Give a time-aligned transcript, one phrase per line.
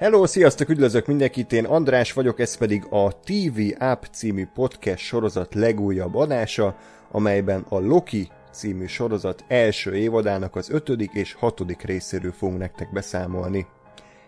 [0.00, 5.54] Hello, sziasztok, üdvözlök mindenkit, én András vagyok, ez pedig a TV App című podcast sorozat
[5.54, 6.76] legújabb adása,
[7.10, 13.66] amelyben a Loki című sorozat első évadának az ötödik és hatodik részéről fogunk nektek beszámolni.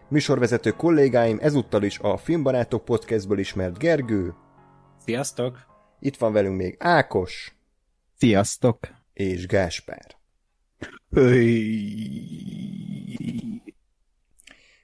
[0.09, 4.35] Műsorvezető kollégáim ezúttal is a Filmbarátok podcastből ismert Gergő.
[5.05, 5.59] Sziasztok!
[6.01, 7.57] Itt van velünk még Ákos.
[8.17, 8.79] Sziasztok!
[9.13, 10.17] És Gáspár.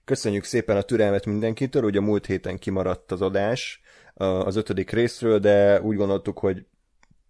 [0.05, 3.81] Köszönjük szépen a türelmet mindenkitől, ugye múlt héten kimaradt az adás
[4.15, 6.67] az ötödik részről, de úgy gondoltuk, hogy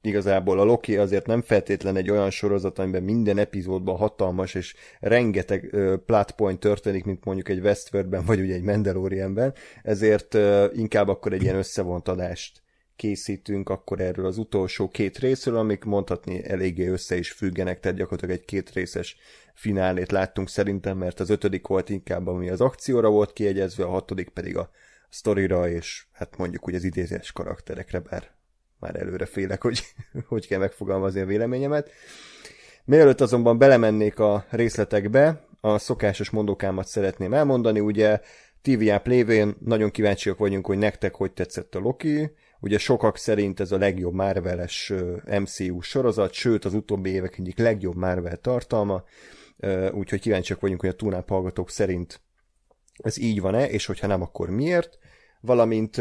[0.00, 5.70] igazából a Loki azért nem feltétlen egy olyan sorozat, amiben minden epizódban hatalmas és rengeteg
[5.72, 10.36] uh, plot történik, mint mondjuk egy Westworldben, vagy ugye egy Mandalorianben, ezért
[10.72, 12.62] inkább akkor egy ilyen összevont adást
[12.96, 18.36] készítünk akkor erről az utolsó két részről, amik mondhatni eléggé össze is függenek, tehát gyakorlatilag
[18.36, 19.16] egy két részes
[19.54, 24.28] finálét láttunk szerintem, mert az ötödik volt inkább, ami az akcióra volt kiegyezve, a hatodik
[24.28, 24.70] pedig a
[25.08, 28.30] sztorira, és hát mondjuk úgy az idézés karakterekre, bár
[28.78, 29.82] már előre félek, hogy
[30.28, 31.90] hogy kell megfogalmazni a véleményemet.
[32.84, 38.20] Mielőtt azonban belemennék a részletekbe, a szokásos mondókámat szeretném elmondani, ugye
[38.62, 43.72] TVA lévén nagyon kíváncsiak vagyunk, hogy nektek hogy tetszett a Loki, ugye sokak szerint ez
[43.72, 44.92] a legjobb Marvel-es
[45.40, 49.04] MCU sorozat, sőt az utóbbi évek egyik legjobb Marvel tartalma,
[49.92, 52.20] úgyhogy kíváncsiak vagyunk, hogy a túnáp hallgatók szerint
[52.96, 54.98] ez így van-e, és hogyha nem, akkor miért
[55.44, 55.96] valamint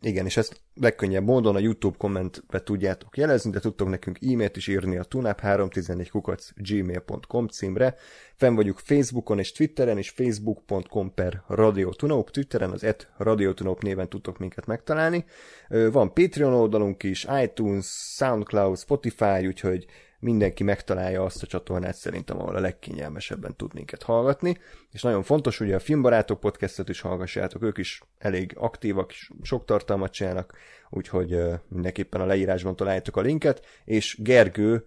[0.00, 4.66] igen, és ezt legkönnyebb módon a YouTube kommentbe tudjátok jelezni, de tudtok nekünk e-mailt is
[4.66, 7.94] írni a tunap314 kukac gmail.com címre.
[8.34, 14.38] Fenn vagyunk Facebookon és Twitteren, és facebook.com per radiotunop, Twitteren az et radiotunop néven tudtok
[14.38, 15.24] minket megtalálni.
[15.68, 17.86] Van Patreon oldalunk is, iTunes,
[18.16, 19.86] Soundcloud, Spotify, úgyhogy
[20.22, 24.58] mindenki megtalálja azt a csatornát szerintem, ahol a legkényelmesebben tud minket hallgatni.
[24.92, 29.12] És nagyon fontos, hogy a Filmbarátok podcastot is hallgassátok, ők is elég aktívak,
[29.42, 30.56] sok tartalmat csinálnak,
[30.90, 31.38] úgyhogy
[31.68, 34.86] mindenképpen a leírásban találjátok a linket, és Gergő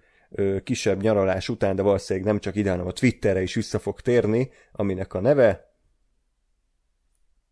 [0.63, 4.51] kisebb nyaralás után, de valószínűleg nem csak ide, hanem a Twitterre is vissza fog térni,
[4.71, 5.64] aminek a neve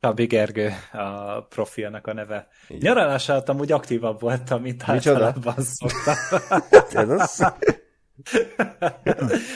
[0.04, 2.48] Tabi Gergő a profilnak a neve.
[2.68, 2.82] Igen.
[2.82, 6.40] Nyaralás alatt amúgy aktívabb voltam, mint általában szoktam.
[7.02, 7.38] Ez az...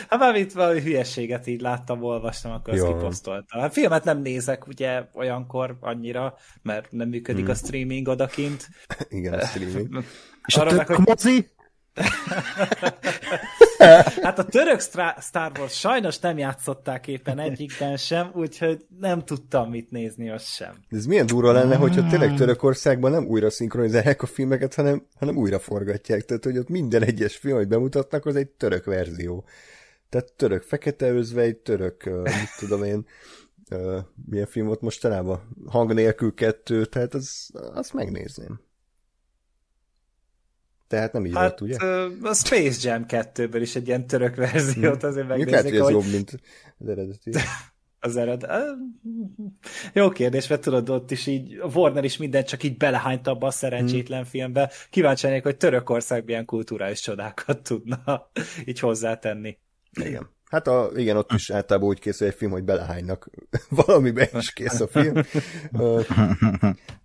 [0.09, 2.85] hát mármint valami hülyességet így láttam, olvastam, akkor Jó.
[2.85, 3.61] azt kiposztoltam.
[3.61, 7.51] Hát filmet nem nézek ugye olyankor annyira, mert nem működik hmm.
[7.51, 8.67] a streaming odakint.
[9.09, 10.03] Igen, a streaming.
[10.47, 11.05] És a tök hogy...
[11.07, 11.49] mozi?
[14.21, 14.79] hát a török
[15.19, 20.73] Star Wars sajnos nem játszották éppen egyikben sem, úgyhogy nem tudtam mit nézni azt sem.
[20.89, 25.59] Ez milyen durva lenne, hogyha tényleg Törökországban nem újra szinkronizálják a filmeket, hanem, hanem újra
[25.59, 26.25] forgatják.
[26.25, 29.45] Tehát, hogy ott minden egyes film, hogy bemutatnak, az egy török verzió.
[30.09, 33.05] Tehát török fekete özvegy, török, uh, mit tudom én,
[33.71, 33.97] uh,
[34.29, 35.55] milyen film volt mostanában?
[35.65, 38.59] Hang nélkül kettő, tehát az, azt megnézném.
[40.87, 41.85] Tehát nem így hát, volt, ugye?
[42.21, 45.07] a Space Jam 2-ből is egy ilyen török verziót hm.
[45.07, 45.53] azért megnéznék.
[45.53, 46.39] Lehet, hogy ez jobb, mint
[46.77, 47.31] az eredeti.
[47.99, 48.51] az eredet.
[49.93, 53.51] Jó kérdés, mert tudod, ott is így Warner is mindent csak így belehányta abba a
[53.51, 54.29] szerencsétlen hmm.
[54.29, 54.71] filmbe.
[54.89, 58.31] Kíváncsi lennék, hogy Törökország milyen kulturális csodákat tudna
[58.65, 59.57] így hozzátenni.
[60.01, 60.35] Igen.
[60.49, 63.29] Hát a, igen, ott is általában úgy készül egy film, hogy belehánynak
[63.85, 65.13] valamibe is kész a film.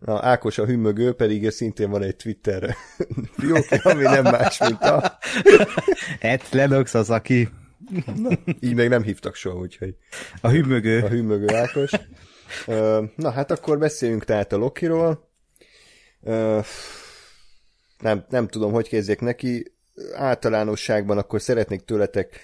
[0.05, 2.75] A Ákos a hümmögő pedig szintén van egy Twitter
[3.39, 5.19] fiókja, ami nem más, mint a...
[6.21, 7.49] Ed Lennox az, aki...
[8.17, 9.97] Na, így még nem hívtak soha, úgyhogy...
[10.41, 11.03] A hümmögő.
[11.03, 11.91] A hümmögő Ákos.
[13.17, 15.31] Na hát akkor beszéljünk tehát a Lokiról.
[17.99, 19.75] Nem, nem tudom, hogy kezdjek neki.
[20.15, 22.41] Általánosságban akkor szeretnék tőletek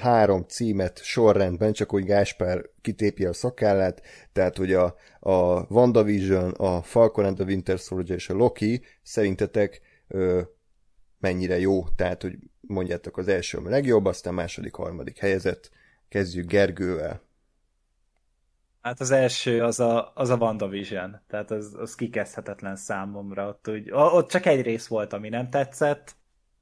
[0.00, 6.82] három címet sorrendben, csak hogy Gáspár kitépje a szakállát, tehát hogy a, a WandaVision, a
[6.82, 10.40] Falcon and the Winter Soldier és a Loki szerintetek ö,
[11.18, 15.70] mennyire jó, tehát hogy mondjátok az első a legjobb, aztán második, harmadik helyezett.
[16.08, 17.22] Kezdjük Gergővel.
[18.80, 23.48] Hát az első az a, az a WandaVision, tehát az, az kikezdhetetlen számomra.
[23.48, 26.16] Ott, úgy, ott csak egy rész volt, ami nem tetszett,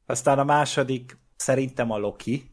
[0.06, 2.51] aztán a második szerintem a Loki,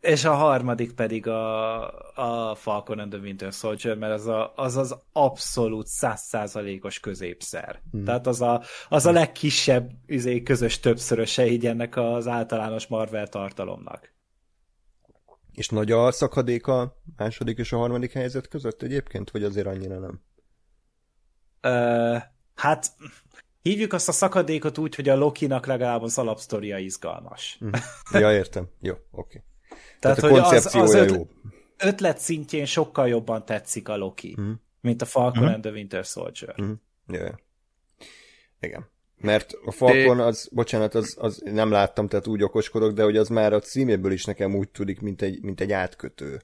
[0.00, 4.76] és a harmadik pedig a, a Falcon and the Winter Soldier, mert az a, az,
[4.76, 7.80] az abszolút százszázalékos középszer.
[7.90, 8.04] Hmm.
[8.04, 14.12] Tehát az a, az a legkisebb izé, közös többszöröse így ennek az általános Marvel tartalomnak.
[15.52, 19.98] És nagy a szakadék a második és a harmadik helyzet között egyébként, vagy azért annyira
[19.98, 20.20] nem?
[21.62, 22.22] Uh,
[22.54, 22.86] hát
[23.62, 27.56] Hívjuk azt a szakadékot úgy, hogy a Loki-nak legalább az alapsztoria izgalmas.
[27.60, 27.74] Mhm.
[28.12, 28.68] Ja, értem.
[28.80, 29.08] Jó, oké.
[29.10, 29.42] Okay.
[30.00, 31.28] Tehát, Tehát a koncepciója az, az jó.
[31.78, 34.52] ötlet szintjén sokkal jobban tetszik a Loki, mm.
[34.80, 35.52] mint a Falcon mm.
[35.52, 36.54] and the Winter Soldier.
[36.62, 36.72] Mm.
[37.08, 37.34] Yeah.
[38.60, 38.90] Igen.
[39.16, 43.28] Mert a Falcon, az, bocsánat, az, az nem láttam, tehát úgy okoskodok, de hogy az
[43.28, 46.40] már a címéből is nekem úgy tudik, mint egy, mint egy átkötő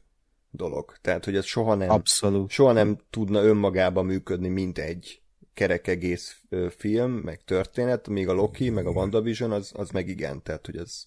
[0.50, 0.96] dolog.
[1.00, 2.50] Tehát, hogy ez soha nem, Abszolút.
[2.50, 5.22] soha nem tudna önmagában működni, mint egy
[5.58, 6.40] kerek egész
[6.76, 10.76] film, meg történet, még a Loki, meg a WandaVision, az, az meg igen, tehát, hogy
[10.76, 11.06] az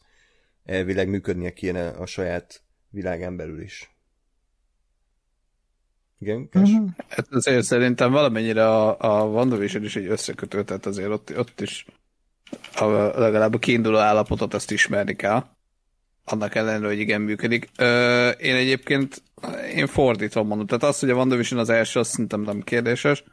[0.65, 3.95] elvileg működnie kéne a saját világán belül is.
[6.19, 6.49] Igen?
[6.57, 6.85] Mm-hmm.
[7.07, 11.85] Hát azért szerintem valamennyire a, a WandaVision is egy összekötő, tehát azért ott, ott is
[12.75, 12.85] a,
[13.19, 15.45] legalább a kiinduló állapotot ezt ismerni kell.
[16.23, 17.69] Annak ellenére, hogy igen működik.
[17.77, 19.23] Ö, én egyébként,
[19.75, 23.23] én fordítva mondom, tehát az, hogy a WandaVision az első, azt szerintem nem kérdéses.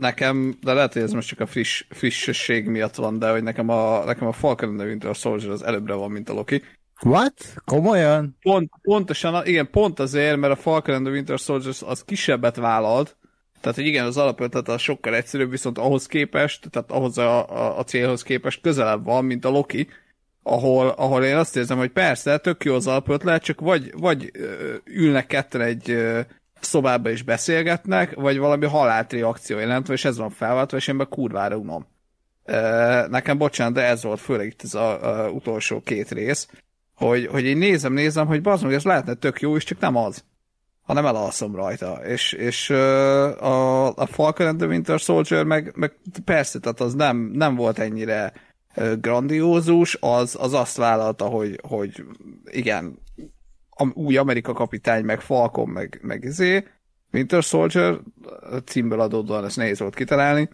[0.00, 3.68] Nekem, de lehet, hogy ez most csak a friss, frissesség miatt van, de hogy nekem
[3.68, 6.62] a, nekem a Falcon and Winter Soldier az előbbre van, mint a Loki.
[7.02, 7.54] What?
[7.64, 8.36] Komolyan?
[8.40, 13.16] Pont, pontosan, igen, pont azért, mert a Falcon and the Winter Soldier az kisebbet vállalt,
[13.60, 17.78] tehát, hogy igen, az alapötlet az sokkal egyszerűbb, viszont ahhoz képest, tehát ahhoz a, a,
[17.78, 19.88] a célhoz képest közelebb van, mint a Loki,
[20.42, 24.30] ahol, ahol én azt érzem, hogy persze, tök jó az alapötlet, csak vagy, vagy
[24.84, 25.98] ülnek ketten egy
[26.60, 31.04] szobába és beszélgetnek, vagy valami halált reakció jelentve, és ez van felváltva, és én be
[31.04, 31.86] kurvára unom.
[33.08, 36.48] Nekem bocsánat, de ez volt főleg itt ez a, a utolsó két rész,
[36.94, 40.24] hogy, hogy én nézem, nézem, hogy bazd ez lehetne tök jó, és csak nem az
[40.84, 41.92] hanem elalszom rajta.
[41.92, 47.16] És, és a, a Falcon and the Winter Soldier meg, meg persze, tehát az nem,
[47.16, 48.32] nem volt ennyire
[49.00, 52.04] grandiózus, az, az azt vállalta, hogy, hogy
[52.44, 52.98] igen,
[53.94, 56.66] új Amerika kapitány, meg Falcon, meg, meg izé,
[57.12, 57.98] Winter Soldier,
[58.64, 60.48] címből adódóan ezt nehéz volt kitalálni,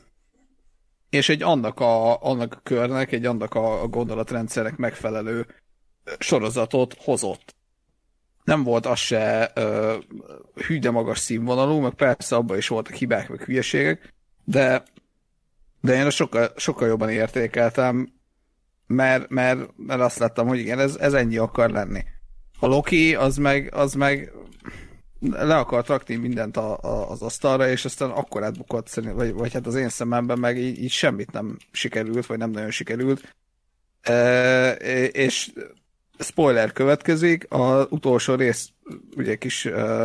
[1.10, 5.46] és egy annak a, annak a körnek, egy annak a, a gondolatrendszernek megfelelő
[6.18, 7.54] sorozatot hozott.
[8.44, 9.96] Nem volt az se ö,
[10.54, 14.14] hű, magas színvonalú, meg persze abban is voltak hibák, meg hülyeségek,
[14.44, 14.82] de,
[15.80, 18.12] de én sokkal, sokkal jobban értékeltem,
[18.86, 22.04] mert, mert, mert azt láttam, hogy igen, ez, ez ennyi akar lenni.
[22.60, 24.32] A Loki az meg, az meg
[25.20, 29.66] le akart rakni mindent a, a, az asztalra, és aztán akkor átbukott, vagy, vagy hát
[29.66, 33.34] az én szememben meg így, így semmit nem sikerült, vagy nem nagyon sikerült.
[34.00, 34.72] E,
[35.04, 35.52] és
[36.18, 38.70] spoiler következik, az utolsó rész
[39.16, 40.04] ugye kis uh,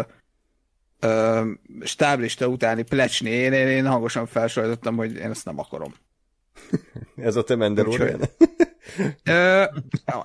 [1.02, 1.48] uh,
[1.82, 5.94] stáblista utáni plecsni, én, én, én hangosan felsajtottam, hogy én ezt nem akarom.
[7.16, 8.22] Ez a te Mandalorian?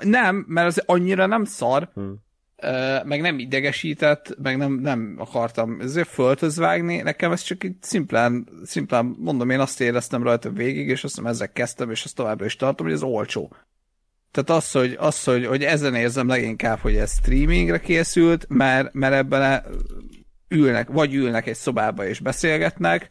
[0.01, 2.15] Nem, mert az annyira nem szar, hmm.
[2.63, 7.75] Uh, meg nem idegesített, meg nem, nem akartam ezért földhöz vágni, nekem ez csak így
[7.81, 12.15] szimplán, szimplán mondom, én azt éreztem rajta végig, és azt hiszem ezzel kezdtem, és azt
[12.15, 13.53] továbbra is tartom, hogy ez olcsó.
[14.31, 19.15] Tehát az, hogy, az, hogy, hogy ezen érzem leginkább, hogy ez streamingre készült, mert, mert
[19.15, 19.63] ebben
[20.49, 23.09] ülnek, vagy ülnek egy szobába és beszélgetnek,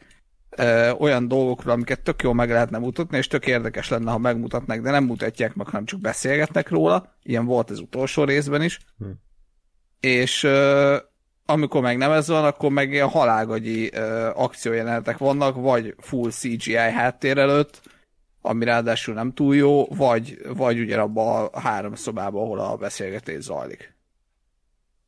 [0.59, 4.79] ö, olyan dolgokról, amiket tök jól meg lehetne mutatni, és tök érdekes lenne, ha megmutatnak,
[4.79, 7.15] de nem mutatják meg, hanem csak beszélgetnek róla.
[7.23, 8.79] Ilyen volt az utolsó részben is.
[8.97, 9.09] Hm.
[9.99, 10.97] És ö,
[11.45, 16.73] amikor meg nem ez van, akkor meg ilyen halálgagyi ö, akciójelenetek vannak, vagy full CGI
[16.73, 17.81] háttér előtt,
[18.41, 23.97] ami ráadásul nem túl jó, vagy, vagy ugyanabban a három szobában, ahol a beszélgetés zajlik.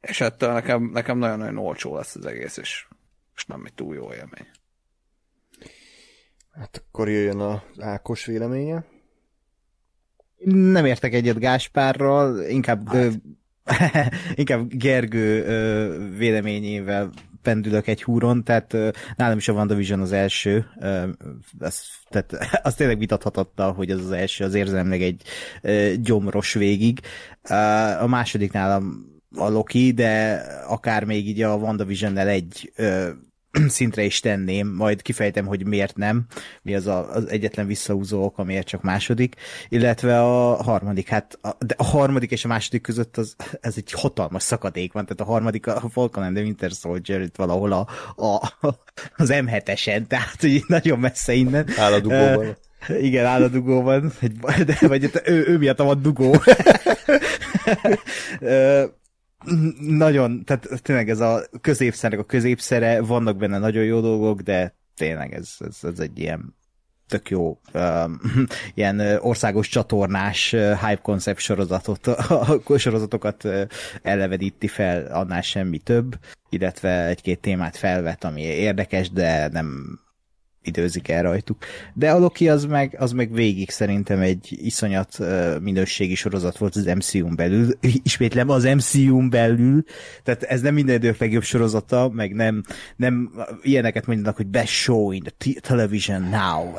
[0.02, 2.88] És ettől nekem, nekem nagyon-nagyon olcsó lesz az egész, és,
[3.36, 4.48] és nem egy túl jó élmény.
[6.52, 8.84] Hát akkor jöjjön az Ákos véleménye.
[10.46, 12.88] Nem értek egyet Gáspárral, inkább
[13.64, 14.14] hát.
[14.36, 15.44] inkább Gergő
[16.18, 18.76] véleményével pendülök egy húron, tehát
[19.16, 20.66] nálam is a WandaVision az első,
[21.60, 22.34] az, tehát
[22.68, 25.24] az tényleg vitathatattal, hogy az az első, az érzelmleg egy
[26.02, 27.00] gyomros végig.
[28.00, 32.74] A második nálam a Loki, de akár még így a WandaVision-nel egy
[33.68, 36.26] szintre is tenném, majd kifejtem, hogy miért nem,
[36.62, 39.36] mi az a, az egyetlen visszahúzó ok, amiért csak második,
[39.70, 43.92] illetve a harmadik, hát a, de a harmadik és a második között az, ez egy
[43.92, 47.88] hatalmas szakadék van, tehát a harmadik a Falcon and the Winter Soldier itt valahol a,
[48.16, 48.54] a,
[49.16, 51.68] az M7-esen, tehát hogy nagyon messze innen.
[51.78, 52.58] Álladugóban.
[52.90, 54.12] Uh, igen, álladugóban,
[54.66, 56.36] de, vagy ő, ő miatt van dugó.
[59.80, 65.34] nagyon, tehát tényleg ez a középszernek a középszere, vannak benne nagyon jó dolgok, de tényleg
[65.34, 66.56] ez, ez, ez egy ilyen
[67.08, 68.20] tök jó um,
[68.74, 73.48] ilyen országos csatornás hype concept sorozatot, a sorozatokat
[74.02, 76.20] elevedíti fel, annál semmi több,
[76.50, 80.00] illetve egy-két témát felvet, ami érdekes, de nem
[80.64, 81.58] időzik el rajtuk.
[81.94, 86.76] De a Loki az meg, az meg végig szerintem egy iszonyat uh, minőségi sorozat volt
[86.76, 87.68] az MCU-n belül.
[88.04, 89.84] Ismétlem az MCU-n belül,
[90.24, 92.64] tehát ez nem minden idők legjobb sorozata, meg nem,
[92.96, 96.74] nem ilyeneket mondanak, hogy best show in the television now.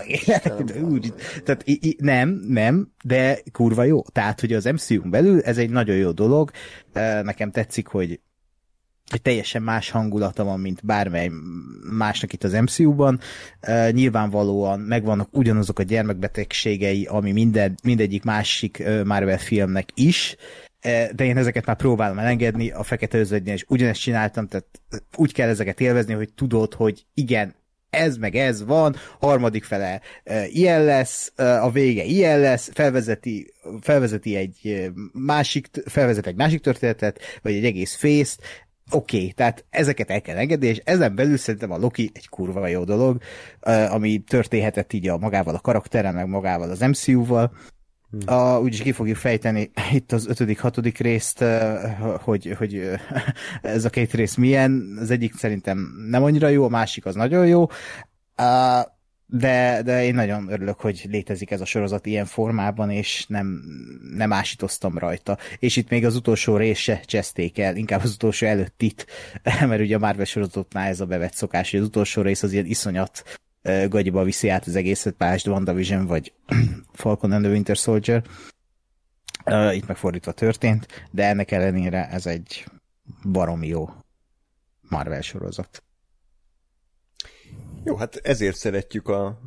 [0.82, 4.02] Úgy, tehát i- i- nem, nem, de kurva jó.
[4.02, 6.50] Tehát, hogy az MCU-n belül ez egy nagyon jó dolog.
[7.22, 8.20] Nekem tetszik, hogy
[9.12, 11.30] hogy teljesen más hangulata van, mint bármely
[11.90, 13.20] másnak itt az MCU-ban.
[13.68, 20.36] Uh, nyilvánvalóan megvannak ugyanazok a gyermekbetegségei, ami minden, mindegyik másik uh, Marvel filmnek is,
[20.84, 24.66] uh, de én ezeket már próbálom elengedni, a Fekete Özvegynél is ugyanezt csináltam, tehát
[25.16, 27.54] úgy kell ezeket élvezni, hogy tudod, hogy igen,
[27.90, 33.52] ez meg ez van, harmadik fele uh, ilyen lesz, uh, a vége ilyen lesz, felvezeti,
[33.80, 38.42] felvezeti egy másik, felvezet egy másik történetet, vagy egy egész fészt,
[38.90, 42.66] oké, okay, tehát ezeket el kell engedni, és ezen belül szerintem a Loki egy kurva
[42.66, 43.22] jó dolog,
[43.88, 47.52] ami történhetett így a magával a karakterrel, meg magával az MCU-val.
[48.10, 48.36] Hmm.
[48.36, 51.44] Uh, úgyis ki fogjuk fejteni itt az ötödik, hatodik részt,
[52.20, 52.90] hogy, hogy
[53.62, 54.96] ez a két rész milyen.
[55.00, 57.66] Az egyik szerintem nem annyira jó, a másik az nagyon jó.
[59.34, 63.62] De, de én nagyon örülök, hogy létezik ez a sorozat ilyen formában, és nem,
[64.14, 65.38] nem ásítoztam rajta.
[65.58, 69.06] És itt még az utolsó rész se cseszték el, inkább az utolsó előtt itt,
[69.68, 72.66] mert ugye a Marvel sorozatoknál ez a bevett szokás, hogy az utolsó rész az ilyen
[72.66, 73.40] iszonyat
[73.88, 76.32] gagyiba viszi át az egészet, pásd WandaVision vagy
[76.92, 78.22] Falcon and the Winter Soldier.
[79.72, 82.64] Itt megfordítva történt, de ennek ellenére ez egy
[83.22, 83.90] baromi jó
[84.88, 85.82] Marvel sorozat.
[87.84, 89.38] Jó, hát ezért szeretjük a...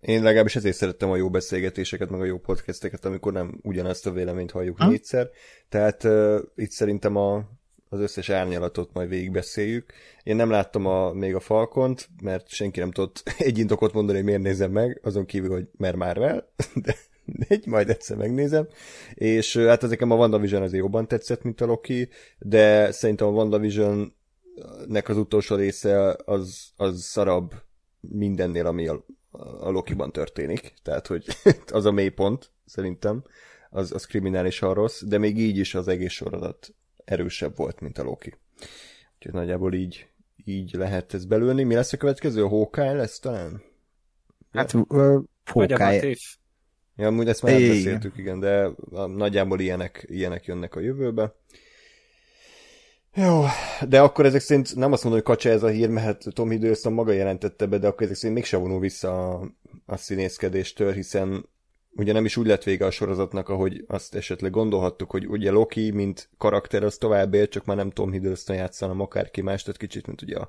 [0.00, 4.12] Én legalábbis ezért szerettem a jó beszélgetéseket, meg a jó podcasteket, amikor nem ugyanazt a
[4.12, 4.88] véleményt halljuk ha?
[4.88, 5.30] négyszer.
[5.68, 7.44] Tehát uh, itt szerintem a,
[7.88, 9.92] az összes árnyalatot majd végigbeszéljük.
[10.22, 14.26] Én nem láttam a, még a Falkont, mert senki nem tudott egy indokot mondani, hogy
[14.26, 16.52] miért nézem meg, azon kívül, hogy mert már vel,
[16.84, 16.96] de
[17.48, 18.68] egy, majd egyszer megnézem.
[19.14, 22.08] És hát nekem a WandaVision azért jobban tetszett, mint a Loki,
[22.38, 24.14] de szerintem a WandaVision
[24.86, 27.54] nek az utolsó része az, az szarabb
[28.08, 29.04] mindennél, ami a,
[29.60, 30.74] a Loki-ban történik.
[30.82, 31.26] Tehát, hogy
[31.66, 33.24] az a mélypont, szerintem,
[33.70, 38.02] az, az kriminálisan rossz, de még így is az egész sorozat erősebb volt, mint a
[38.02, 38.34] Loki.
[39.14, 40.08] Úgyhogy nagyjából így,
[40.44, 41.62] így lehet ez belülni.
[41.62, 42.44] Mi lesz a következő?
[42.44, 43.62] A Hawkeye lesz talán?
[44.52, 46.16] Hát, uh, Hawkeye.
[46.96, 48.70] Ja, amúgy ezt már beszéltük, igen, de
[49.06, 51.34] nagyjából ilyenek, ilyenek jönnek a jövőbe.
[53.14, 53.44] Jó,
[53.88, 56.92] de akkor ezek szerint nem azt mondom, hogy kacsa ez a hír, mert Tom Hiddleston
[56.92, 59.50] maga jelentette be, de akkor ezek szerint mégse vonul vissza a,
[59.86, 61.48] a színészkedéstől, hiszen
[61.94, 65.90] ugye nem is úgy lett vége a sorozatnak, ahogy azt esetleg gondolhattuk, hogy ugye Loki,
[65.90, 70.06] mint karakter, az tovább él, csak már nem Tom Hiddleston játszana, akárki más, tehát kicsit,
[70.06, 70.48] mint ugye a,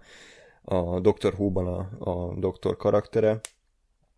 [0.62, 3.40] a Doctor Who-ban a, a doktor karaktere,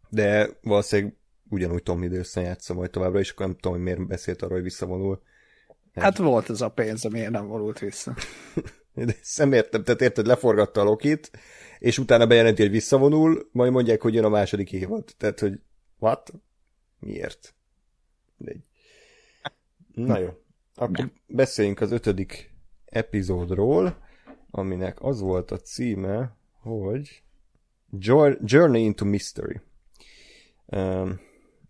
[0.10, 1.16] de valószínűleg
[1.50, 4.64] ugyanúgy Tom Hiddleston játsza majd továbbra, és akkor nem tudom, hogy miért beszélt arról, hogy
[4.64, 5.22] visszavonul.
[5.96, 8.16] Hát volt ez a pénz, amiért nem vonult vissza.
[8.94, 11.32] De nem értem, tehát érted, leforgatta a Lokit,
[11.80, 15.04] és utána bejelenti, hogy visszavonul, majd mondják, hogy jön a második évad.
[15.18, 15.60] Tehát, hogy
[16.00, 16.34] what?
[17.00, 17.56] Miért?
[18.46, 18.64] Egy.
[19.94, 20.30] Na jó.
[20.76, 22.52] Akkor beszéljünk az ötödik
[22.86, 23.98] epizódról,
[24.52, 27.24] aminek az volt a címe, hogy
[28.44, 29.62] Journey into Mystery.
[30.66, 31.20] Um,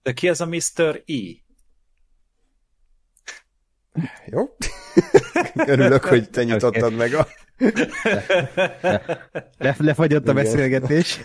[0.04, 1.04] De ki ez a Mr.
[1.06, 1.45] E?
[4.26, 4.56] Jó.
[5.74, 6.96] Örülök, hogy te nyitottad okay.
[6.96, 7.28] meg a...
[9.58, 10.44] Le, lefagyott a Igen.
[10.44, 11.20] beszélgetés.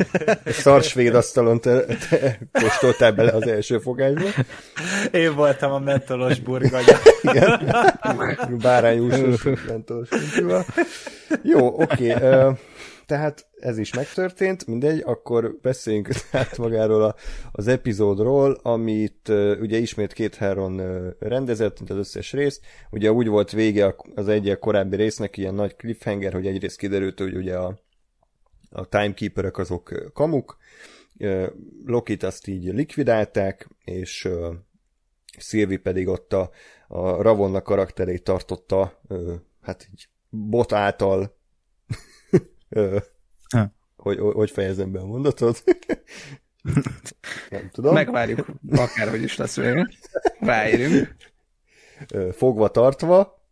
[0.47, 4.29] Szarsvéd asztalon te, te kóstoltál bele az első fogásba.
[5.11, 6.97] Én voltam a mentolos burganya.
[7.23, 7.75] Igen.
[8.63, 10.09] Bárányúsos mentolos
[11.43, 12.13] Jó, oké.
[12.13, 12.31] Okay.
[12.31, 12.57] Uh,
[13.11, 17.15] tehát ez is megtörtént, mindegy, akkor beszéljünk tehát magáról a,
[17.53, 22.61] az epizódról, amit uh, ugye ismét két Heron uh, rendezett, mint az összes rész.
[22.91, 27.37] Ugye úgy volt vége az egyik korábbi résznek, ilyen nagy cliffhanger, hogy egyrészt kiderült, hogy
[27.37, 27.79] ugye a,
[28.71, 30.57] a timekeeperek azok kamuk,
[31.19, 31.47] uh,
[31.87, 34.55] Lokit azt így likvidálták, és uh,
[35.39, 36.51] Szilvi pedig ott a,
[36.89, 41.39] a Ravonna karakterét tartotta, uh, hát így bot által.
[43.97, 45.65] Hogy, hogy fejezem be a mondatot.
[47.51, 47.95] Nem tudom.
[47.95, 49.89] Megvárjuk, akárhogy is lesz vége.
[50.39, 51.17] Ráérünk.
[52.33, 53.45] Fogva tartva,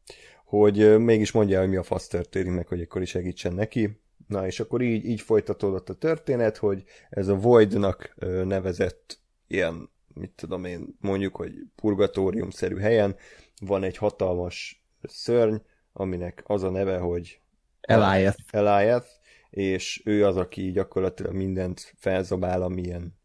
[0.44, 4.00] hogy mégis mondja, hogy mi a fasz történik meg, hogy akkor is segítsen neki.
[4.26, 10.30] Na, és akkor így, így folytatódott a történet, hogy ez a Voidnak nevezett ilyen, mit
[10.30, 13.16] tudom én, mondjuk, hogy purgatórium-szerű helyen
[13.60, 15.56] van egy hatalmas szörny,
[15.92, 17.40] aminek az a neve, hogy
[17.88, 18.38] Eliath.
[18.50, 19.08] Eliath,
[19.50, 23.16] és ő az, aki gyakorlatilag mindent felzabál, amilyen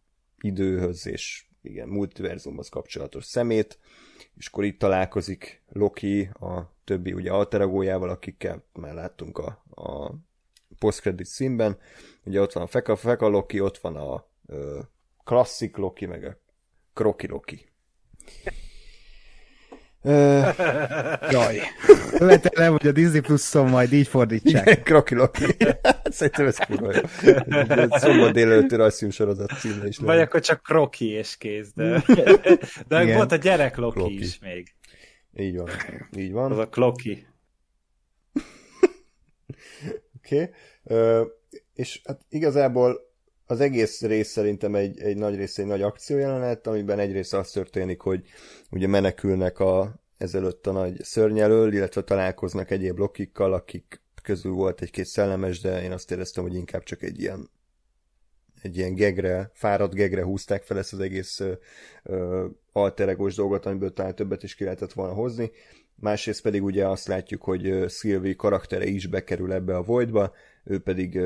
[0.42, 3.80] időhöz és igen, multiverzumhoz kapcsolatos szemét,
[4.38, 10.16] és akkor itt találkozik Loki a többi ugye alteragójával, akikkel már láttunk a, a
[10.80, 11.78] post-credit színben.
[12.24, 14.80] Ugye ott van a Feka, Feka Loki, ott van a ö,
[15.24, 16.38] klasszik Loki, meg a
[16.94, 17.70] Kroki Loki.
[20.04, 21.60] Jaj.
[22.18, 24.68] Követelem, hogy a Disney Plus-on majd így fordítsák.
[24.68, 25.46] Igen, Kroki Loki.
[26.04, 27.02] Szerintem ez kurva jó.
[27.90, 29.98] Szombat délelőtti rajzfilm sorozat címe is.
[29.98, 32.04] Vagy akkor csak Kroki és kész, de,
[32.88, 33.16] de Igen.
[33.16, 34.20] volt a gyerek Loki, Loki.
[34.20, 34.74] is még.
[35.36, 35.70] Így van.
[36.18, 36.60] Így Az van.
[36.60, 37.28] a Kloki.
[40.18, 40.50] Oké.
[40.84, 41.26] Okay.
[41.74, 43.13] És hát igazából
[43.46, 48.00] az egész rész szerintem egy, egy nagy része egy nagy akciójelenet, amiben egyrészt az történik,
[48.00, 48.24] hogy
[48.72, 54.82] ugye menekülnek a, ezelőtt a nagy szörny elől, illetve találkoznak egyéb lokikkal, akik közül volt
[54.82, 57.50] egy-két szellemes, de én azt éreztem, hogy inkább csak egy ilyen
[58.62, 61.54] egy ilyen gegre, fáradt gegre húzták fel ezt az egész ö,
[62.04, 65.52] ö, alteregós dolgot, amiből talán többet is ki lehetett volna hozni.
[65.96, 70.34] Másrészt pedig ugye azt látjuk, hogy Sylvie karaktere is bekerül ebbe a Voidba,
[70.64, 71.20] ő pedig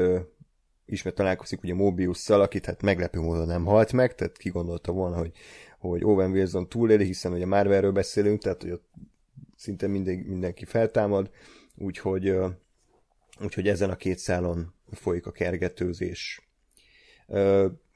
[0.88, 5.18] ismét találkozik ugye Mobiusszal, akit hát meglepő módon nem halt meg, tehát ki gondolta volna,
[5.18, 5.32] hogy,
[5.80, 8.90] hogy Owen Wilson túléli, hiszen ugye Marvelről beszélünk, tehát hogy ott
[9.56, 11.30] szinte minden, mindenki feltámad,
[11.78, 12.34] úgyhogy,
[13.42, 16.42] úgyhogy ezen a két szálon folyik a kergetőzés.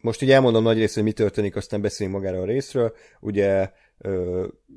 [0.02, 2.94] Most így elmondom nagy részt, hogy mi történik, aztán beszélünk magára a részről.
[3.20, 3.72] Ugye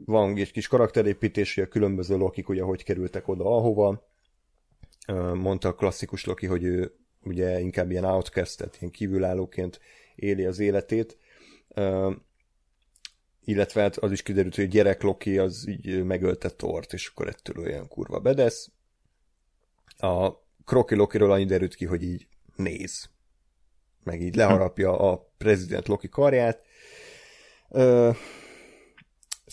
[0.06, 4.08] van egy kis karakterépítés, hogy a különböző Lokik ugye hogy kerültek oda, ahova.
[5.34, 6.94] Mondta a klasszikus Loki, hogy ő
[7.24, 9.80] ugye inkább ilyen outcast, tehát ilyen kívülállóként
[10.14, 11.18] éli az életét.
[13.44, 17.28] Illetve hát az is kiderült, hogy a gyerek Loki az így megölte Tort, és akkor
[17.28, 18.70] ettől olyan kurva bedesz.
[19.96, 20.32] A
[20.64, 23.10] Kroki Lokiról annyi derült ki, hogy így néz.
[24.02, 26.62] Meg így leharapja a prezident Loki karját.
[27.68, 28.10] Ö,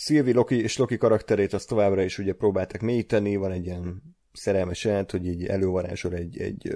[0.08, 5.10] Loki és Loki karakterét azt továbbra is ugye próbáltak mélyíteni, van egy ilyen szerelmes jelent,
[5.10, 6.74] hogy így elővarázsol egy, egy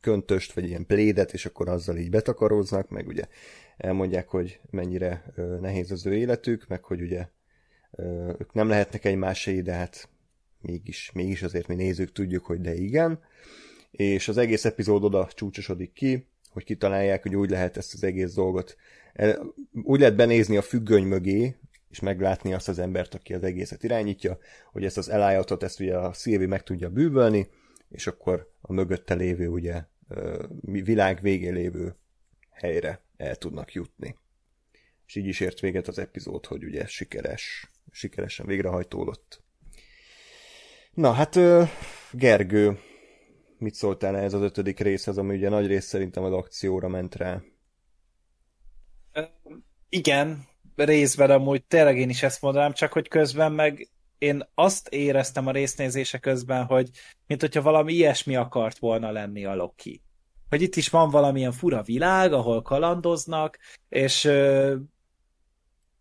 [0.00, 3.24] köntöst, vagy ilyen plédet, és akkor azzal így betakaróznak, meg ugye
[3.76, 5.24] elmondják, hogy mennyire
[5.60, 7.28] nehéz az ő életük, meg hogy ugye
[8.38, 10.08] ők nem lehetnek egymásé, de hát
[10.60, 13.20] mégis, mégis azért mi nézők tudjuk, hogy de igen.
[13.90, 18.34] És az egész epizód oda csúcsosodik ki, hogy kitalálják, hogy úgy lehet ezt az egész
[18.34, 18.76] dolgot,
[19.82, 21.56] úgy lehet benézni a függöny mögé,
[21.90, 24.38] és meglátni azt az embert, aki az egészet irányítja,
[24.72, 27.48] hogy ezt az elájatot, ezt ugye a Szilvi meg tudja bűvölni,
[27.92, 29.84] és akkor a mögötte lévő, ugye,
[30.62, 31.96] világ végén lévő
[32.50, 34.16] helyre el tudnak jutni.
[35.06, 39.42] És így is ért véget az epizód, hogy ugye sikeres, sikeresen végrehajtódott.
[40.92, 41.38] Na hát,
[42.12, 42.78] Gergő,
[43.58, 47.42] mit szóltál ez az ötödik részhez, ami ugye nagy rész szerintem az akcióra ment rá.
[49.88, 53.88] Igen, részben amúgy tényleg én is ezt mondanám, csak hogy közben meg
[54.22, 56.90] én azt éreztem a résznézése közben, hogy
[57.26, 60.02] mint hogyha valami ilyesmi akart volna lenni a Loki.
[60.48, 63.58] Hogy itt is van valamilyen fura világ, ahol kalandoznak,
[63.88, 64.74] és ö,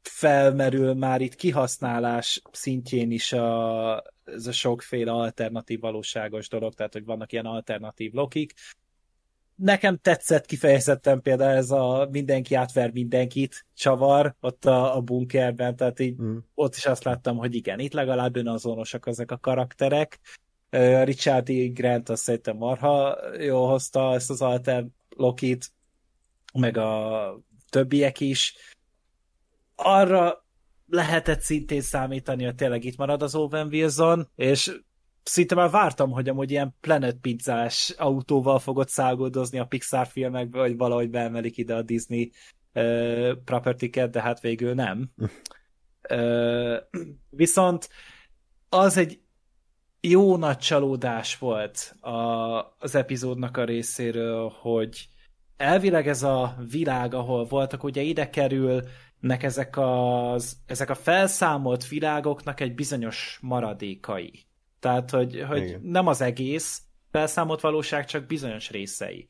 [0.02, 7.06] felmerül már itt kihasználás szintjén is a, ez a sokféle alternatív valóságos dolog, tehát hogy
[7.06, 8.54] vannak ilyen alternatív Lokik.
[9.64, 16.00] Nekem tetszett kifejezetten például ez a mindenki átver mindenkit csavar ott a, a bunkerben, tehát
[16.00, 16.38] így Mm.
[16.54, 20.20] ott is azt láttam, hogy igen, itt legalább önazonosak ezek a karakterek.
[21.04, 21.68] Richard E.
[21.68, 25.72] Grant azt szerintem marha jól hozta ezt az alter Lokit,
[26.54, 28.56] meg a többiek is.
[29.76, 30.46] Arra
[30.88, 34.82] lehetett szintén számítani, hogy tényleg itt marad az Owen Wilson, és
[35.24, 37.18] szinte már vártam, hogy amúgy ilyen Planet
[37.98, 42.32] autóval fogod szágoldozni a Pixar filmekbe, vagy valahogy beemelik ide a Disney
[42.74, 45.12] uh, property de hát végül nem.
[47.30, 47.90] Viszont
[48.70, 49.22] az egy
[50.02, 52.16] jó nagy csalódás volt a,
[52.80, 55.10] az epizódnak a részéről, hogy
[55.58, 62.60] elvileg ez a világ, ahol voltak, ugye ide kerülnek ezek, az, ezek a felszámolt világoknak
[62.60, 64.46] egy bizonyos maradékai.
[64.82, 65.82] Tehát, hogy, hogy Igen.
[65.84, 69.28] nem az egész felszámolt valóság, csak bizonyos részei.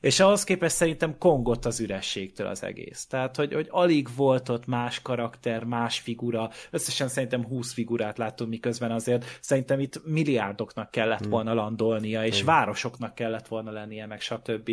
[0.00, 3.06] És ahhoz képest szerintem kongott az ürességtől az egész.
[3.06, 6.50] Tehát, hogy, hogy alig volt ott más karakter, más figura.
[6.70, 11.30] Összesen szerintem 20 figurát láttunk, miközben azért szerintem itt milliárdoknak kellett Hmm.
[11.30, 12.46] volna landolnia, és Igen.
[12.46, 14.70] városoknak kellett volna lennie, meg stb.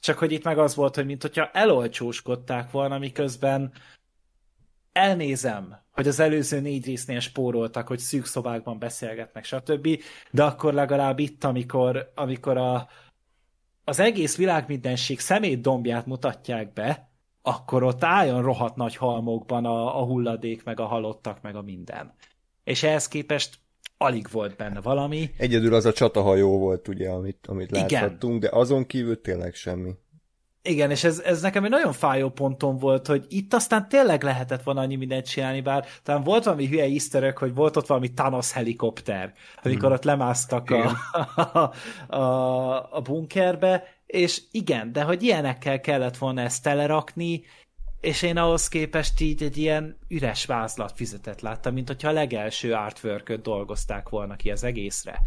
[0.00, 3.72] Csak hogy itt meg az volt, hogy mint hogyha elolcsóskodták volna, miközben
[4.92, 9.88] elnézem, hogy az előző négy résznél spóroltak, hogy szűk szobákban beszélgetnek, stb.
[10.30, 12.88] De akkor legalább itt, amikor, amikor a,
[13.84, 17.10] az egész világmindenség szemét dombját mutatják be,
[17.42, 22.14] akkor ott álljon rohadt nagy halmokban a, a hulladék, meg a halottak, meg a minden.
[22.64, 23.58] És ehhez képest
[23.96, 25.30] alig volt benne valami.
[25.36, 29.92] Egyedül az a csatahajó volt, ugye, amit, amit láthattunk, de azon kívül tényleg semmi.
[30.64, 34.62] Igen, és ez, ez nekem egy nagyon fájó ponton volt, hogy itt aztán tényleg lehetett
[34.62, 38.52] volna annyi mindent csinálni, bár talán volt valami hülye easter hogy volt ott valami Thanos
[38.52, 39.92] helikopter, amikor hmm.
[39.92, 40.96] ott lemásztak a,
[41.34, 41.72] a,
[42.16, 47.42] a, a bunkerbe, és igen, de hogy ilyenekkel kellett volna ezt telerakni,
[48.00, 52.72] és én ahhoz képest így egy ilyen üres vázlat fizetett láttam, mint hogyha a legelső
[52.72, 55.22] artwork dolgozták volna ki az egészre.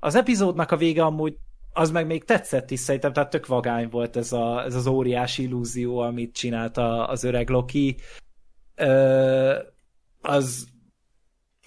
[0.00, 1.36] Az epizódnak a vége amúgy
[1.72, 5.42] az meg még tetszett is szerintem, tehát tök vagány volt ez, a, ez az óriási
[5.42, 7.96] illúzió, amit csinált a, az öreg Loki.
[8.74, 9.58] Ö,
[10.20, 10.68] az,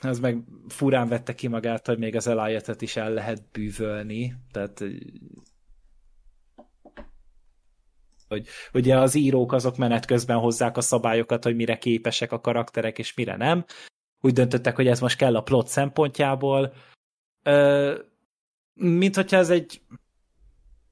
[0.01, 4.83] az meg furán vette ki magát, hogy még az elájetet is el lehet bűvölni, tehát
[8.27, 12.99] hogy ugye az írók azok menet közben hozzák a szabályokat, hogy mire képesek a karakterek,
[12.99, 13.65] és mire nem.
[14.21, 16.73] Úgy döntöttek, hogy ez most kell a plot szempontjából.
[17.43, 17.95] Ö,
[18.75, 19.81] mint hogyha ez egy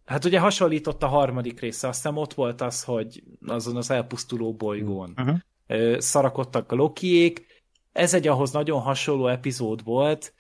[0.06, 4.54] Hát ugye hasonlított a harmadik része, azt hiszem ott volt az, hogy azon az elpusztuló
[4.54, 5.98] bolygón uh-huh.
[6.00, 7.46] szarakodtak a Lokiék.
[7.92, 10.34] Ez egy ahhoz nagyon hasonló epizód volt,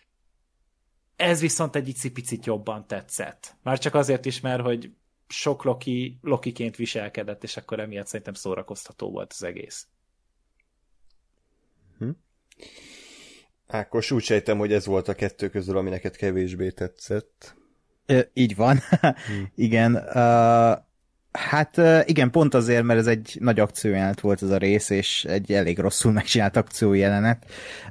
[1.15, 3.55] ez viszont egy icipicit jobban tetszett.
[3.63, 4.91] Már csak azért is, mert hogy
[5.27, 9.87] sok Loki Lokiként viselkedett, és akkor emiatt szerintem szórakoztató volt az egész.
[11.97, 12.09] Hm.
[13.67, 17.55] Ákos, úgy sejtem, hogy ez volt a kettő közül, ami neked kevésbé tetszett.
[18.05, 18.79] Ö, így van.
[18.99, 19.51] hmm.
[19.55, 19.95] igen.
[19.95, 20.77] Uh,
[21.31, 25.25] hát uh, igen, pont azért, mert ez egy nagy akciójelenet volt ez a rész, és
[25.25, 27.45] egy elég rosszul megcsinált akciójelenet.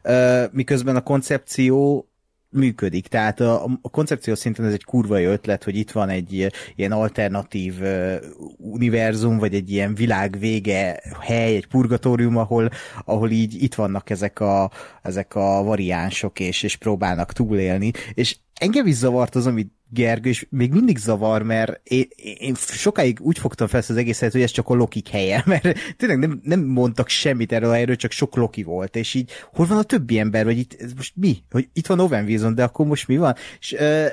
[0.05, 2.07] Uh, miközben a koncepció
[2.53, 3.07] működik.
[3.07, 6.93] Tehát a, a koncepció szinten ez egy kurva jó ötlet, hogy itt van egy ilyen
[6.93, 8.15] alternatív uh,
[8.57, 12.71] univerzum, vagy egy ilyen világ vége hely, egy purgatórium, ahol,
[13.05, 14.71] ahol így itt vannak ezek a,
[15.03, 17.91] ezek a variánsok, és, és próbálnak túlélni.
[18.15, 23.21] És engem is zavart az, amit Gergő, és még mindig zavar, mert én, én sokáig
[23.21, 26.41] úgy fogtam fel ezt az egészet, hogy ez csak a Lokik helye, mert tényleg nem,
[26.43, 29.83] nem mondtak semmit erről a helyről, csak sok Loki volt, és így hol van a
[29.83, 31.37] többi ember, vagy itt, ez most mi?
[31.51, 33.35] Hogy itt van Owen Wilson, de akkor most mi van?
[33.59, 34.07] És ö,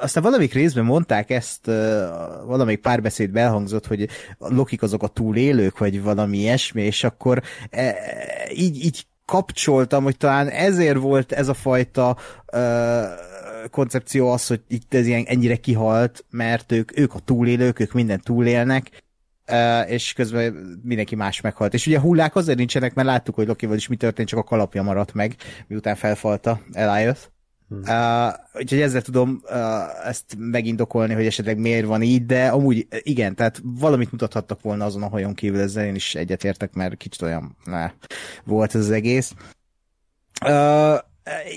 [0.00, 2.06] aztán valamelyik részben mondták ezt, ö,
[2.46, 4.08] valamelyik párbeszédben elhangzott, hogy
[4.38, 7.94] a Lokik azok a túlélők, vagy valami ilyesmi, és akkor e,
[8.54, 12.16] így, így kapcsoltam, hogy talán ezért volt ez a fajta
[12.52, 13.02] ö,
[13.70, 18.20] koncepció az, hogy itt ez ilyen ennyire kihalt, mert ők, ők a túlélők, ők minden
[18.20, 19.04] túlélnek,
[19.86, 20.52] és közben
[20.82, 21.74] mindenki más meghalt.
[21.74, 24.42] És ugye a hullák azért nincsenek, mert láttuk, hogy Lokival is mi történt, csak a
[24.42, 27.30] kalapja maradt meg, miután felfalta Elias.
[27.68, 27.80] Hmm.
[27.80, 33.34] Uh, úgyhogy ezzel tudom uh, ezt megindokolni, hogy esetleg miért van így, de amúgy igen,
[33.34, 37.56] tehát valamit mutathattak volna azon a hajón kívül, ezzel én is egyetértek, mert kicsit olyan
[37.64, 37.90] ne,
[38.44, 39.34] volt ez az egész.
[40.44, 40.98] Uh,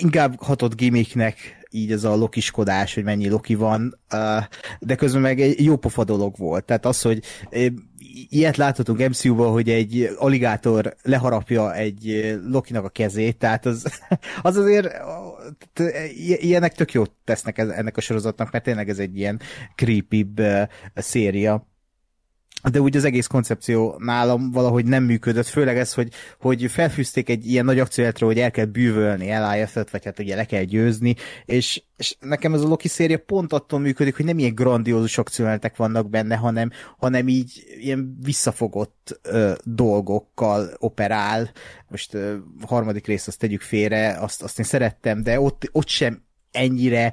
[0.00, 3.98] inkább hatott gimmicknek így ez a lokiskodás, hogy mennyi loki van,
[4.80, 6.64] de közben meg egy jó pofa dolog volt.
[6.64, 7.22] Tehát az, hogy
[8.28, 14.00] ilyet láthatunk MCU-ban, hogy egy aligátor leharapja egy Lokinak a kezét, tehát az,
[14.42, 14.92] az azért
[16.16, 19.40] ilyenek tök jót tesznek ennek a sorozatnak, mert tényleg ez egy ilyen
[19.74, 20.26] creepy
[20.94, 21.68] széria
[22.62, 27.46] de úgy az egész koncepció nálam valahogy nem működött, főleg ez, hogy, hogy felfűzték egy
[27.46, 31.82] ilyen nagy akciójátra, hogy el kell bűvölni Elias-et, vagy hát ugye le kell győzni, és,
[31.96, 36.10] és nekem ez a Loki széria pont attól működik, hogy nem ilyen grandiózus akciójátek vannak
[36.10, 41.50] benne, hanem, hanem így ilyen visszafogott ö, dolgokkal operál.
[41.88, 46.22] Most ö, harmadik részt azt tegyük félre, azt, azt én szerettem, de ott, ott sem
[46.50, 47.12] ennyire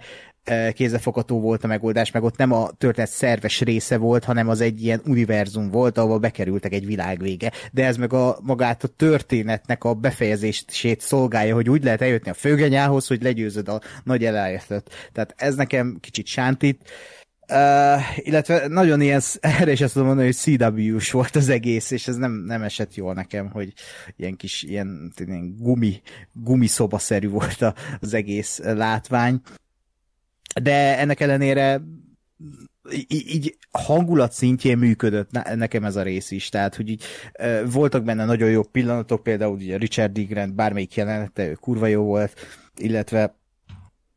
[0.73, 4.83] kézefogható volt a megoldás, meg ott nem a történet szerves része volt, hanem az egy
[4.83, 7.51] ilyen univerzum volt, ahol bekerültek egy világvége.
[7.71, 12.33] De ez meg a magát a történetnek a befejezését szolgálja, hogy úgy lehet eljutni a
[12.33, 15.09] főgenyához, hogy legyőzöd a nagy elájesztet.
[15.13, 16.89] Tehát ez nekem kicsit sántít.
[17.49, 22.07] Uh, illetve nagyon ilyen, erre is azt tudom mondani, hogy CW-s volt az egész, és
[22.07, 23.73] ez nem, nem esett jól nekem, hogy
[24.15, 26.01] ilyen kis, ilyen, ilyen gumi,
[26.33, 29.41] gumiszobaszerű volt az egész látvány
[30.61, 31.81] de ennek ellenére
[33.07, 37.03] így hangulat szintjén működött nekem ez a rész is, tehát hogy így
[37.71, 40.27] voltak benne nagyon jó pillanatok, például ugye Richard D.
[40.27, 42.33] Grant bármelyik jelenete, ő kurva jó volt,
[42.77, 43.35] illetve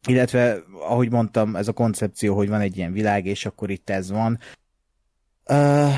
[0.07, 4.11] illetve, ahogy mondtam, ez a koncepció, hogy van egy ilyen világ, és akkor itt ez
[4.11, 4.39] van.
[5.47, 5.95] Uh,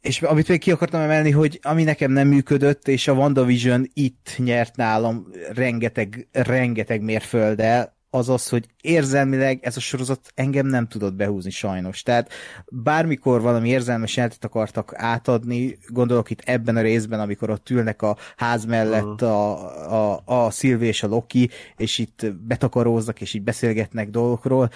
[0.00, 4.34] és amit még ki akartam emelni, hogy ami nekem nem működött, és a WandaVision itt
[4.36, 11.14] nyert nálam rengeteg, rengeteg mérfölddel, az az, hogy érzelmileg ez a sorozat engem nem tudott
[11.14, 12.02] behúzni sajnos.
[12.02, 12.32] Tehát
[12.68, 18.16] bármikor valami érzelmes jelentet akartak átadni, gondolok itt ebben a részben, amikor ott ülnek a
[18.36, 24.10] ház mellett a, a, a Szilvi és a Loki, és itt betakaróznak, és így beszélgetnek
[24.10, 24.70] dolgokról,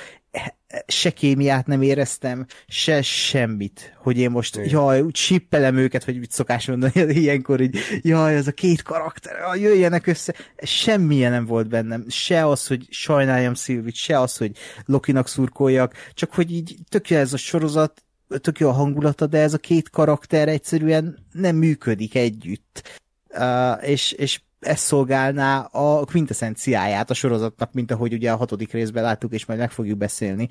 [0.86, 4.68] se kémiát nem éreztem, se semmit, hogy én most, Igen.
[4.68, 9.36] jaj, úgy sippelem őket, hogy mit szokás mondani ilyenkor, így, jaj, ez a két karakter,
[9.38, 10.34] jaj, jöjjenek össze.
[10.62, 12.04] Semmilyen nem volt bennem.
[12.08, 17.32] Se az, hogy sajnáljam Szilvit, se az, hogy Lokinak szurkoljak, csak hogy így tök ez
[17.32, 18.02] a sorozat,
[18.40, 23.00] tök jó a hangulata, de ez a két karakter egyszerűen nem működik együtt.
[23.38, 29.02] Uh, és, és ez szolgálná a quintessenciáját a sorozatnak, mint ahogy ugye a hatodik részben
[29.02, 30.48] láttuk, és majd meg fogjuk beszélni.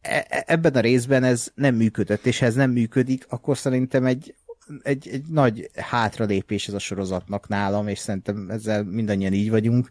[0.00, 4.04] E- e- ebben a részben ez nem működött, és ha ez nem működik, akkor szerintem
[4.04, 4.34] egy,
[4.82, 9.88] egy, egy nagy hátralépés ez a sorozatnak nálam, és szerintem ezzel mindannyian így vagyunk.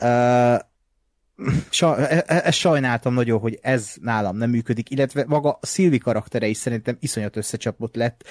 [0.00, 0.58] Uh,
[1.70, 6.56] Sa, e- ezt sajnáltam nagyon, hogy ez nálam nem működik, illetve maga Szilvi karaktere is
[6.56, 8.24] szerintem iszonyat összecsapott lett.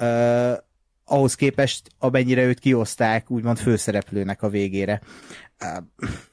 [0.00, 0.52] Uh,
[1.10, 5.00] ahhoz képest, amennyire őt kioszták, úgymond főszereplőnek a végére.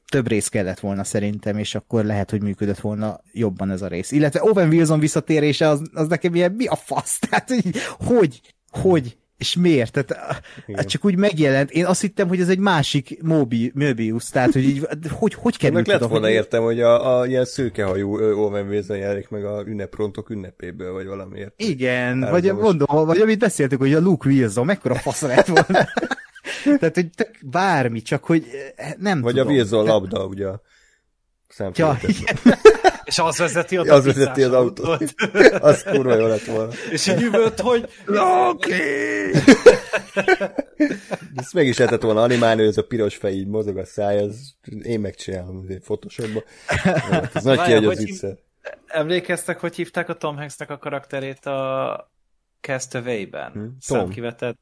[0.09, 4.11] Több rész kellett volna szerintem, és akkor lehet, hogy működött volna jobban ez a rész.
[4.11, 7.19] Illetve Owen Wilson visszatérése, az, az nekem ilyen mi a fasz?
[7.19, 9.91] Tehát, hogy, hogy, hogy és miért?
[9.91, 10.85] Tehát Igen.
[10.85, 11.71] csak úgy megjelent.
[11.71, 15.87] Én azt hittem, hogy ez egy másik Mobi, Möbius, tehát hogy így, hogy, hogy került
[15.87, 15.99] oda?
[15.99, 16.35] lett volna hogy...
[16.35, 21.53] értem, hogy a, a ilyen szőkehajú Owen Wilson jelenik meg a ünneprontok ünnepéből, vagy valamiért.
[21.57, 25.87] Igen, vagy mondom, vagy amit beszéltük, hogy a Luke Wilson, mekkora fasz lett volna.
[26.79, 28.45] tehát, hogy tök bármi, csak hogy
[28.75, 29.47] eh, nem Vagy tudom.
[29.47, 30.47] a Wilson labda, ugye
[31.73, 31.99] Ja,
[33.05, 35.13] és az vezeti az, az vezeti az autót.
[35.59, 36.71] az kurva jó lett volna.
[36.91, 38.73] És így üvölt, hogy Loki!
[41.35, 44.17] Ezt meg is lehetett volna animálni, hogy ez a piros fej így mozog a száj,
[44.17, 46.43] az én megcsinálom azért Photoshopba.
[47.33, 48.37] Ez nagy ki, hogy az vicce.
[48.87, 52.11] Emlékeztek, hogy hívták a Tom Hanksnek a karakterét a
[52.61, 53.51] Castaway-ben?
[53.51, 53.77] Hmm?
[53.87, 54.11] Tom.
[54.11, 54.55] Tom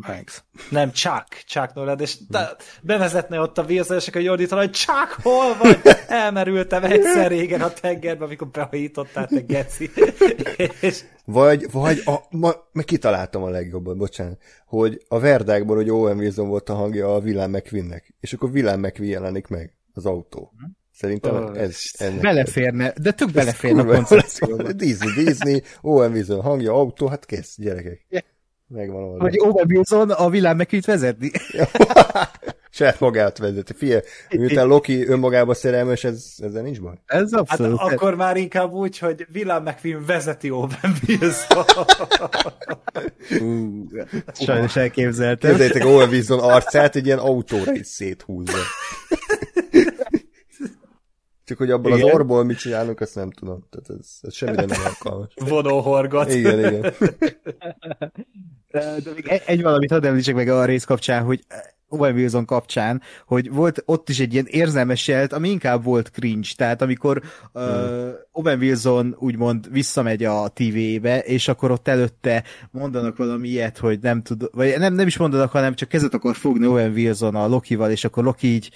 [0.00, 0.44] Hanks.
[0.70, 5.56] Nem, Chuck, Chuck Nolan, és de, bevezetne ott a vízesek a Jordital, hogy Chuck, hol
[5.56, 5.80] vagy?
[6.08, 9.90] Elmerültem egyszer régen a tengerbe, amikor behajítottál te geci.
[10.80, 11.04] és...
[11.24, 16.48] Vagy, vagy a, ma, meg kitaláltam a legjobban, bocsánat, hogy a Verdákban, hogy Owen Wilson
[16.48, 20.52] volt a hangja a Willem McQueennek, és akkor Willem McQueen jelenik meg, az autó.
[20.92, 21.76] Szerintem oh, ez...
[21.98, 24.72] Ennek beleférne, de tök beleférne a koncepcióba.
[24.82, 28.06] Disney, Disney, Owen Wilson hangja, autó, hát kész, gyerekek.
[28.08, 28.24] Yeah.
[28.68, 29.22] Megvan oldva.
[29.22, 31.30] Hogy Owen Wilson a világ meg vezetni.
[32.70, 33.72] Saját magát vezeti.
[33.72, 36.94] Fie, miután Loki önmagába szerelmes, ez, ezzel nincs baj.
[37.06, 37.80] Ez abszolút.
[37.80, 41.64] Hát akkor már inkább úgy, hogy Willem McQueen vezeti Owen Wilson.
[44.44, 45.50] Sajnos elképzeltem.
[45.50, 48.58] Képzeljétek Owen Wilson arcát egy ilyen autóra is széthúzza.
[51.48, 52.08] Csak hogy abból igen.
[52.08, 53.66] az orból mit csinálunk, azt nem tudom.
[53.70, 55.32] Tehát ez, ez semmire nem alkalmas.
[55.48, 56.32] Vonóhorgat.
[56.32, 56.80] Igen, igen.
[58.70, 61.44] De, de még egy, egy valamit hadd említsek meg a rész kapcsán, hogy
[61.88, 66.48] Owen Wilson kapcsán, hogy volt ott is egy ilyen érzelmes jelet, ami inkább volt cringe,
[66.56, 67.22] tehát amikor
[67.52, 67.62] hmm.
[67.62, 73.98] uh, Owen Wilson úgymond visszamegy a tévébe, és akkor ott előtte mondanak valami ilyet, hogy
[74.00, 77.46] nem tud, vagy nem, nem is mondanak, hanem csak kezet akar fogni Owen Wilson a
[77.46, 78.70] Lokival, és akkor Loki így,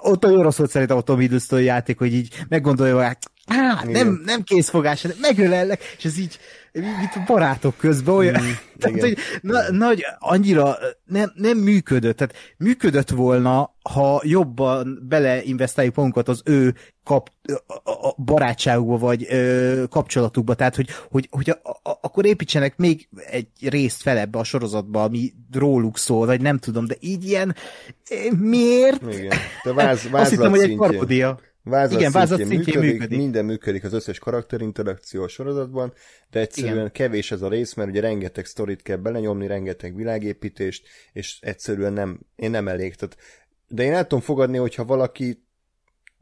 [0.00, 3.16] ott olyan rossz volt szerintem a Tom Hiddleston játék, hogy így meggondolja, hogy
[3.46, 6.38] hát, nem, nem készfogás, megölellek, és ez így
[6.72, 13.10] mint barátok közben olyan, mm, tehát, hogy na, nagy, annyira nem, nem működött, tehát működött
[13.10, 17.30] volna, ha jobban beleinvestáljuk magunkat az ő kap,
[17.84, 23.48] a barátságukba, vagy ö, kapcsolatukba, tehát hogy, hogy, hogy a, a, akkor építsenek még egy
[23.60, 27.56] részt fel ebbe a sorozatba, ami róluk szól, vagy nem tudom, de így ilyen
[28.38, 29.12] miért?
[29.12, 29.38] Igen.
[29.64, 31.38] De váz, Azt hittem, hogy egy paródia.
[31.70, 35.92] Vázat Igen, vázat szintjén működik, működik, minden működik az összes karakterinterakció a sorozatban,
[36.30, 36.92] de egyszerűen Igen.
[36.92, 42.20] kevés ez a rész, mert ugye rengeteg sztorit kell belenyomni, rengeteg világépítést, és egyszerűen nem,
[42.36, 42.94] én nem elég.
[42.94, 43.16] Tehát,
[43.68, 45.44] de én el tudom fogadni, hogyha valaki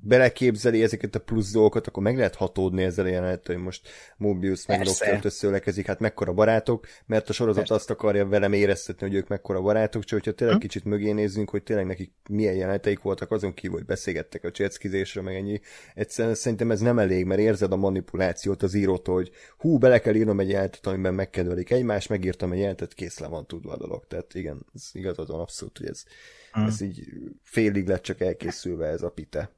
[0.01, 4.67] beleképzeli ezeket a plusz dolgokat, akkor meg lehet hatódni ezzel a jelenet, hogy most Mobius
[4.67, 7.75] meg Doctor összeölekezik, hát mekkora barátok, mert a sorozat Persze.
[7.75, 10.63] azt akarja velem éreztetni, hogy ők mekkora barátok, csak hogyha tényleg hm?
[10.63, 15.21] kicsit mögé nézzünk, hogy tényleg nekik milyen jeleneteik voltak, azon kívül, hogy beszélgettek a cseckizésre,
[15.21, 15.61] meg ennyi.
[15.95, 20.15] Egyszerűen szerintem ez nem elég, mert érzed a manipulációt az írótól, hogy hú, bele kell
[20.15, 24.07] írnom egy jelentet, amiben megkedvelik egymást, megírtam egy jelentet, kész le van tudva a dolog.
[24.07, 26.05] Tehát igen, ez igazad van abszolút, hogy ez,
[26.53, 26.61] hm.
[26.61, 27.05] ez így
[27.43, 29.57] félig lett csak elkészülve ez a pite.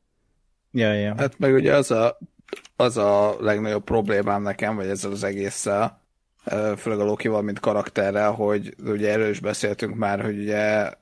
[0.73, 1.15] Ja, ja.
[1.19, 2.19] Hát meg ugye az a,
[2.77, 6.01] az a legnagyobb problémám nekem, vagy ezzel az egésszel,
[6.77, 10.93] főleg a Lokival, mint karakterrel, hogy ugye erről is beszéltünk már, hogy ugye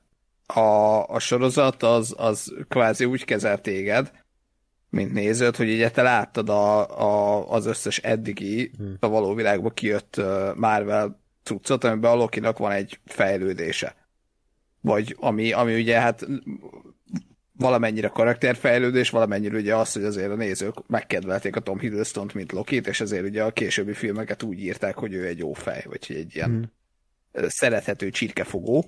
[0.45, 4.11] a, a sorozat az, az kvázi úgy kezel téged,
[4.89, 8.95] mint nézőt, hogy ugye te láttad a, a, az összes eddigi hmm.
[8.99, 10.21] a való világba kijött
[10.55, 13.95] Marvel cuccot, amiben a Lokinak van egy fejlődése.
[14.81, 16.27] Vagy ami, ami ugye hát
[17.59, 22.87] valamennyire karakterfejlődés, valamennyire ugye az, hogy azért a nézők megkedvelték a Tom Hiddleston-t, mint Lokit,
[22.87, 26.15] és azért ugye a későbbi filmeket úgy írták, hogy ő egy jó fej, vagy hogy
[26.15, 26.71] egy ilyen
[27.33, 27.49] hmm.
[27.49, 28.85] szerethető csirkefogó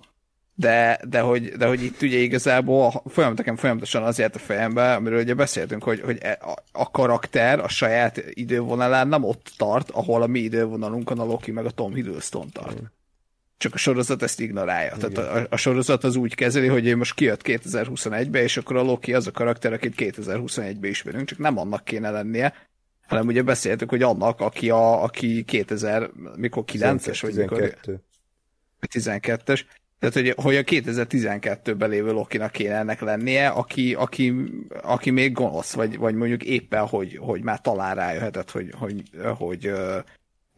[0.55, 5.21] de, de, hogy, de hogy itt ugye igazából folyamatosan, folyamatosan az járt a fejembe, amiről
[5.21, 10.21] ugye beszéltünk, hogy, hogy e, a, a karakter a saját idővonalán nem ott tart, ahol
[10.21, 12.81] a mi idővonalunkon a Loki meg a Tom Hiddleston tart.
[12.81, 12.85] Mm.
[13.61, 14.95] Csak a sorozat ezt ignorálja.
[14.97, 15.13] Igen.
[15.13, 18.81] Tehát a, a sorozat az úgy kezeli, hogy ő most kijött 2021-be, és akkor a
[18.81, 22.53] Loki az a karakter, akit 2021-be ismerünk, csak nem annak kéne lennie,
[23.07, 27.75] hanem ugye beszéltük, hogy annak, aki, a, aki 2000, mikor 9-es, vagy 12.
[27.85, 28.01] mikor...
[28.79, 29.61] 12-es,
[29.99, 34.33] tehát, hogy, hogy a 2012-ben lévő Lokinak kéne ennek lennie, aki, aki,
[34.81, 39.03] aki még gonosz, vagy, vagy mondjuk éppen, hogy, hogy már talán rájöhetett, hogy, hogy,
[39.37, 39.71] hogy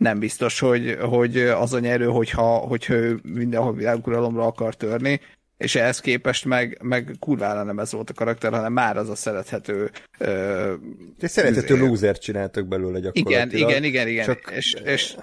[0.04, 5.20] nem biztos, hogy, hogy az a nyerő, hogyha, hogyha ő mindenhol világuralomra akar törni,
[5.58, 9.16] és ehhez képest meg, meg kurvára nem ez volt a karakter, hanem már az a
[9.16, 9.92] szerethető...
[10.20, 10.72] Uh,
[11.20, 13.54] Egy szerethető loser csináltak belőle gyakorlatilag.
[13.54, 14.26] Igen, igen, igen, igen.
[14.26, 15.16] Csak és, és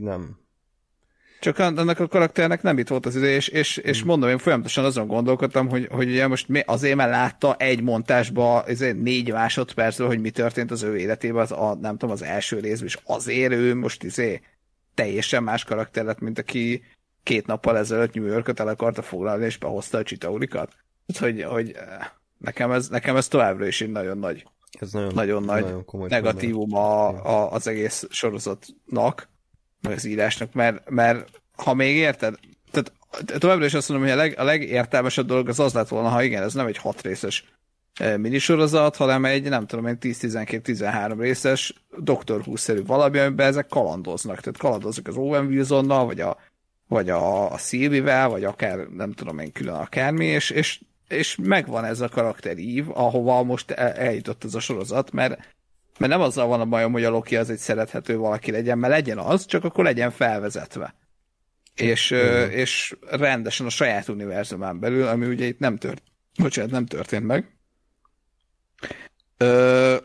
[0.00, 0.38] nem
[1.52, 4.08] csak annak a karakternek nem itt volt az idő, és, és, és hmm.
[4.08, 9.32] mondom, én folyamatosan azon gondolkodtam, hogy, hogy ugye most azért, mert látta egy montásba négy
[9.32, 12.98] másodpercből, hogy mi történt az ő életében, az a, nem tudom, az első részben, és
[13.04, 14.40] azért ő most izé
[14.94, 16.82] teljesen más karakter lett, mint aki
[17.22, 20.72] két nappal ezelőtt New Yorkot el akarta foglalni, és behozta a csitaurikat.
[21.18, 22.06] Hogy, hogy eh,
[22.38, 24.46] nekem ez, nekem ez továbbra is egy nagyon nagy,
[24.80, 29.28] ez nagyon, nagyon nagy nagyon negatívum a, a, az egész sorozatnak
[29.80, 32.34] meg az írásnak, mert, mert ha még érted,
[32.70, 32.92] tehát
[33.38, 36.22] továbbra is azt mondom, hogy a, leg, a legértelmesebb dolog az az lett volna, ha
[36.22, 37.44] igen, ez nem egy hat részes
[37.94, 44.40] eh, minisorozat, hanem egy, nem tudom én, 10-12-13 részes Doctor Who-szerű valami, amiben ezek kalandoznak.
[44.40, 46.36] Tehát kalandoznak az Owen Wilsonnal, vagy a,
[46.88, 51.84] vagy a, a Sylvie-vel, vagy akár, nem tudom én, külön akármi, és, és, és megvan
[51.84, 55.54] ez a karakterív, ahova most el, eljutott ez a sorozat, mert
[55.98, 58.92] mert nem azzal van a bajom, hogy a Loki az egy szerethető valaki legyen, mert
[58.92, 60.94] legyen az, csak akkor legyen felvezetve.
[61.74, 62.50] És, mm.
[62.50, 66.02] és rendesen a saját univerzumán belül, ami ugye itt nem tört,
[66.38, 67.56] bocsánat, nem történt meg.
[69.36, 69.96] Ö,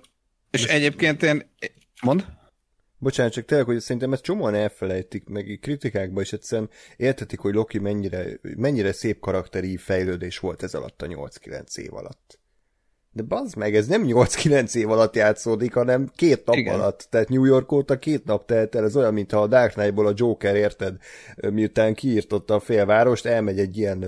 [0.51, 1.49] és egyébként én...
[2.01, 2.25] Mond?
[2.97, 7.79] Bocsánat, csak tényleg, hogy szerintem ezt csomóan elfelejtik, meg kritikákban is egyszerűen értetik, hogy Loki
[7.79, 12.39] mennyire, mennyire szép karakteri fejlődés volt ez alatt a 8-9 év alatt.
[13.13, 16.73] De bazd meg, ez nem 8-9 év alatt játszódik, hanem két nap Igen.
[16.73, 17.07] alatt.
[17.09, 20.13] Tehát New York óta két nap telt el, ez olyan, mintha a Dark Knight-ból a
[20.15, 20.95] Joker, érted?
[21.35, 24.05] Miután kiírtotta a félvárost, elmegy egy ilyen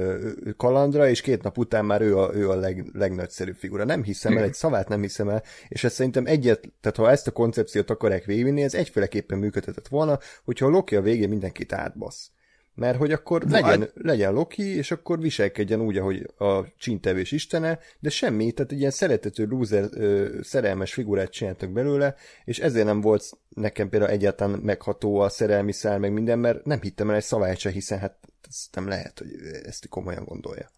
[0.57, 3.83] kalandra, és két nap után már ő a, ő a leg, legnagyszerűbb figura.
[3.83, 4.43] Nem hiszem Igen.
[4.43, 7.89] el, egy szavát nem hiszem el, és ez szerintem egyet, tehát ha ezt a koncepciót
[7.89, 12.31] akarják végvinni, ez egyféleképpen működhetett volna, hogyha a Loki a végén mindenkit átbasz.
[12.75, 13.91] Mert hogy akkor legyen, hát...
[13.95, 18.91] legyen Loki, és akkor viselkedjen úgy, ahogy a csintevés istene, de semmi, tehát egy ilyen
[18.91, 25.19] szeretető loser ö, szerelmes figurát csináltak belőle, és ezért nem volt nekem például egyáltalán megható
[25.19, 28.17] a szerelmi szál, meg minden, mert nem hittem el egy szavát se, hiszen hát
[28.49, 29.29] ez nem lehet, hogy
[29.65, 30.71] ezt komolyan gondolja.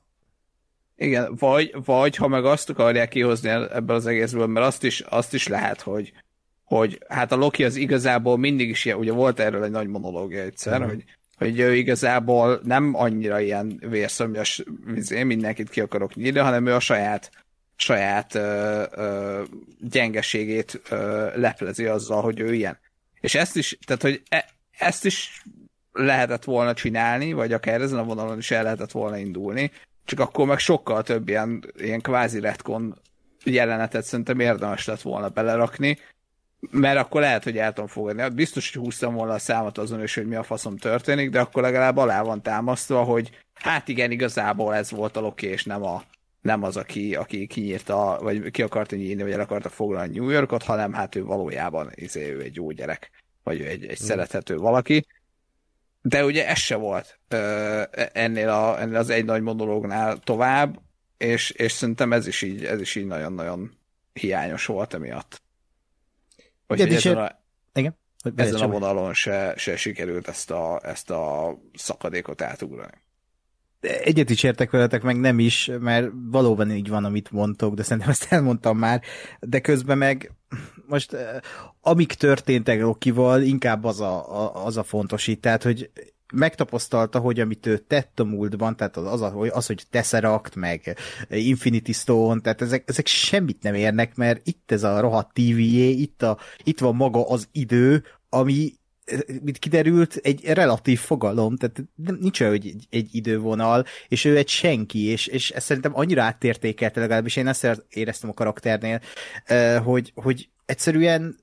[0.96, 5.34] Igen, vagy, vagy ha meg azt akarják kihozni ebből az egészből, mert azt is, azt
[5.34, 6.14] is lehet, hogy,
[6.64, 10.42] hogy hát a Loki az igazából mindig is ilyen, ugye volt erről egy nagy monológia
[10.42, 10.88] egyszer, mm.
[10.88, 11.04] hogy
[11.38, 14.64] hogy ő igazából nem annyira ilyen vérszomjas,
[15.10, 17.32] én mindenkit ki akarok nyírni, hanem ő a saját
[17.78, 19.44] saját ö, ö,
[19.80, 22.80] gyengeségét ö, leplezi azzal, hogy ő ilyen.
[23.20, 24.46] És ezt is, tehát hogy e,
[24.78, 25.44] ezt is
[25.92, 29.72] lehetett volna csinálni, vagy akár ezen a vonalon is el lehetett volna indulni,
[30.06, 33.02] csak akkor meg sokkal több ilyen, ilyen kvázi retcon
[33.44, 35.98] jelenetet szerintem érdemes lett volna belerakni,
[36.72, 38.22] mert akkor lehet, hogy el tudom fogadni.
[38.22, 41.40] Hát biztos, hogy húztam volna a számot azon is, hogy mi a faszom történik, de
[41.40, 45.84] akkor legalább alá van támasztva, hogy hát igen, igazából ez volt a Loki, és nem,
[45.84, 46.04] a,
[46.42, 50.64] nem az, aki, aki kinyírta, vagy ki akarta nyírni, vagy el akarta foglalni New Yorkot,
[50.64, 53.12] hanem hát ő valójában izé, ő egy jó gyerek,
[53.44, 54.08] vagy ő egy, egy hmm.
[54.08, 55.06] szerethető valaki.
[56.02, 57.20] De ugye ez se volt
[58.14, 60.80] ennél, a, ennél az egy nagy monológnál tovább,
[61.18, 63.78] és, és szerintem ez is így, ez is így nagyon-nagyon
[64.14, 65.44] hiányos volt emiatt.
[66.68, 67.40] Igen, ezen, a,
[67.74, 67.98] Igen?
[68.22, 73.04] Hogy ezen a vonalon se, se sikerült ezt a, ezt a szakadékot átugrani.
[73.80, 78.10] Egyet is értek veletek, meg nem is, mert valóban így van, amit mondtok, de szerintem
[78.10, 79.02] ezt elmondtam már,
[79.40, 80.32] de közben meg
[80.88, 81.18] most
[81.82, 85.92] amik történtek Rokival, inkább az a, a, az a fontos itt, tehát, hogy
[86.34, 89.22] megtapasztalta, hogy amit ő tett a múltban, tehát az,
[89.52, 90.98] az, hogy Tesseract, meg
[91.30, 96.22] Infinity Stone, tehát ezek, ezek semmit nem érnek, mert itt ez a rohadt TVA, itt,
[96.22, 98.74] a, itt van maga az idő, ami
[99.42, 101.84] mint kiderült, egy relatív fogalom, tehát
[102.20, 106.24] nincs olyan, hogy egy, egy idővonal, és ő egy senki, és, és ezt szerintem annyira
[106.24, 109.02] áttértékelte legalábbis, én ezt éreztem a karakternél,
[109.84, 111.38] hogy, hogy egyszerűen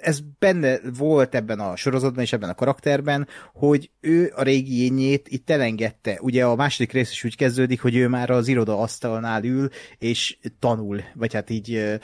[0.00, 5.28] ez benne volt ebben a sorozatban és ebben a karakterben, hogy ő a régi ényét
[5.28, 6.18] itt elengedte.
[6.20, 9.68] Ugye a második rész is úgy kezdődik, hogy ő már az iroda asztalnál ül,
[9.98, 11.98] és tanul, vagy hát így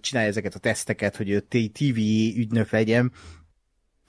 [0.00, 1.40] csinálja ezeket a teszteket, hogy ő
[1.72, 1.96] TV
[2.36, 3.12] ügynök legyen,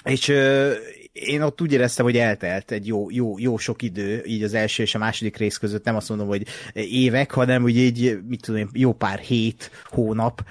[0.04, 0.74] és ö,
[1.12, 4.84] én ott úgy éreztem, hogy eltelt egy jó, jó, jó sok idő, így az első
[4.84, 8.70] és a második rész között, nem azt mondom, hogy évek, hanem hogy egy, mit tudom,
[8.74, 10.43] jó pár hét, hónap.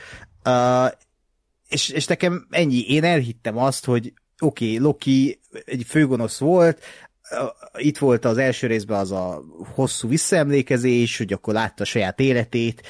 [0.45, 0.91] Uh,
[1.69, 6.83] és, és nekem ennyi, én elhittem azt, hogy oké, okay, Loki egy főgonosz volt,
[7.77, 9.43] itt volt az első részben az a
[9.75, 12.83] hosszú visszaemlékezés, hogy akkor látta saját életét,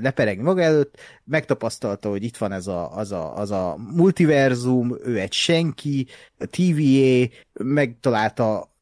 [0.00, 5.18] leperegni maga előtt, megtapasztalta, hogy itt van ez a, az, a, az a multiverzum, ő
[5.18, 6.06] egy senki,
[6.38, 8.72] a TVA, megtalálta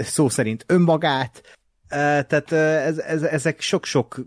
[0.00, 1.42] szó szerint önmagát,
[1.88, 4.20] tehát ez, ez, ezek sok-sok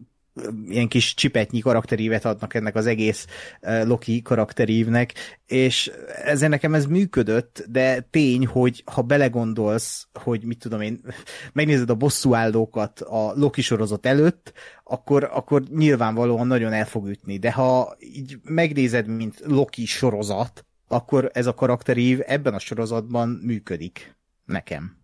[0.68, 3.28] ilyen kis csipetnyi karakterívet adnak ennek az egész
[3.62, 5.14] Loki karakterívnek,
[5.46, 5.92] és
[6.24, 11.02] ezzel nekem ez működött, de tény, hogy ha belegondolsz, hogy mit tudom én,
[11.54, 14.54] megnézed a bosszúállókat a Loki sorozat előtt,
[14.84, 21.30] akkor, akkor nyilvánvalóan nagyon el fog ütni, de ha így megnézed, mint Loki sorozat, akkor
[21.34, 24.16] ez a karakterív ebben a sorozatban működik
[24.46, 25.03] nekem.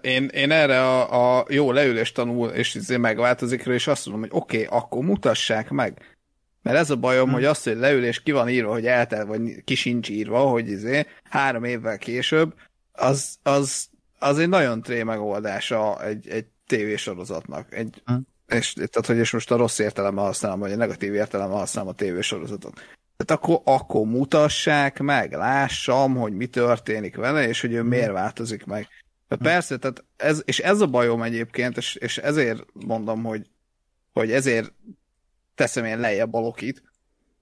[0.00, 4.40] Én, én erre a, a jó leülés tanul, és izé megváltozik és azt mondom, hogy
[4.40, 6.16] oké, okay, akkor mutassák meg.
[6.62, 7.34] Mert ez a bajom, hmm.
[7.34, 11.06] hogy azt, hogy leülés ki van írva, hogy eltel, vagy ki sincs írva, hogy izé,
[11.30, 12.54] három évvel később,
[12.92, 13.88] az, az,
[14.18, 17.74] az egy nagyon tré megoldása egy, egy tévésorozatnak.
[17.74, 18.26] Egy, hmm.
[18.46, 21.94] és, tehát, hogy és most a rossz értelemmel használom, vagy a negatív értelemmel használom a
[21.94, 22.74] tévésorozatot.
[23.16, 27.88] Tehát akkor, akkor mutassák meg, lássam, hogy mi történik vele, és hogy ő hmm.
[27.88, 28.88] miért változik meg.
[29.28, 33.50] De persze, tehát ez, és ez a bajom egyébként, és, és ezért mondom, hogy,
[34.12, 34.72] hogy ezért
[35.54, 36.82] teszem én lejjebb a Lokit,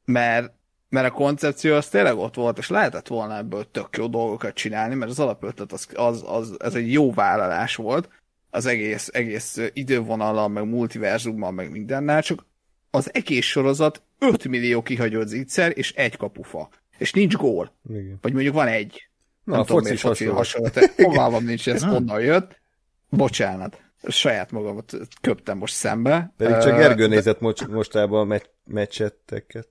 [0.05, 0.53] mert,
[0.89, 4.95] mert a koncepció az tényleg ott volt, és lehetett volna ebből tök jó dolgokat csinálni,
[4.95, 8.09] mert az alapötlet az, az, az, ez egy jó vállalás volt,
[8.51, 12.47] az egész, egész idővonallal, meg multiverzummal, meg mindennel, csak
[12.91, 16.69] az egész sorozat 5 millió kihagyott zicser, és egy kapufa.
[16.99, 17.73] És nincs gól.
[17.89, 18.19] Igen.
[18.21, 19.09] Vagy mondjuk van egy.
[19.45, 20.69] Na, a foci foci hasonló.
[20.97, 22.61] Fogalmam nincs, ez honnan jött.
[23.09, 23.83] Bocsánat.
[24.09, 26.35] Saját magamat köptem most szembe.
[26.37, 29.69] Pedig csak Gergő nézett most, mostában a megy, meccsetteket.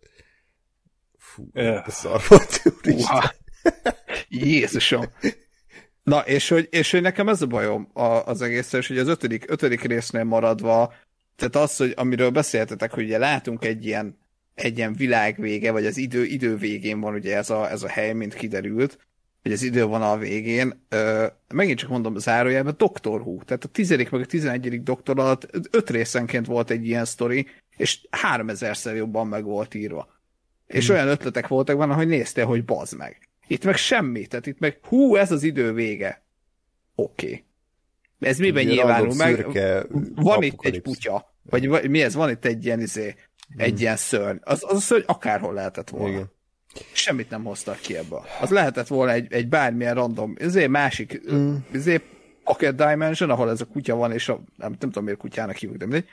[1.18, 1.88] Fú, uh.
[1.88, 2.62] szar volt,
[4.30, 5.06] Jézusom.
[6.04, 7.90] Na, és hogy, és hogy nekem ez a bajom
[8.26, 10.94] az egész, és hogy az ötödik, ötödik résznél maradva,
[11.36, 14.18] tehát az, hogy amiről beszéltetek, hogy ugye látunk egy ilyen,
[14.56, 18.14] egy ilyen világvége, vagy az idő, idő végén van ugye ez a, ez a hely,
[18.14, 18.98] mint kiderült,
[19.44, 23.68] hogy az idő van a végén, ö, megint csak mondom zárójelben, Doktor Who, tehát a
[23.68, 29.28] tizedik meg a tizenegyedik doktor alatt öt részenként volt egy ilyen sztori, és háromezerszer jobban
[29.28, 30.08] meg volt írva.
[30.68, 30.96] És hmm.
[30.96, 33.30] olyan ötletek voltak benne, hogy néztél, hogy bazd meg.
[33.48, 36.24] Itt meg semmi, tehát itt meg hú, ez az idő vége.
[36.96, 37.26] Oké.
[37.26, 37.44] Okay.
[38.20, 39.46] Ez miben nyilvánul meg?
[40.16, 40.82] Van itt egy
[41.44, 42.14] vagy, vagy mi ez?
[42.14, 43.16] Van itt egy ilyen, izé,
[43.58, 43.80] egy hmm.
[43.80, 44.38] ilyen szörny.
[44.42, 46.14] Az, az a szörny akárhol lehetett volna.
[46.14, 46.32] Igen.
[46.92, 48.26] Semmit nem hoztak ki ebből.
[48.42, 51.56] Az lehetett volna egy, egy bármilyen random, ezért másik, mm.
[51.72, 52.04] ezért
[52.44, 55.80] Pocket Dimension, ahol ez a kutya van, és a, nem, nem tudom miért kutyának hívjuk,
[55.80, 56.10] de mindegy,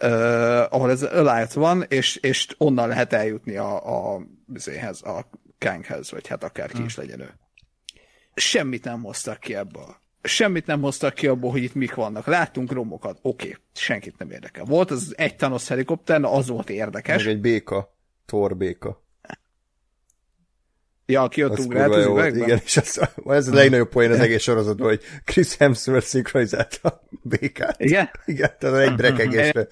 [0.00, 4.20] uh, ahol ez Elias van, és, és onnan lehet eljutni a, a,
[4.54, 5.28] ezéhez, a
[5.58, 6.84] Kanghez, vagy hát akár ki mm.
[6.84, 7.30] is legyen ő.
[8.34, 9.96] Semmit nem hoztak ki ebből.
[10.22, 12.26] Semmit nem hoztak ki abból, hogy itt mik vannak.
[12.26, 13.60] Láttunk romokat, oké, okay.
[13.72, 14.64] senkit nem érdekel.
[14.64, 17.24] Volt az egy Thanos helikopter, az volt érdekes.
[17.24, 17.94] Meg egy béka,
[18.26, 19.03] Thor béka.
[21.06, 22.42] Ja, aki ott ugrált az üvegben?
[22.42, 27.02] Igen, és az, ez a legnagyobb poén az egész sorozatban, hogy Chris Hemsworth szinkronizálta a
[27.22, 27.80] békát.
[27.80, 28.10] Igen?
[28.26, 29.66] Igen, tehát egy brekegésre.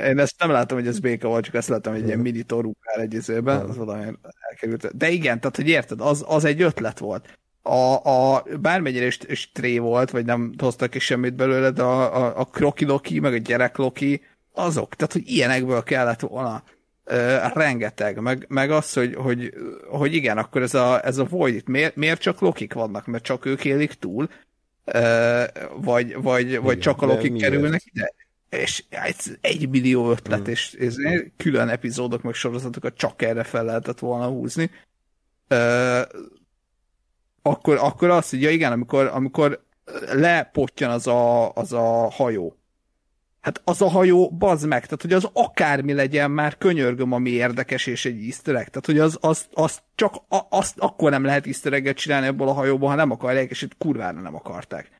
[0.00, 2.42] Én ezt nem látom, hogy ez béka volt, csak ezt láttam, hogy egy ilyen mini
[2.42, 4.04] torúkál egy izőben, az valami
[4.50, 4.96] elkerült.
[4.96, 7.38] De igen, tehát, hogy érted, az, az egy ötlet volt.
[7.62, 12.24] A, a bármennyire is, is tré volt, vagy nem hoztak ki semmit belőle, de a,
[12.24, 14.22] a, a kroki Loki, meg a gyerek Loki,
[14.52, 16.62] azok, tehát, hogy ilyenekből kellett volna
[17.10, 19.54] Uh, rengeteg, meg, meg az, hogy, hogy,
[19.88, 23.24] hogy igen, akkor ez a, ez a Void itt miért, miért csak lokik vannak, mert
[23.24, 24.28] csak ők élik túl,
[24.84, 25.44] uh,
[25.76, 28.14] vagy, vagy, igen, vagy csak a lokik kerülnek ide?
[28.48, 30.50] És egy, egy millió ötlet, hmm.
[30.50, 30.94] és, és
[31.36, 34.70] külön epizódok, meg sorozatokat csak erre fel lehetett volna húzni.
[35.50, 36.02] Uh,
[37.42, 39.64] akkor, akkor azt mondja, igen, amikor, amikor
[40.12, 42.56] lepottyan az a, az a hajó.
[43.44, 47.86] Hát az a hajó, bazd meg, tehát hogy az akármi legyen, már könyörgöm, ami érdekes
[47.86, 48.66] és egy easter egg.
[48.66, 52.52] Tehát, hogy az, az, az csak a, azt akkor nem lehet easter csinálni ebből a
[52.52, 54.90] hajóból, ha nem akarják, és itt kurvára nem akarták.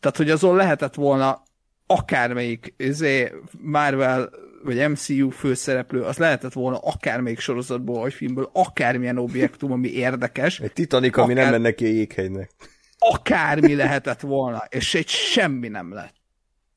[0.00, 1.42] Tehát, hogy azon lehetett volna
[1.86, 4.30] akármelyik izé, Marvel
[4.62, 10.60] vagy MCU főszereplő, az lehetett volna akármelyik sorozatból, vagy filmből, akármilyen objektum, ami érdekes.
[10.60, 11.44] Egy Titanic, ami akár...
[11.44, 12.50] nem menne ki jéghegynek.
[12.98, 16.16] Akármi lehetett volna, és egy semmi nem lett.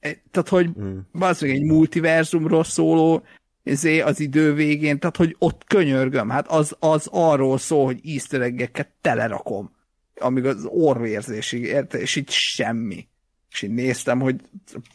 [0.02, 0.98] Tehát, hogy mm.
[1.20, 3.24] az egy multiverzumról szóló
[3.64, 8.42] ezé az idő végén, tehát, hogy ott könyörgöm, hát az, az arról szól, hogy easter
[8.42, 8.70] egg
[9.02, 9.72] telerakom,
[10.16, 13.08] amíg az orvérzésig, érte, és itt semmi.
[13.52, 14.36] És így néztem, hogy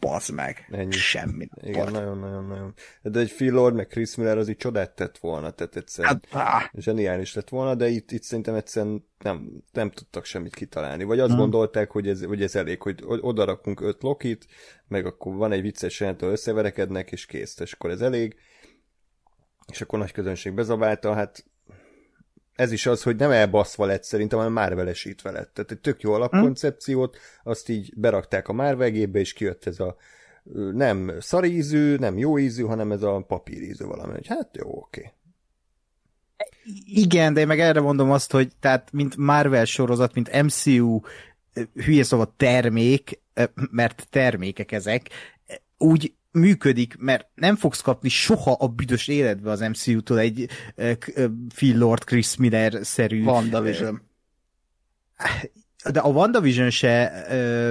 [0.01, 0.91] bazd meg, Ennyi.
[0.91, 1.49] semmi.
[1.61, 2.75] Igen, nagyon-nagyon-nagyon.
[3.03, 6.71] De egy Phil Lord, meg Chris Miller az így csodát tett volna, tehát egyszerűen hát,
[6.75, 11.05] zseniális lett volna, de itt, itt szerintem egyszerűen nem, nem tudtak semmit kitalálni.
[11.05, 11.39] Vagy azt hmm.
[11.39, 14.47] gondolták, hogy ez, hogy ez elég, hogy odarakunk öt Lokit,
[14.89, 18.37] meg akkor van egy vicces jelentő, összeverekednek, és kész, és akkor ez elég.
[19.73, 21.45] És akkor nagy közönség bezabálta, hát
[22.57, 25.55] ez is az, hogy nem elbaszva lett szerintem, hanem márvelesítve lett.
[25.55, 29.97] Tehát egy tök jó alapkoncepciót, azt így berakták a márvegébe, és kijött ez a
[30.73, 34.13] nem szari ízű, nem jó ízű, hanem ez a papírízű valami.
[34.13, 35.13] Hogy hát jó, oké.
[36.85, 41.01] Igen, de én meg erre mondom azt, hogy tehát mint Marvel sorozat, mint MCU
[41.75, 43.21] hülye szóval termék,
[43.71, 45.09] mert termékek ezek,
[45.79, 50.49] úgy működik, mert nem fogsz kapni soha a büdös életbe az MCU-tól egy
[51.55, 53.25] Phil Lord, Chris Miller-szerű...
[53.25, 54.03] WandaVision.
[55.91, 57.25] De a WandaVision se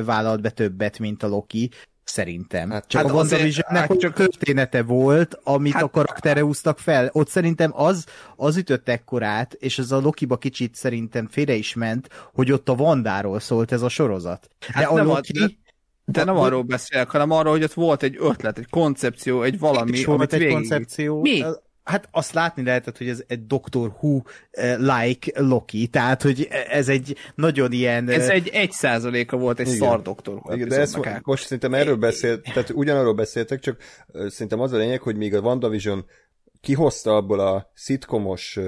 [0.06, 1.72] vállalt be többet, mint a Loki,
[2.04, 2.70] szerintem.
[2.70, 7.10] Hát csak hát a WandaVisionnek hát csak története volt, amit hát, a karaktere húztak fel.
[7.12, 8.06] Ott szerintem az,
[8.36, 12.76] az ütött ekkorát, és ez a Lokiba kicsit szerintem félre is ment, hogy ott a
[12.76, 14.48] Vandáról szólt ez a sorozat.
[14.60, 15.40] De hát a Loki...
[15.44, 15.64] A,
[16.06, 19.92] de nem arról beszélek, hanem arról, hogy ott volt egy ötlet, egy koncepció, egy valami,
[19.92, 20.54] és volt egy végig...
[20.54, 21.22] koncepció.
[21.22, 21.44] Mi?
[21.84, 27.72] Hát azt látni lehetett, hogy ez egy Doctor Who-like Loki, tehát, hogy ez egy nagyon
[27.72, 28.10] ilyen...
[28.10, 31.96] Ez egy egy százaléka volt egy szar Doctor Who Igen, de ezt most szerintem erről
[31.96, 33.78] beszélt, tehát ugyanarról beszéltek, csak
[34.28, 36.06] szerintem az a lényeg, hogy még a WandaVision
[36.62, 38.60] kihozta abból a szitkomos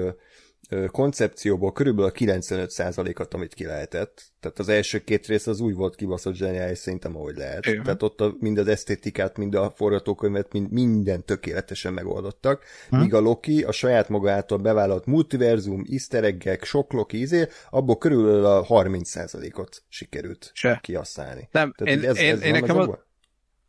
[0.90, 4.32] koncepcióból körülbelül a 95%-at, amit ki lehetett.
[4.40, 7.66] Tehát az első két rész az úgy volt kibaszott zseniális szerintem, ahogy lehet.
[7.66, 7.82] Igen.
[7.82, 12.64] Tehát ott a, mind az esztétikát, mind a forgatókönyvet, mind, minden tökéletesen megoldottak.
[12.88, 12.96] Hm.
[12.96, 17.98] Míg a Loki a saját maga által bevállalt multiverzum, easter eggek, sok Loki izé, abból
[17.98, 20.78] körülbelül a 30%-ot sikerült Se.
[20.82, 21.48] kihasználni.
[21.52, 22.88] Nem, Tehát én, ez, én, ez én nekem az,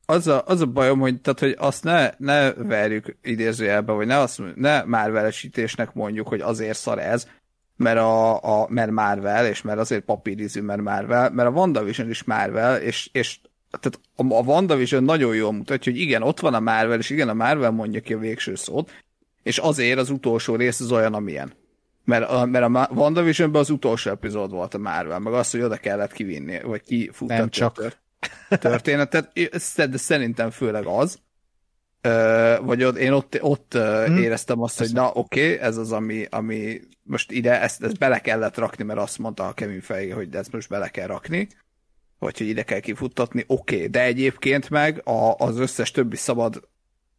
[0.10, 4.18] az a, az a bajom, hogy, tehát, hogy azt ne, ne verjük idézőjelbe, vagy ne,
[4.18, 7.28] azt, ne márvelesítésnek mondjuk, hogy azért szar ez,
[7.76, 12.24] mert, a, a, mert Marvel, és mert azért papírizű, mert Marvel, mert a WandaVision is
[12.24, 13.40] Marvel, és, és
[13.80, 17.30] tehát a, a WandaVision nagyon jól mutatja, hogy igen, ott van a Marvel, és igen,
[17.30, 18.92] a Marvel mondja ki a végső szót,
[19.44, 21.54] és azért az utolsó rész az olyan, amilyen.
[22.06, 25.78] Mert a, mert a WandaVisionben az utolsó epizód volt a Marvel, meg az, hogy oda
[25.78, 27.36] kellett kivinni, vagy kifuttatni.
[27.36, 27.98] Nem csak
[28.50, 29.32] történetet,
[29.76, 31.20] de szerintem főleg az,
[32.62, 34.18] vagy ott, én ott, ott hmm.
[34.18, 38.20] éreztem azt, hogy na oké, okay, ez az, ami, ami most ide, ezt, ezt bele
[38.20, 41.48] kellett rakni, mert azt mondta a Kevin Feige, hogy ezt most bele kell rakni,
[42.20, 43.88] vagy hogy ide kell kifuttatni, oké, okay.
[43.88, 46.68] de egyébként meg a, az összes többi szabad,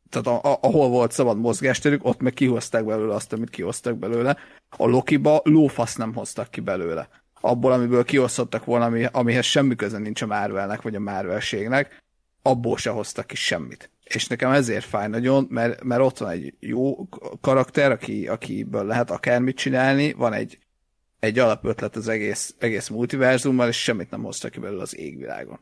[0.08, 4.36] tehát a, a, ahol volt szabad mozgásterük, ott meg kihozták belőle azt, amit kihoztak belőle.
[4.76, 7.08] A Lokiba lófasz nem hoztak ki belőle
[7.40, 12.02] abból, amiből kiosztottak volna, ami, amihez semmi köze nincs a Marvelnek, vagy a Marvelségnek,
[12.42, 13.90] abból se hoztak ki semmit.
[14.04, 17.08] És nekem ezért fáj nagyon, mert, mert ott van egy jó
[17.40, 20.58] karakter, aki, akiből lehet akármit csinálni, van egy,
[21.20, 25.60] egy alapötlet az egész, egész multiverzummal, és semmit nem hoztak ki belőle az égvilágon.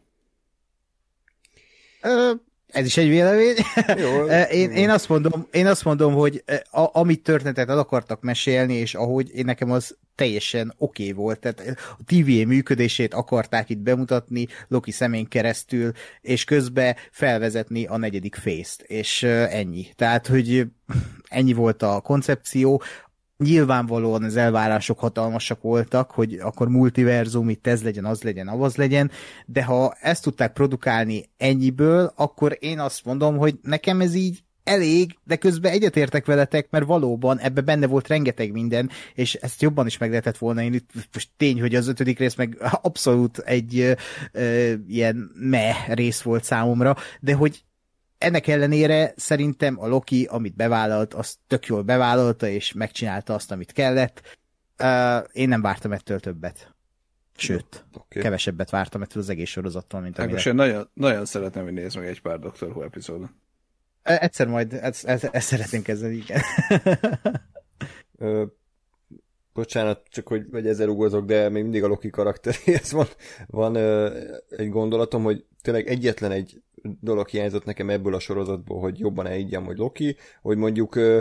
[2.67, 3.57] Ez is egy vélemény.
[4.05, 8.75] Jó, én, én, azt mondom, én azt mondom, hogy a, amit történetet el akartak mesélni,
[8.75, 11.39] és ahogy én nekem az teljesen oké okay volt.
[11.39, 18.35] Tehát a TVA működését akarták itt bemutatni Loki szemén keresztül, és közben felvezetni a negyedik
[18.35, 19.87] fészt, és ennyi.
[19.97, 20.67] Tehát, hogy
[21.29, 22.83] ennyi volt a koncepció,
[23.37, 29.11] nyilvánvalóan az elvárások hatalmasak voltak, hogy akkor multiverzum, itt ez legyen, az legyen, avaz legyen,
[29.47, 35.19] de ha ezt tudták produkálni ennyiből, akkor én azt mondom, hogy nekem ez így elég,
[35.25, 39.99] de közben egyetértek veletek, mert valóban ebbe benne volt rengeteg minden, és ezt jobban is
[39.99, 40.63] meg lehetett volna.
[40.63, 43.93] Én itt most tény, hogy az ötödik rész meg abszolút egy ö,
[44.33, 47.63] ö, ilyen me rész volt számomra, de hogy
[48.19, 53.73] ennek ellenére szerintem a Loki, amit bevállalt, azt tök jól bevállalta, és megcsinálta azt, amit
[53.73, 54.39] kellett.
[54.83, 56.75] Uh, én nem vártam ettől többet.
[57.37, 58.23] Sőt, okay.
[58.23, 60.33] kevesebbet vártam ettől az egész sorozattól, mint amire...
[60.33, 63.31] Most én nagyon, nagyon szeretném, hogy nézd meg egy pár Doctor Who epizódot.
[64.03, 66.41] E, egyszer majd, ezt, ezt, ezt szeretnénk kezdeni, igen.
[68.19, 68.45] Ö,
[69.53, 73.07] bocsánat, csak hogy, hogy ezzel ugozok, de még mindig a Loki karakteréhez van,
[73.47, 76.63] van ö, egy gondolatom, hogy tényleg egyetlen egy
[77.01, 81.21] dolog hiányzott nekem ebből a sorozatból, hogy jobban elhiggyem, hogy Loki, hogy mondjuk ö,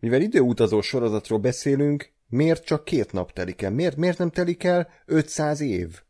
[0.00, 3.70] mivel időutazó sorozatról beszélünk, miért csak két nap telik el?
[3.70, 6.02] Miért, miért nem telik el 500 év?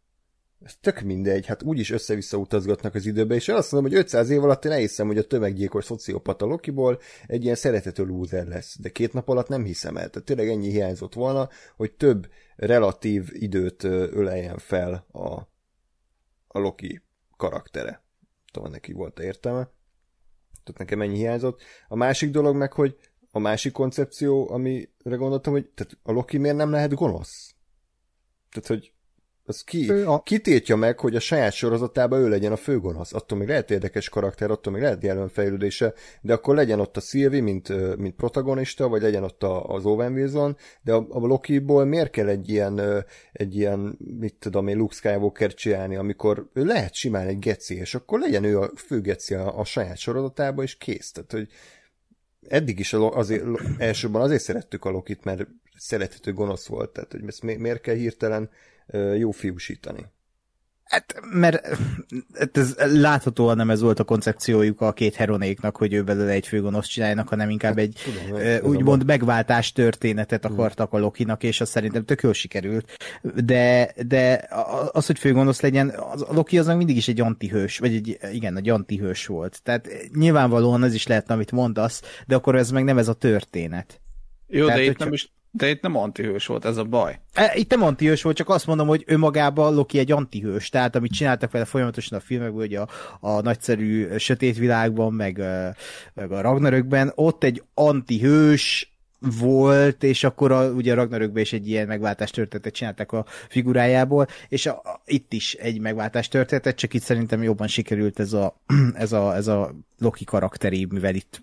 [0.64, 4.44] Ez tök mindegy, hát úgyis össze-vissza utazgatnak az időbe, és azt mondom, hogy 500 év
[4.44, 9.12] alatt én elhiszem, hogy a tömeggyilkos szociopata Lokiból egy ilyen szeretető lúzer lesz, de két
[9.12, 10.10] nap alatt nem hiszem el.
[10.10, 15.28] Tehát tényleg ennyi hiányzott volna, hogy több relatív időt öleljen fel a,
[16.46, 17.02] a Loki
[17.36, 18.02] karaktere.
[18.52, 19.62] Tudom, neki volt értelme.
[20.64, 21.62] Tehát nekem ennyi hiányzott.
[21.88, 22.96] A másik dolog meg, hogy
[23.30, 27.54] a másik koncepció, amire gondoltam, hogy tehát a Loki miért nem lehet gonosz?
[28.50, 28.93] Tehát, hogy
[29.46, 30.22] az ki, a...
[30.22, 33.14] kitétja meg, hogy a saját sorozatában ő legyen a főgonosz.
[33.14, 37.00] Attól még lehet érdekes karakter, attól még lehet jelen fejlődése, de akkor legyen ott a
[37.00, 41.84] Sylvie, mint, mint protagonista, vagy legyen ott a, az Owen Wilson, de a, a Loki-ból
[41.84, 46.94] miért kell egy ilyen, egy ilyen, mit tudom én, Luke Skywalker csinálni, amikor ő lehet
[46.94, 50.76] simán egy geci, és akkor legyen ő a fő geci a, a saját sorozatában, és
[50.76, 51.10] kész.
[51.12, 51.48] Tehát, hogy
[52.48, 53.44] eddig is azért,
[53.78, 58.50] elsőben azért szerettük a Lokit, mert szerethető gonosz volt, tehát hogy ezt miért kell hirtelen
[59.16, 60.12] jó fiúsítani?
[60.84, 61.66] Hát, mert
[62.38, 66.46] hát ez láthatóan nem ez volt a koncepciójuk a két heronéknak, hogy ő belőle egy
[66.46, 71.68] főgonoszt csináljanak, hanem inkább egy tudom, uh, úgymond megváltás történetet akartak a Lokinak, és az
[71.68, 72.92] szerintem tök jól sikerült.
[73.44, 74.48] De, de
[74.92, 78.56] az, hogy főgonosz legyen, az, a Loki az mindig is egy antihős, vagy egy, igen,
[78.56, 79.60] egy antihős volt.
[79.62, 84.00] Tehát nyilvánvalóan ez is lehetne, amit mondasz, de akkor ez meg nem ez a történet.
[84.46, 87.20] Jó, Tehát, de itt nem is de itt nem antihős volt, ez a baj.
[87.32, 91.12] E, itt nem antihős volt, csak azt mondom, hogy önmagában Loki egy antihős, tehát amit
[91.12, 92.88] csináltak vele folyamatosan a filmekben, hogy a,
[93.20, 95.42] a nagyszerű sötét világban, meg,
[96.14, 98.94] meg a Ragnarökben, ott egy antihős
[99.40, 104.26] volt, és akkor a, ugye a Ragnarökben is egy ilyen megváltás történetet csináltak a figurájából,
[104.48, 108.60] és a, a, itt is egy megváltás történetet, csak itt szerintem jobban sikerült ez a,
[108.94, 111.42] ez a, ez a Loki karakteri, mivel itt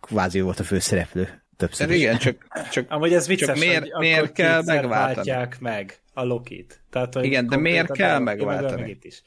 [0.00, 1.96] kvázi volt a főszereplő többször is.
[1.96, 5.48] Igen, csak, csak, Amúgy ez vicces, csak miért, hogy miért kell megváltani?
[5.60, 6.82] meg a Lokit.
[6.90, 8.90] Tehát, hogy Igen, de miért kell megváltani?
[8.90, 9.22] Itt is.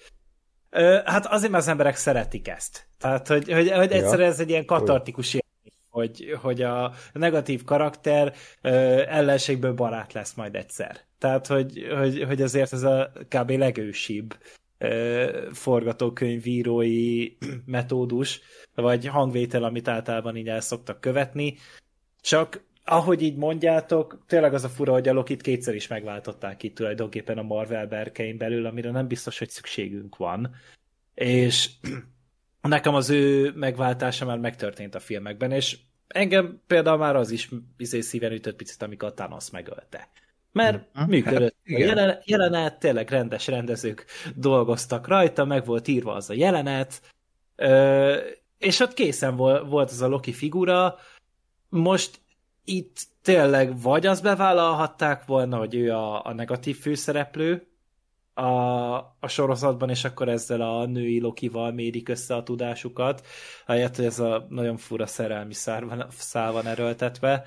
[0.69, 2.88] Ö, hát azért, mert az emberek szeretik ezt.
[2.99, 8.34] Tehát, hogy, hogy, hogy egyszerűen ez egy ilyen katartikus élmény, hogy, hogy a negatív karakter
[8.61, 8.69] ö,
[9.07, 10.99] ellenségből barát lesz majd egyszer.
[11.19, 13.49] Tehát, hogy, hogy, hogy azért ez a kb.
[13.49, 14.38] legősibb
[15.51, 17.30] forgatókönyvírói
[17.65, 18.41] metódus,
[18.75, 21.57] vagy hangvétel, amit általában így el szoktak követni,
[22.28, 26.75] csak ahogy így mondjátok, tényleg az a fura, hogy a Lokit kétszer is megváltották itt
[26.75, 30.55] tulajdonképpen a Marvel berkein belül, amire nem biztos, hogy szükségünk van.
[31.13, 31.69] És
[32.61, 38.01] nekem az ő megváltása már megtörtént a filmekben, és engem például már az is izé
[38.01, 40.09] szíven ütött picit, amikor a Thanos megölte.
[40.51, 41.07] Mert hmm.
[41.07, 41.55] működött.
[41.65, 44.05] Hát, a jelen, jelenet, tényleg rendes rendezők
[44.36, 47.01] dolgoztak rajta, meg volt írva az a jelenet,
[47.55, 48.17] ö,
[48.57, 50.97] és ott készen volt az a Loki figura,
[51.70, 52.20] most
[52.63, 57.68] itt tényleg vagy azt bevállalhatták volna, hogy ő a, a negatív főszereplő
[58.34, 63.26] a, a sorozatban, és akkor ezzel a női Lokival mérik össze a tudásukat,
[63.65, 67.43] helyett, hogy ez a nagyon fura szerelmi szár van, szál van erőltetve.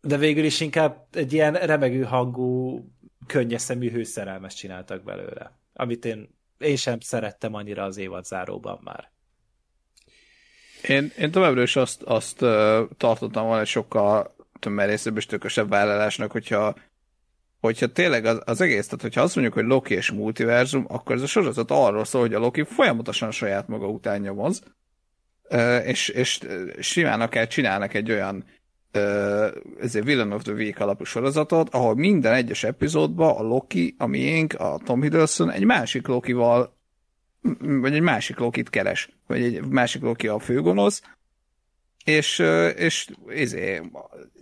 [0.00, 2.80] De végül is inkább egy ilyen remegő hangú,
[3.26, 9.10] könnyes szemű hőszerelmes csináltak belőle, amit én, én sem szerettem annyira az évad záróban már.
[10.82, 12.38] Én, én továbbra is azt, azt
[12.96, 16.74] tartottam volna egy sokkal tömmerészebb és tökösebb vállalásnak, hogyha
[17.60, 21.22] hogyha tényleg az, az egész, tehát hogyha azt mondjuk, hogy Loki és multiverzum, akkor ez
[21.22, 24.62] a sorozat arról szól, hogy a Loki folyamatosan saját maga után nyomoz,
[25.84, 26.40] és, és
[26.80, 28.44] simán akár csinálnak egy olyan
[29.80, 34.54] ezért Villain of the Week alapú sorozatot, ahol minden egyes epizódban a Loki, a miénk,
[34.54, 36.75] a Tom Hiddleston egy másik Lokival
[37.60, 41.02] vagy egy másik Lokit keres, vagy egy másik Loki a főgonosz,
[42.06, 42.38] és,
[42.76, 43.82] és izé,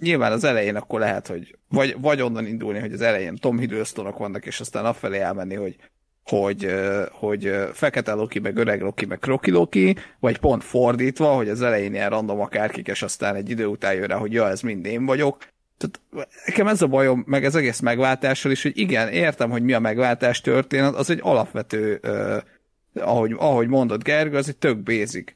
[0.00, 4.18] nyilván az elején akkor lehet, hogy vagy, vagy onnan indulni, hogy az elején Tom Hiddlestonok
[4.18, 5.76] vannak, és aztán afelé elmenni, hogy,
[6.24, 6.74] hogy,
[7.10, 11.94] hogy fekete Loki, meg öreg Loki, meg kroki Loki, vagy pont fordítva, hogy az elején
[11.94, 15.06] ilyen random akárkik, és aztán egy idő után jön rá, hogy ja, ez mind én
[15.06, 15.38] vagyok.
[15.78, 19.72] Tehát nekem ez a bajom, meg ez egész megváltással is, hogy igen, értem, hogy mi
[19.72, 22.36] a megváltás történet, az egy alapvető uh,
[22.94, 25.32] ahogy, ahogy mondott Gergő, az egy tök basic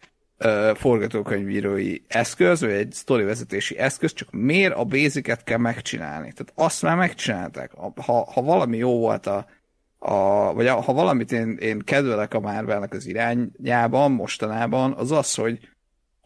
[0.74, 6.32] forgatókönyvírói eszköz, vagy egy sztorivezetési eszköz, csak miért a basicet kell megcsinálni?
[6.32, 7.70] Tehát azt már megcsinálták.
[7.96, 9.46] Ha, ha valami jó volt a,
[9.98, 15.34] a vagy a, ha valamit én, én kedvelek a Marvelnek az irányában, mostanában, az az,
[15.34, 15.58] hogy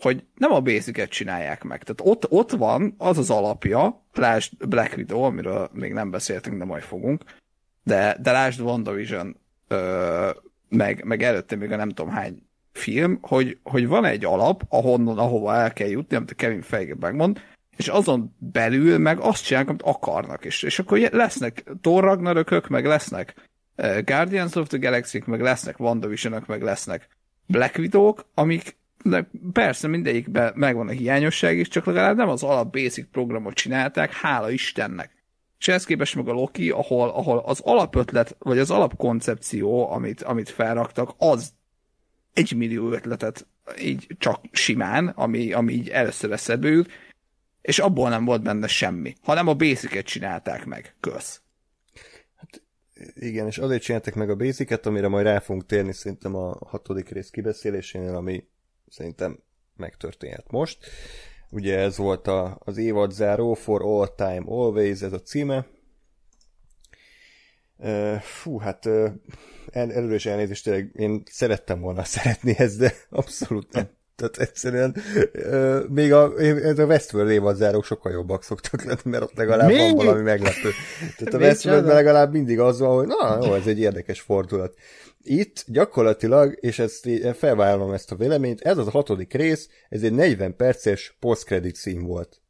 [0.03, 1.83] hogy nem a basicet csinálják meg.
[1.83, 6.65] Tehát ott, ott van az az alapja, lásd Black Widow, amiről még nem beszéltünk, de
[6.65, 7.25] majd fogunk,
[7.83, 9.37] de, de lásd WandaVision,
[10.77, 12.43] meg, meg előtte még a nem tudom hány
[12.73, 16.95] film, hogy, hogy van egy alap, ahonnan, ahova el kell jutni, amit a Kevin Feige
[17.01, 17.41] megmond,
[17.77, 22.87] és azon belül meg azt csinálják, amit akarnak, és, és akkor lesznek Thor Ragnarökök, meg
[22.87, 23.35] lesznek
[23.77, 27.09] uh, Guardians of the galaxy meg lesznek wandavision meg lesznek
[27.47, 32.73] Black Widow-k, amik de persze mindegyikben megvan a hiányosság is, csak legalább nem az alap
[32.73, 35.11] basic programot csinálták, hála Istennek.
[35.63, 40.49] És ehhez képest meg a Loki, ahol, ahol az alapötlet, vagy az alapkoncepció, amit, amit
[40.49, 41.53] felraktak, az
[42.33, 43.47] egy millió ötletet
[43.81, 46.85] így csak simán, ami, ami így először eszedbe
[47.61, 50.95] és abból nem volt benne semmi, hanem a basic csinálták meg.
[51.01, 51.41] Kösz.
[52.37, 52.63] Hát
[53.15, 57.09] igen, és azért csináltak meg a basic amire majd rá fogunk térni szerintem a hatodik
[57.09, 58.49] rész kibeszélésénél, ami
[58.89, 59.39] szerintem
[59.77, 60.79] megtörténhet most.
[61.53, 65.67] Ugye ez volt a, az évad záró, For All Time Always, ez a címe.
[68.21, 73.91] Fú, hát el, előre is elnézést, tényleg én szerettem volna szeretni ezt, de abszolút nem.
[74.29, 74.97] Tehát egyszerűen
[75.35, 79.69] uh, még a, ez a Westworld évad zárók sokkal jobbak szoktak lenni, mert ott legalább
[79.69, 79.79] Mi?
[79.79, 80.71] van valami meglepő.
[81.17, 84.75] Tehát a Westworldben legalább mindig az van, hogy na, jó, ez egy érdekes fordulat.
[85.23, 90.13] Itt gyakorlatilag, és ezt felvállalom ezt a véleményt, ez az a hatodik rész, ez egy
[90.13, 92.41] 40 perces post-credit szín volt.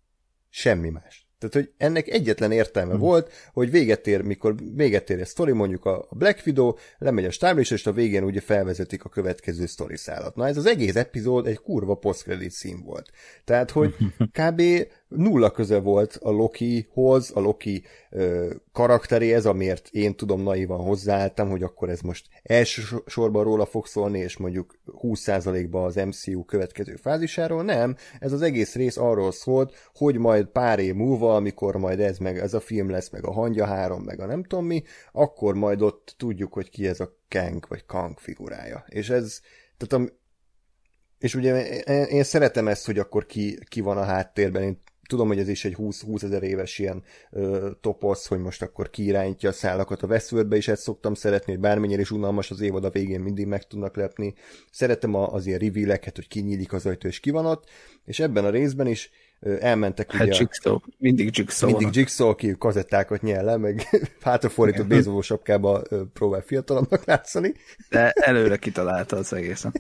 [0.48, 1.21] Semmi más.
[1.48, 3.00] Tehát, hogy ennek egyetlen értelme hmm.
[3.00, 7.30] volt, hogy véget ér, mikor véget ér a sztori, mondjuk a Black Widow, lemegy a
[7.30, 10.36] stáblista, és a végén ugye felvezetik a következő sztori szállat.
[10.36, 13.10] Na ez az egész epizód egy kurva post-credit szín volt.
[13.44, 13.94] Tehát, hogy
[14.38, 14.62] kb
[15.16, 21.62] nulla köze volt a Lokihoz, a Loki ö, karakteréhez, amiért én tudom naivan hozzáálltam, hogy
[21.62, 27.62] akkor ez most elsősorban róla fog szólni, és mondjuk 20%-ba az MCU következő fázisáról.
[27.62, 32.18] Nem, ez az egész rész arról szólt, hogy majd pár év múlva, amikor majd ez
[32.18, 34.82] meg ez a film lesz, meg a Hangya 3, meg a nem tudom mi,
[35.12, 38.84] akkor majd ott tudjuk, hogy ki ez a Kang vagy Kang figurája.
[38.88, 39.40] És ez,
[39.76, 40.12] tehát a,
[41.18, 44.80] és ugye én, szeretem ezt, hogy akkor ki, ki van a háttérben, én
[45.12, 48.90] tudom, hogy ez is egy 20, 20 ezer éves ilyen ö, toposz, hogy most akkor
[48.90, 52.84] kiirányítja a szálakat a Westworldbe, és ezt szoktam szeretni, hogy bármennyire is unalmas az évad,
[52.84, 54.34] a végén mindig meg tudnak lepni.
[54.70, 57.68] Szeretem a, az ilyen reveal hogy kinyílik az ajtó, és ki van ott,
[58.04, 59.10] és ebben a részben is
[59.60, 60.36] elmentek hát ugye...
[60.38, 60.78] Jigsaw.
[60.98, 61.96] Mindig Jigsaw Mindig.
[61.96, 63.88] Jigsaw, aki kazettákat nyel le, meg
[64.20, 65.82] hátrafordított bézoló sapkába
[66.12, 67.54] próbál fiatalabbnak látszani.
[67.88, 69.72] De előre kitalálta az egészen.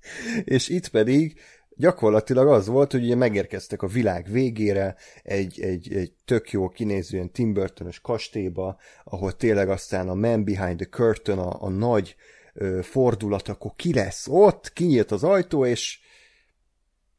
[0.44, 1.40] és itt pedig
[1.76, 7.32] gyakorlatilag az volt, hogy ugye megérkeztek a világ végére egy, egy, egy tök jó kinézően
[7.32, 12.16] Tim burton kastélyba, ahol tényleg aztán a Man Behind the Curtain, a, a nagy
[12.54, 16.00] ö, fordulat, akkor ki lesz ott, kinyílt az ajtó, és,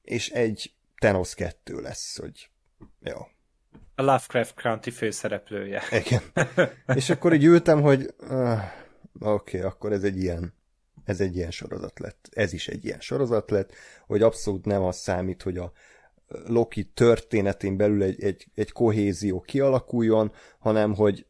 [0.01, 2.49] és egy Thanos 2 lesz, hogy
[2.99, 3.18] jó.
[3.95, 5.82] A Lovecraft County főszereplője.
[5.91, 6.22] Igen.
[6.99, 8.60] és akkor így ültem, hogy uh,
[9.20, 10.57] oké, okay, akkor ez egy ilyen
[11.08, 12.30] ez egy ilyen sorozat lett.
[12.32, 13.74] Ez is egy ilyen sorozat lett,
[14.08, 15.72] hogy abszolút nem az számít, hogy a
[16.28, 21.26] Loki történetén belül egy, egy, egy kohézió kialakuljon, hanem hogy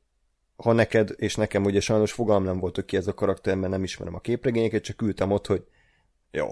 [0.55, 3.71] ha neked, és nekem ugye sajnos fogalm nem volt, hogy ki ez a karakter, mert
[3.71, 5.63] nem ismerem a képregényeket, csak ültem ott, hogy
[6.31, 6.47] jó,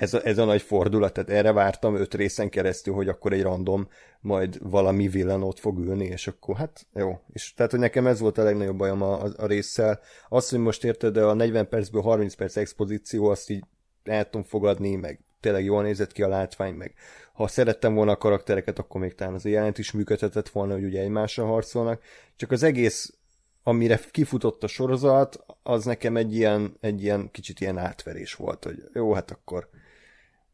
[0.00, 3.42] ez a, ez a nagy fordulat, tehát erre vártam öt részen keresztül, hogy akkor egy
[3.42, 3.88] random
[4.20, 7.20] majd valami villan ott fog ülni, és akkor hát jó.
[7.32, 10.00] És tehát, hogy nekem ez volt a legnagyobb bajom a, a, a résszel.
[10.28, 13.64] Azt, hogy most érted, de a 40 percből 30 perc expozíció, azt így
[14.04, 16.94] el tudom fogadni, meg tényleg jól nézett ki a látvány, meg
[17.32, 21.00] ha szerettem volna a karaktereket, akkor még talán az jelent is működhetett volna, hogy ugye
[21.00, 22.02] egymással harcolnak.
[22.36, 23.14] Csak az egész
[23.62, 28.82] amire kifutott a sorozat, az nekem egy ilyen, egy ilyen kicsit ilyen átverés volt, hogy
[28.92, 29.68] jó, hát akkor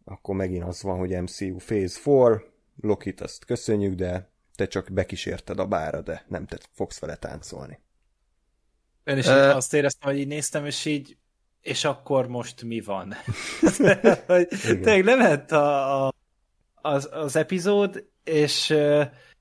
[0.08, 2.40] akkor megint az van, hogy MCU Phase 4,
[2.80, 7.78] Lokit azt köszönjük, de te csak bekísérted a bára, de nem te fogsz vele táncolni.
[9.04, 11.16] Én is uh, azt éreztem, hogy így néztem, és így,
[11.60, 13.14] és akkor most mi van?
[14.58, 16.12] Tényleg lement a, a,
[16.74, 18.74] az, az epizód, és,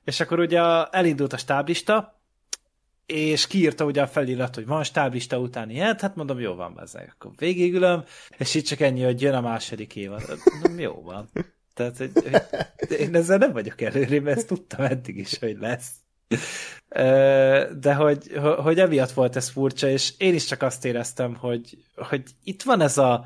[0.03, 2.21] és akkor ugye elindult a stáblista,
[3.05, 7.13] és kiírta ugye a felirat, hogy van stáblista után ilyen, hát mondom, jó van, bezzeg,
[7.15, 8.03] akkor végigülöm,
[8.37, 10.23] és itt csak ennyi, hogy jön a második évad.
[10.51, 11.29] Mondom, jó van.
[11.73, 13.79] Tehát, hogy, hogy én ezzel nem vagyok
[14.21, 15.91] mert ezt tudtam eddig is, hogy lesz.
[17.79, 22.23] De hogy, hogy emiatt volt ez furcsa, és én is csak azt éreztem, hogy, hogy
[22.43, 23.25] itt van ez a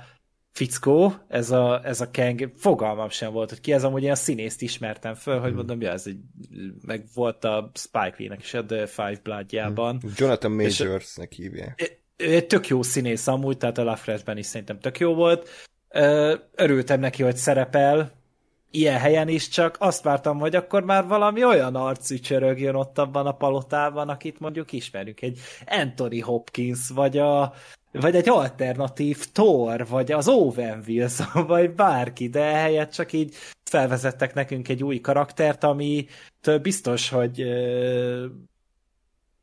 [0.60, 4.62] fickó, ez a, ez a Kang, fogalmam sem volt, hogy ki ez amúgy ilyen színészt
[4.62, 6.18] ismertem föl, hogy mondom, ja, ez egy,
[6.86, 10.02] meg volt a Spike Lee-nek is a The Five Bloodjában.
[10.16, 12.02] Jonathan Majorsnek hívják.
[12.18, 15.50] Ő egy tök jó színész amúgy, tehát a Lovecraftben is szerintem tök jó volt.
[16.56, 18.19] Örültem neki, hogy szerepel,
[18.72, 23.26] ilyen helyen is, csak azt vártam, hogy akkor már valami olyan arcú csörögjön ott abban
[23.26, 27.54] a palotában, akit mondjuk ismerünk, egy Anthony Hopkins, vagy a
[27.92, 34.34] vagy egy alternatív Thor, vagy az Owen Wilson, vagy bárki, de helyett csak így felvezettek
[34.34, 36.08] nekünk egy új karaktert, ami
[36.62, 38.26] biztos, hogy uh,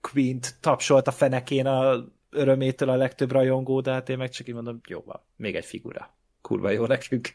[0.01, 4.55] Quint tapsolt a fenekén a örömétől a legtöbb rajongó, de hát én meg csak így
[4.55, 5.05] mondom, jó
[5.37, 6.15] még egy figura.
[6.41, 7.35] Kurva jó nekünk.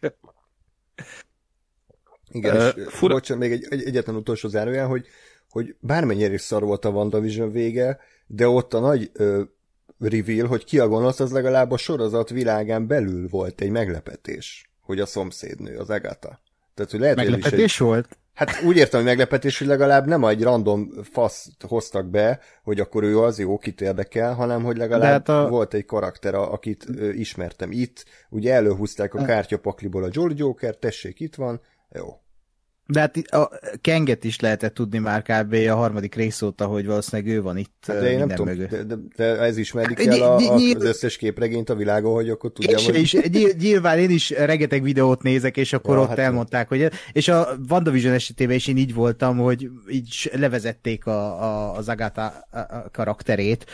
[2.31, 3.13] Igen, uh, és fura...
[3.13, 5.05] bocsánat, még egy, egy egyetlen utolsó zárójel, hogy,
[5.49, 9.41] hogy bármennyire is szar volt a WandaVision vége, de ott a nagy ö,
[9.99, 14.99] reveal, hogy ki a gonosz, az legalább a sorozat világán belül volt egy meglepetés, hogy
[14.99, 16.39] a szomszédnő, az Agatha.
[16.73, 17.87] Tehát, hogy lehet, meglepetés hogy is egy...
[17.87, 18.17] volt?
[18.33, 23.03] Hát úgy értem, hogy meglepetés, hogy legalább nem egy random fasz hoztak be, hogy akkor
[23.03, 25.47] ő az jó, kit érdekel, hanem hogy legalább hát a...
[25.49, 28.05] volt egy karakter, akit ö, ismertem itt.
[28.29, 31.61] Ugye előhúzták a kártyapakliból a Jolly Joker, tessék, itt van,
[31.91, 32.20] jó.
[32.91, 33.49] De hát a
[33.81, 35.53] Kenget is lehetett tudni már kb.
[35.53, 38.83] a harmadik rész óta, hogy valószínűleg ő van itt hát de én nem tudom, de,
[38.83, 42.51] de, de, ez ismerik hát, el a, a, az összes képregényt a világon, hogy akkor
[42.51, 42.99] tudja, hogy...
[42.99, 43.15] Is,
[43.59, 46.91] nyilván én is rengeteg videót nézek, és akkor ja, ott hát elmondták, hogy...
[47.11, 52.33] És a WandaVision esetében is én így voltam, hogy így levezették a, a, az Agatha
[52.91, 53.65] karakterét,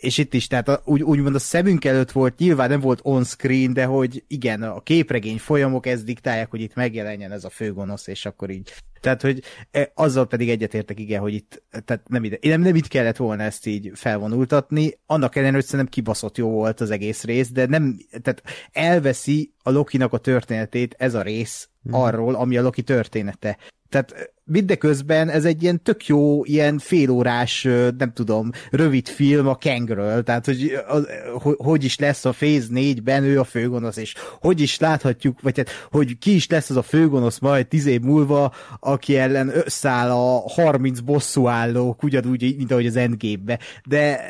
[0.00, 3.72] és itt is, tehát a, úgy, úgymond a szemünk előtt volt, nyilván nem volt on-screen,
[3.72, 8.06] de hogy igen, a képregény folyamok ezt diktálják, hogy itt megjelenjen ez a főgonosz gonosz,
[8.06, 8.72] és akkor így.
[9.00, 12.88] Tehát, hogy e, azzal pedig egyetértek, igen, hogy itt, tehát nem ide, nem, nem itt
[12.88, 17.50] kellett volna ezt így felvonultatni, annak ellenére, hogy szerintem kibaszott jó volt az egész rész,
[17.50, 18.42] de nem, tehát
[18.72, 21.94] elveszi a Lokinak a történetét ez a rész hmm.
[21.94, 23.58] arról, ami a Loki története.
[23.92, 27.62] Tehát mindeközben ez egy ilyen tök jó, ilyen félórás,
[27.98, 31.08] nem tudom, rövid film a Kangről, tehát hogy, az,
[31.56, 35.70] hogy is lesz a Phase 4-ben ő a főgonosz, és hogy is láthatjuk, vagy hát,
[35.90, 40.48] hogy ki is lesz az a főgonosz majd tíz év múlva, aki ellen összeáll a
[40.48, 44.20] 30 bosszúállók, ugyanúgy, mint ahogy az Endgame-be, de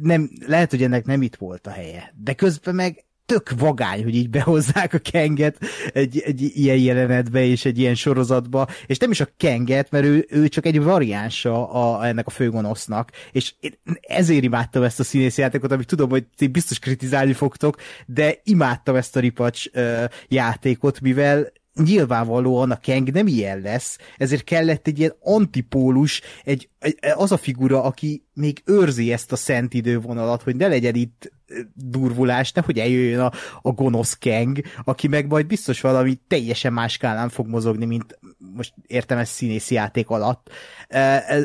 [0.00, 2.14] nem, lehet, hogy ennek nem itt volt a helye.
[2.22, 5.58] De közben meg tök vagány, hogy így behozzák a Kenget
[5.92, 10.26] egy, egy ilyen jelenetbe és egy ilyen sorozatba, és nem is a Kenget, mert ő,
[10.28, 15.38] ő csak egy variánsa a, ennek a főgonosznak, és én ezért imádtam ezt a színész
[15.38, 21.00] játékot, amit tudom, hogy ti biztos kritizálni fogtok, de imádtam ezt a ripacs uh, játékot,
[21.00, 21.52] mivel
[21.84, 27.36] nyilvánvalóan a Kang nem ilyen lesz, ezért kellett egy ilyen antipólus, egy, egy, az a
[27.36, 31.34] figura, aki még őrzi ezt a szent idővonalat, hogy ne legyen itt
[31.74, 33.32] durvulás, nehogy eljöjjön a,
[33.62, 38.18] a gonosz Kang, aki meg majd biztos valami teljesen más skálán fog mozogni, mint
[38.54, 40.50] most értem ezt színészi játék alatt.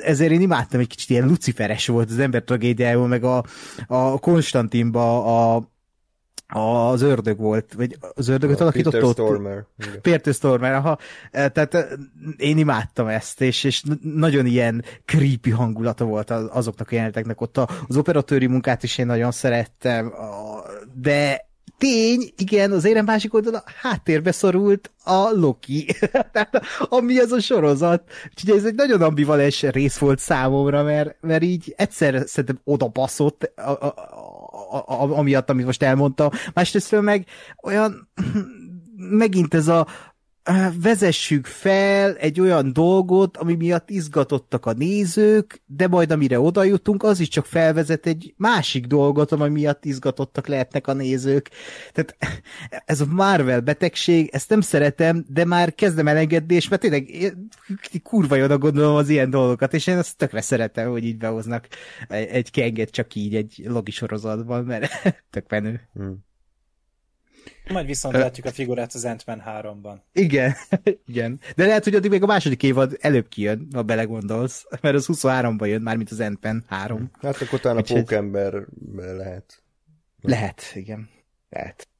[0.03, 3.43] Ezért én imádtam, egy kicsit ilyen luciferes volt az ember tragédiájában, meg a,
[3.87, 5.70] a Konstantinba a
[6.51, 9.15] az ördög volt, vagy az ördögöt a alakított Peter ott.
[9.15, 9.65] Stormer.
[10.01, 10.97] Peter Stormer, aha.
[11.31, 11.87] E, tehát e,
[12.37, 17.57] én imádtam ezt, és, és nagyon ilyen creepy hangulata volt azoknak a jeleneteknek ott.
[17.87, 20.13] Az operatőri munkát is én nagyon szerettem,
[20.93, 21.49] de
[21.81, 25.85] tény, igen, az érem másik oldalon háttérbe szorult a Loki.
[26.33, 28.03] Tehát, ami az a sorozat.
[28.29, 33.51] Úgyhogy ez egy nagyon ambivalens rész volt számomra, mert, mert így egyszer szerintem oda baszott,
[33.55, 33.93] a, a,
[34.77, 36.29] a, amiatt, amit most elmondtam.
[36.53, 37.25] Másrésztről meg
[37.63, 38.09] olyan
[38.95, 39.87] megint ez a
[40.81, 47.03] vezessük fel egy olyan dolgot, ami miatt izgatottak a nézők, de majd amire oda jutunk,
[47.03, 51.49] az is csak felvezet egy másik dolgot, ami miatt izgatottak lehetnek a nézők.
[51.93, 52.15] Tehát
[52.85, 57.33] ez a Marvel betegség, ezt nem szeretem, de már kezdem elengedni, és mert tényleg
[58.03, 61.67] kurva jónak gondolom az ilyen dolgokat, és én ezt tökre szeretem, hogy így behoznak
[62.07, 64.91] egy kenget csak így egy logisorozatban, mert
[65.29, 65.81] tök menő.
[65.93, 66.29] Hmm.
[67.71, 69.95] Majd viszont látjuk a figurát az Ant-Man 3-ban.
[70.13, 70.53] Igen,
[71.07, 71.39] igen.
[71.55, 75.67] De lehet, hogy addig még a második évad előbb kijön, ha belegondolsz, mert az 23-ban
[75.67, 77.11] jön már, mint az Ant-Man 3.
[77.21, 78.53] Hát akkor talán a Pókember
[78.95, 79.63] lehet.
[80.21, 81.09] Lehet, igen.
[81.49, 81.90] Lehet.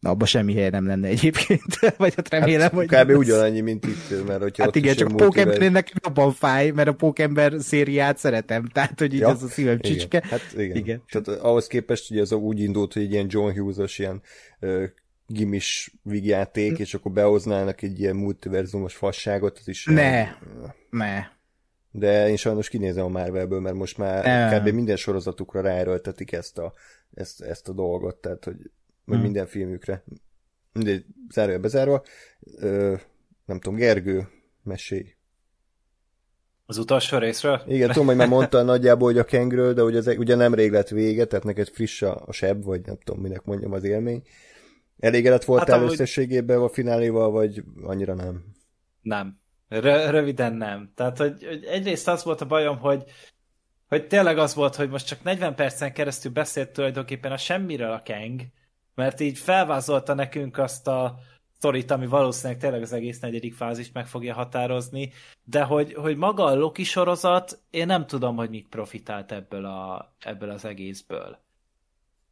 [0.00, 2.86] Na, abban semmi helye nem lenne egyébként, vagy hát remélem, hát, hogy...
[2.86, 3.10] Kb.
[3.10, 7.54] ugyanannyi, mint itt, mert hogyha Hát igen, csak a Pókembernek jobban fáj, mert a Pókember
[7.58, 9.92] szériát szeretem, tehát, hogy így ja, az a szívem igen.
[9.92, 10.22] csicske.
[10.30, 10.76] Hát igen.
[10.76, 11.02] igen.
[11.08, 14.22] Tehát ahhoz képest, hogy ez úgy indult, hogy egy ilyen John Hughes-os ilyen
[14.60, 14.84] uh,
[15.26, 19.84] gimis vígjáték, és akkor behoznának egy ilyen multiverzumos fasságot, az is...
[19.84, 20.36] Ne, ilyen,
[20.90, 21.34] ne.
[21.90, 24.58] De én sajnos kinézem a Marvelből, mert most már ne.
[24.58, 24.68] kb.
[24.74, 26.72] minden sorozatukra ráerőltetik ezt a,
[27.14, 28.56] ezt, ezt a dolgot, tehát hogy
[29.06, 29.24] vagy hmm.
[29.24, 30.04] minden filmükre.
[30.72, 32.02] Mindegy, zárja bezárva.
[32.56, 32.94] Ö,
[33.44, 34.28] nem tudom, Gergő,
[34.62, 35.14] mesélj.
[36.66, 37.62] Az utolsó részről?
[37.66, 40.70] Igen, tudom, hogy már mondta nagyjából, hogy a Kengről, de hogy ez ugye nem rég
[40.70, 44.22] lett vége, tehát neked friss a, a seb, vagy nem tudom, minek mondjam az élmény.
[44.98, 48.44] Elégedett voltál hát, összességében a fináléval, vagy annyira nem?
[49.00, 49.40] Nem.
[49.74, 50.92] R- röviden nem.
[50.94, 53.04] Tehát, hogy, hogy egyrészt az volt a bajom, hogy
[53.88, 58.02] hogy tényleg az volt, hogy most csak 40 percen keresztül beszélt tulajdonképpen a semmiről a
[58.04, 58.40] Kang,
[58.96, 61.18] mert így felvázolta nekünk azt a
[61.56, 65.12] sztorit, ami valószínűleg tényleg az egész negyedik fázist meg fogja határozni,
[65.44, 70.12] de hogy, hogy maga a Loki sorozat, én nem tudom, hogy mit profitált ebből, a,
[70.20, 71.38] ebből az egészből.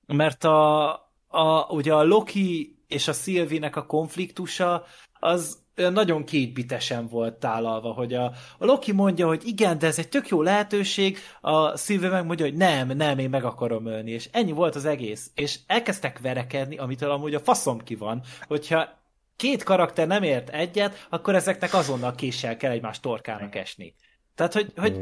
[0.07, 0.93] Mert a,
[1.29, 8.15] a, ugye a Loki és a Sylvie-nek a konfliktusa, az nagyon kétbitesen volt tálalva, hogy
[8.15, 8.25] a,
[8.59, 12.45] a Loki mondja, hogy igen, de ez egy tök jó lehetőség, a Sylvie meg mondja,
[12.45, 15.31] hogy nem, nem, én meg akarom ölni, és ennyi volt az egész.
[15.35, 19.03] És elkezdtek verekedni, amitől amúgy a faszom ki van, hogyha
[19.37, 23.95] két karakter nem ért egyet, akkor ezeknek azonnal késsel kell egymás torkának esni.
[24.35, 25.01] Tehát, hogy, hogy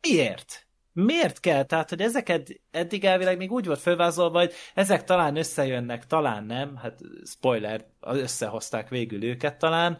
[0.00, 0.63] miért?
[0.94, 1.62] Miért kell?
[1.62, 6.76] Tehát, hogy ezeket eddig elvileg még úgy volt fölvázolva, hogy ezek talán összejönnek, talán nem,
[6.76, 9.98] hát spoiler, összehozták végül őket talán,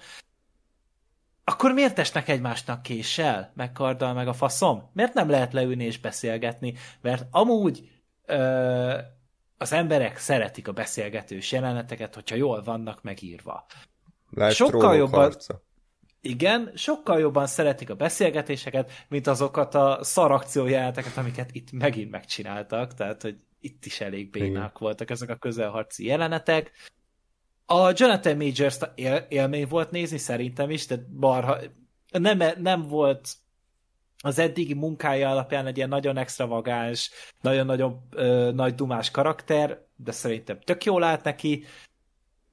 [1.44, 4.90] akkor miért esnek egymásnak késsel, meg karddal, meg a faszom?
[4.92, 6.74] Miért nem lehet leülni és beszélgetni?
[7.00, 7.88] Mert amúgy
[8.26, 8.98] ö,
[9.58, 13.66] az emberek szeretik a beszélgetős jeleneteket, hogyha jól vannak megírva.
[14.30, 15.20] Lásd Sokkal jobban...
[15.20, 15.62] Harca.
[16.26, 23.22] Igen, sokkal jobban szeretik a beszélgetéseket, mint azokat a szarakciójeleneteket, amiket itt megint megcsináltak, tehát
[23.22, 26.70] hogy itt is elég bénák voltak ezek a közelharci jelenetek.
[27.66, 31.56] A Jonathan Majors él, élmény volt nézni, szerintem is, de barha,
[32.10, 33.28] nem, nem volt
[34.22, 37.10] az eddigi munkája alapján egy ilyen nagyon extravagáns,
[37.40, 38.08] nagyon-nagyon
[38.54, 41.64] nagy dumás karakter, de szerintem tök jól állt neki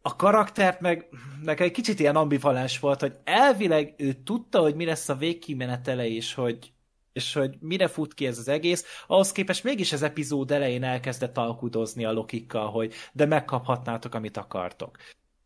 [0.02, 1.08] a karaktert meg,
[1.44, 6.08] meg egy kicsit ilyen ambivalens volt, hogy elvileg ő tudta, hogy mi lesz a végkimenetele,
[6.08, 6.74] és hogy,
[7.14, 11.38] és hogy mire fut ki ez az egész, ahhoz képest mégis az epizód elején elkezdett
[11.38, 14.98] alkudozni a lokikkal, hogy de megkaphatnátok, amit akartok.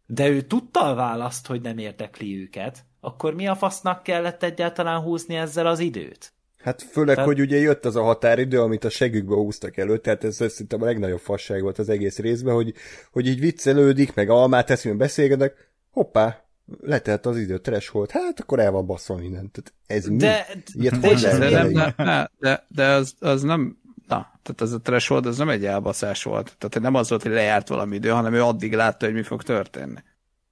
[0.05, 5.01] De ő tudta a választ, hogy nem érdekli őket, akkor mi a fasznak kellett egyáltalán
[5.01, 6.34] húzni ezzel az időt?
[6.65, 7.29] Hát főleg, tehát...
[7.29, 10.85] hogy ugye jött az a határidő, amit a segükbe húztak elő, tehát ez szerintem a
[10.85, 12.73] legnagyobb fasság volt az egész részben, hogy,
[13.11, 16.45] hogy így viccelődik, meg almát eszünk, beszélgetek, hoppá,
[16.81, 17.61] letelt az idő,
[17.91, 19.51] volt, hát akkor el van basszol mindent.
[19.51, 20.81] Tehát ez de, mi?
[20.81, 24.81] Ilyet de, de, de, de, de, de, de az, az nem, na, tehát ez a
[24.81, 26.55] trash volt, ez nem egy elbaszás volt.
[26.57, 29.43] Tehát nem az volt, hogy lejárt valami idő, hanem ő addig látta, hogy mi fog
[29.43, 29.99] történni.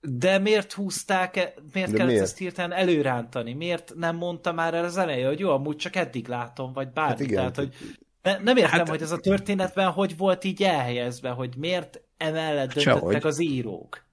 [0.07, 2.23] De miért húzták, -e, miért De kellett miért?
[2.23, 3.53] ezt hirtelen előrántani?
[3.53, 7.11] Miért nem mondta már el az elején, hogy jó, amúgy csak eddig látom, vagy bármi.
[7.11, 7.35] Hát igen.
[7.35, 7.75] Tehát, hogy
[8.21, 12.73] ne, nem értem, hát, hogy ez a történetben hogy volt így elhelyezve, hogy miért emellett
[12.73, 13.25] döntöttek Sehogy.
[13.25, 14.05] az írók.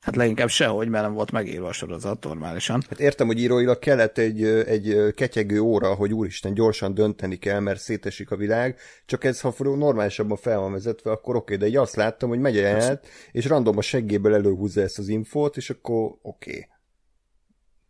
[0.00, 2.82] Hát leginkább sehogy, mert nem volt megírva a sorozat normálisan.
[2.88, 7.80] Hát értem, hogy íróilag kellett egy, egy ketyegő óra, hogy úristen, gyorsan dönteni kell, mert
[7.80, 11.96] szétesik a világ, csak ez, ha normálisabban fel van vezetve, akkor oké, de így azt
[11.96, 13.00] láttam, hogy megy el,
[13.32, 16.68] és random a seggéből előhúzza ezt az infót, és akkor oké.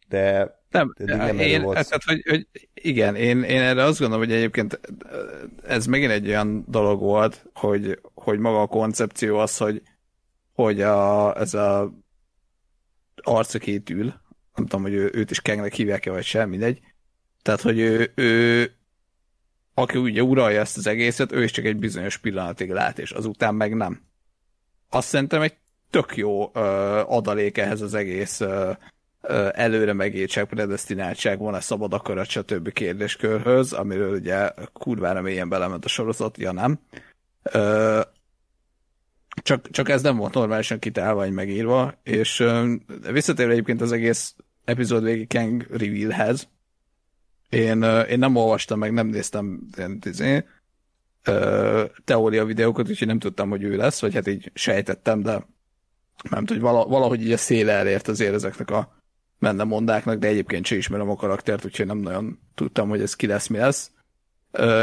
[0.09, 1.89] De nem, nem én, volt.
[1.89, 4.81] Tehát, hogy, hogy igen, én, én erre azt gondolom, hogy egyébként
[5.67, 9.83] ez megint egy olyan dolog volt, hogy, hogy maga a koncepció az, hogy
[10.65, 11.93] hogy a, ez a
[13.23, 14.05] arc, aki itt ül,
[14.55, 16.81] nem tudom, hogy ő, őt is Kengnek hívják-e, vagy sem, mindegy.
[17.43, 18.73] Tehát, hogy ő, ő
[19.75, 23.55] aki ugye uralja ezt az egészet, ő is csak egy bizonyos pillanatig lát, és azután
[23.55, 24.03] meg nem.
[24.91, 25.57] Azt szerintem egy
[25.91, 26.61] tök jó ö,
[27.07, 28.73] adalék ehhez az egész ö,
[29.21, 32.73] ö, előre megírtság, predestináltság, van-e szabad akarat, stb.
[32.73, 36.81] kérdéskörhöz, amiről ugye kurvára mélyen belement a sorozat, ja nem.
[37.43, 38.01] Ö,
[39.43, 42.45] csak, csak ez nem volt normálisan kitálva, vagy megírva, és
[43.13, 44.35] visszatérve egyébként az egész
[44.65, 46.49] epizód végig Kang revealhez,
[47.49, 50.45] én, én nem olvastam meg, nem néztem ilyen, izé,
[51.27, 55.47] uh, teória videókat, úgyhogy nem tudtam, hogy ő lesz, vagy hát így sejtettem, de
[56.31, 58.99] nem tudom, hogy valahogy így a széle elért azért ezeknek a
[59.39, 63.27] menne mondáknak, de egyébként sem ismerem a karaktert, úgyhogy nem nagyon tudtam, hogy ez ki
[63.27, 63.91] lesz, mi lesz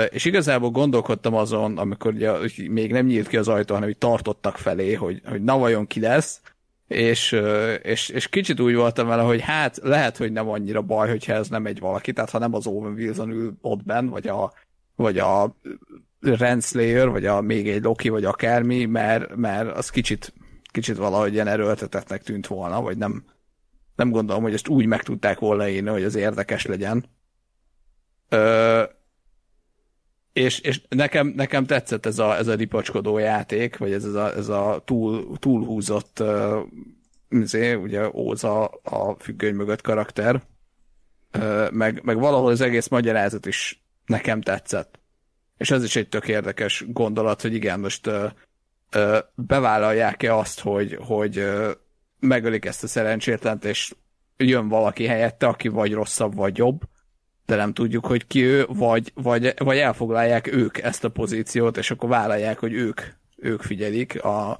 [0.10, 2.32] és igazából gondolkodtam azon, amikor ugye,
[2.70, 6.00] még nem nyílt ki az ajtó, hanem hogy tartottak felé, hogy, hogy na vajon ki
[6.00, 6.42] lesz,
[6.88, 7.42] és,
[7.82, 11.48] és, és kicsit úgy voltam vele, hogy hát lehet, hogy nem annyira baj, hogyha ez
[11.48, 14.54] nem egy valaki, tehát ha nem az Owen Wilson ül ott benn, vagy a,
[14.96, 15.56] vagy a
[16.22, 20.34] Renslayer, vagy a még egy Loki, vagy akármi, mert, mert az kicsit,
[20.72, 23.24] kicsit valahogy ilyen erőltetetnek tűnt volna, vagy nem,
[23.96, 27.06] nem gondolom, hogy ezt úgy meg tudták volna írni, hogy az érdekes legyen.
[28.30, 28.84] Ö,
[30.38, 34.36] és, és nekem, nekem tetszett ez a, ez a ripacskodó játék, vagy ez, ez a,
[34.36, 36.58] ez a túl, túlhúzott uh,
[37.30, 40.44] azért, ugye Óza a függöny mögött karakter,
[41.38, 45.00] uh, meg, meg valahol az egész magyarázat is nekem tetszett.
[45.58, 48.32] És ez is egy tök érdekes gondolat, hogy igen, most uh,
[48.96, 51.72] uh, bevállalják-e azt, hogy, hogy uh,
[52.20, 53.94] megölik ezt a szerencsétlent, és
[54.38, 56.82] jön valaki helyette, aki vagy rosszabb, vagy jobb,
[57.48, 61.92] de nem tudjuk, hogy ki ő, vagy, vagy, vagy elfoglalják ők ezt a pozíciót, és
[61.92, 63.02] akkor vállalják, hogy ők,
[63.36, 64.60] ők figyelik a,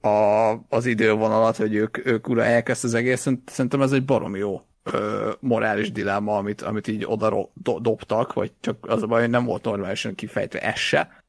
[0.00, 3.38] a, az idővonalat, hogy ők, ők uralják ezt az egészet.
[3.46, 8.52] Szerintem ez egy barom jó ö, morális dilemma, amit, amit így oda do, dobtak, vagy
[8.60, 11.24] csak az a baj, hogy nem volt normálisan kifejtve ez se.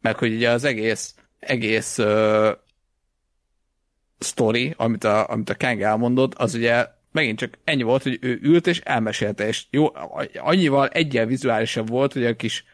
[0.00, 2.50] Meg hogy ugye az egész, egész ö,
[4.18, 8.38] sztori, amit a, amit a Kang elmondott, az ugye megint csak ennyi volt, hogy ő
[8.42, 9.86] ült és elmesélte, és jó,
[10.34, 12.64] annyival egyel vizuálisabb volt, hogy a kis,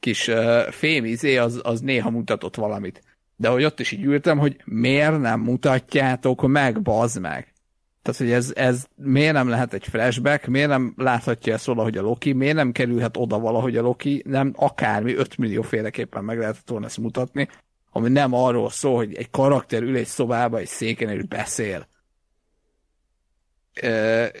[0.00, 3.02] kis uh, fémizé az, az néha mutatott valamit.
[3.36, 7.54] De hogy ott is így ültem, hogy miért nem mutatjátok meg, bazd meg.
[8.02, 12.02] Tehát, hogy ez, ez miért nem lehet egy flashback, miért nem láthatja ezt valahogy a
[12.02, 16.68] Loki, miért nem kerülhet oda valahogy a Loki, nem akármi 5 millió féleképpen meg lehetett
[16.68, 17.48] volna ezt mutatni,
[17.90, 21.86] ami nem arról szól, hogy egy karakter ül egy szobába, egy széken és beszél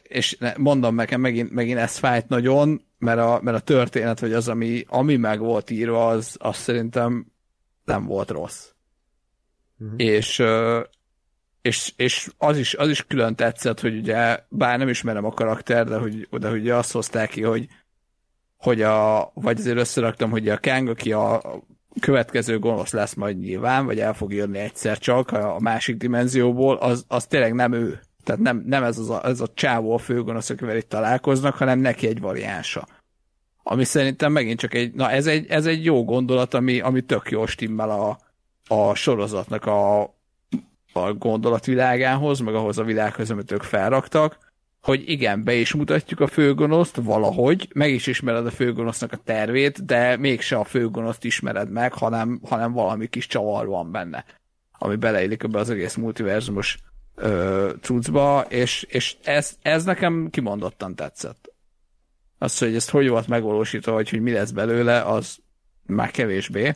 [0.02, 4.48] és mondom nekem megint, megint ez fájt nagyon, mert a, mert a történet, vagy az,
[4.48, 7.26] ami, ami meg volt írva, az, az szerintem
[7.84, 8.68] nem volt rossz.
[9.78, 9.94] Uh-huh.
[9.96, 10.42] És,
[11.62, 15.86] és, és az, is, az is külön tetszett, hogy ugye, bár nem ismerem a karakter,
[15.86, 17.68] de hogy, de hogy azt hozták ki, hogy,
[18.56, 21.42] hogy a, vagy azért összeraktam, hogy a Kang, aki a
[22.00, 27.04] következő gonosz lesz majd nyilván, vagy el fog jönni egyszer csak a másik dimenzióból, az,
[27.08, 28.00] az tényleg nem ő.
[28.26, 31.78] Tehát nem, nem ez, az a, ez a csávó a főgonosz, akivel itt találkoznak, hanem
[31.78, 32.86] neki egy variánsa.
[33.62, 37.30] Ami szerintem megint csak egy, na ez egy, ez egy jó gondolat, ami, ami tök
[37.30, 38.18] jó stimmel a,
[38.74, 40.02] a sorozatnak a,
[40.92, 44.38] a gondolatvilágához, meg ahhoz a világhoz, amit ők felraktak,
[44.82, 49.84] hogy igen, be is mutatjuk a főgonoszt valahogy, meg is ismered a főgonosznak a tervét,
[49.84, 54.24] de mégse a főgonoszt ismered meg, hanem, hanem valami kis csavar van benne,
[54.78, 56.78] ami beleillik ebbe az egész multiverzumos
[57.80, 61.54] cuccba, és, és ez, ez nekem kimondottan tetszett.
[62.38, 65.36] Az, hogy ezt hogy volt megvalósítva, vagy hogy mi lesz belőle, az
[65.86, 66.74] már kevésbé.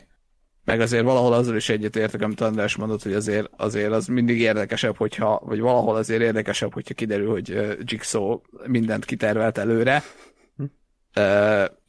[0.65, 4.97] Meg azért valahol azzal is egyetértek, amit András mondott, hogy azért, azért az mindig érdekesebb,
[4.97, 10.03] hogyha, vagy valahol azért érdekesebb, hogyha kiderül, hogy Jigsaw mindent kitervelt előre.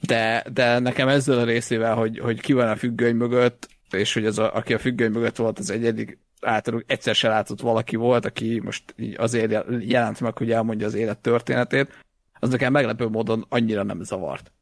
[0.01, 4.27] De, de nekem ezzel a részével, hogy, hogy ki van a függöny mögött, és hogy
[4.27, 8.25] az, a, aki a függöny mögött volt, az egyedik általuk egyszer se látott valaki volt,
[8.25, 12.05] aki most azért jelent meg, hogy elmondja az élet történetét,
[12.41, 14.53] az nekem meglepő módon annyira nem zavart.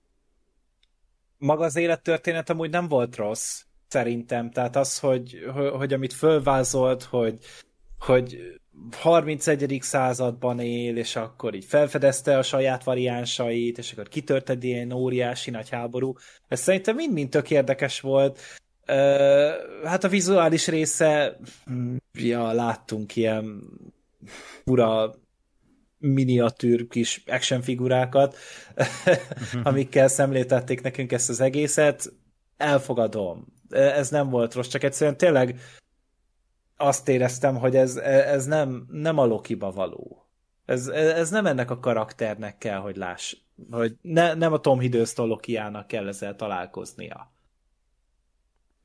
[1.39, 4.51] Maga az élettörténet amúgy nem volt rossz, szerintem.
[4.51, 7.39] Tehát az, hogy, hogy, hogy amit fölvázolt, hogy,
[7.99, 8.39] hogy
[8.91, 9.79] 31.
[9.81, 15.51] században él, és akkor így felfedezte a saját variánsait, és akkor kitört egy ilyen óriási
[15.51, 16.15] nagy háború.
[16.49, 18.41] Ez szerintem mind-mind tök érdekes volt
[19.85, 21.37] hát a vizuális része,
[22.13, 23.63] ja, láttunk ilyen
[24.65, 25.15] fura
[25.99, 28.37] miniatűr kis action figurákat,
[29.63, 32.13] amikkel szemléltették nekünk ezt az egészet.
[32.57, 33.47] Elfogadom.
[33.69, 35.61] Ez nem volt rossz, csak egyszerűen tényleg
[36.77, 40.27] azt éreztem, hogy ez, ez nem, nem a Lokiba való.
[40.65, 43.37] Ez, ez nem ennek a karakternek kell, hogy láss,
[43.71, 47.33] hogy ne, nem a Tom Hiddleston Lokiának kell ezzel találkoznia.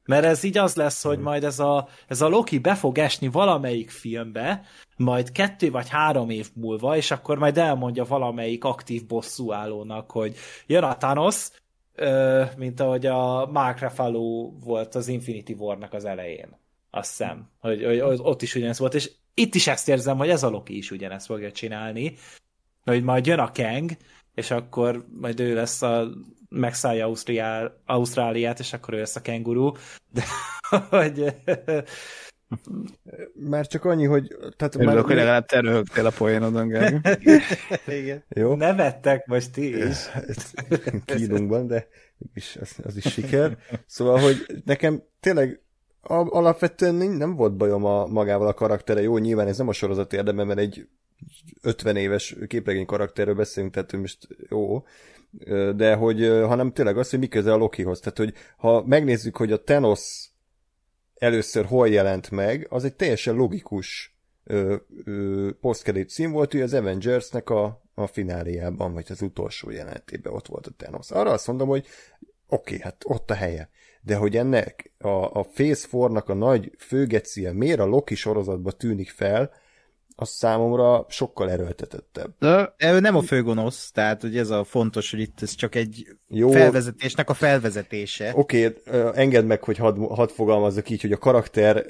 [0.06, 3.28] Mert ez így az lesz, hogy majd ez a, ez a Loki be fog esni
[3.28, 4.62] valamelyik filmbe,
[4.98, 10.36] majd kettő vagy három év múlva, és akkor majd elmondja valamelyik aktív bosszúállónak, hogy
[10.68, 11.50] jön a Thanos,
[12.58, 16.58] mint ahogy a Mark Ruffalo volt az Infinity War-nak az elején.
[16.92, 20.44] Azt hiszem, hogy, hogy ott is ugyanez volt, és itt is ezt érzem, hogy ez
[20.44, 22.16] a Loki is ugyanezt fogja csinálni,
[22.84, 23.92] hogy majd jön a Kang,
[24.34, 26.08] és akkor majd ő lesz a
[26.56, 29.72] megszállja Ausztriál, Ausztráliát, és akkor ő lesz a kenguru,
[30.12, 30.24] de
[30.90, 31.36] hogy...
[33.34, 34.28] Már csak annyi, hogy...
[34.58, 35.04] Tehát Örülök, már...
[35.04, 36.72] hogy legalább te röhögtél a poénodon,
[37.88, 38.24] Igen.
[38.30, 38.56] Jó.
[38.56, 39.98] Nevettek most ti is.
[41.06, 41.88] Kínunkban, de
[42.34, 43.58] is, az, az is siker.
[43.86, 45.62] Szóval, hogy nekem tényleg
[46.08, 49.02] alapvetően nem volt bajom a, magával a karaktere.
[49.02, 50.88] Jó, nyilván ez nem a sorozat érdeme, mert egy
[51.62, 54.84] 50 éves képregény karakterről beszélünk, tehát most jó,
[55.76, 58.00] de hogy, hanem tényleg az, hogy mi köze a Lokihoz.
[58.00, 60.30] Tehát, hogy ha megnézzük, hogy a Thanos
[61.16, 64.18] először hol jelent meg, az egy teljesen logikus
[65.62, 70.68] posztkedét cím volt, hogy az Avengersnek a, a fináliában, vagy az utolsó jelenetében ott volt
[70.68, 71.12] a Thanos.
[71.12, 71.86] Arra azt mondom, hogy
[72.48, 73.70] oké, hát ott a helye.
[74.02, 79.10] De hogy ennek a, a Phase 4-nak a nagy főgecie miért a Loki sorozatba tűnik
[79.10, 79.52] fel,
[80.18, 82.34] az számomra sokkal erőltetettebb.
[82.40, 86.08] De ő nem a főgonosz, tehát hogy ez a fontos, hogy itt ez csak egy
[86.28, 86.52] Jó.
[86.52, 88.32] felvezetésnek a felvezetése.
[88.36, 91.86] Oké, okay, engedd meg, hogy hadd had fogalmazzak így, hogy a karakter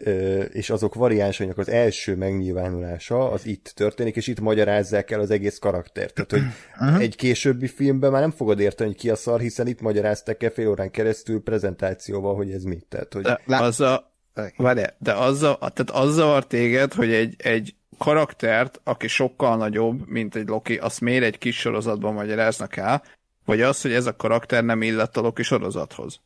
[0.51, 5.59] és azok variánsainak az első megnyilvánulása az itt történik, és itt magyarázzák el az egész
[5.59, 6.13] karaktert.
[6.13, 6.41] Tehát, hogy
[6.87, 7.01] uh-huh.
[7.01, 10.49] egy későbbi filmben már nem fogod érteni, hogy ki a szar, hiszen itt magyarázták el
[10.49, 12.85] fél órán keresztül prezentációval, hogy ez mit.
[12.89, 13.23] Tehát, hogy...
[13.23, 14.13] De, az a,
[14.57, 20.47] Várj, de azzal, tehát azzal téged, hogy egy, egy karaktert, aki sokkal nagyobb, mint egy
[20.47, 23.03] Loki, azt miért egy kis sorozatban magyaráznak el,
[23.45, 26.19] vagy az, hogy ez a karakter nem illett a Loki sorozathoz?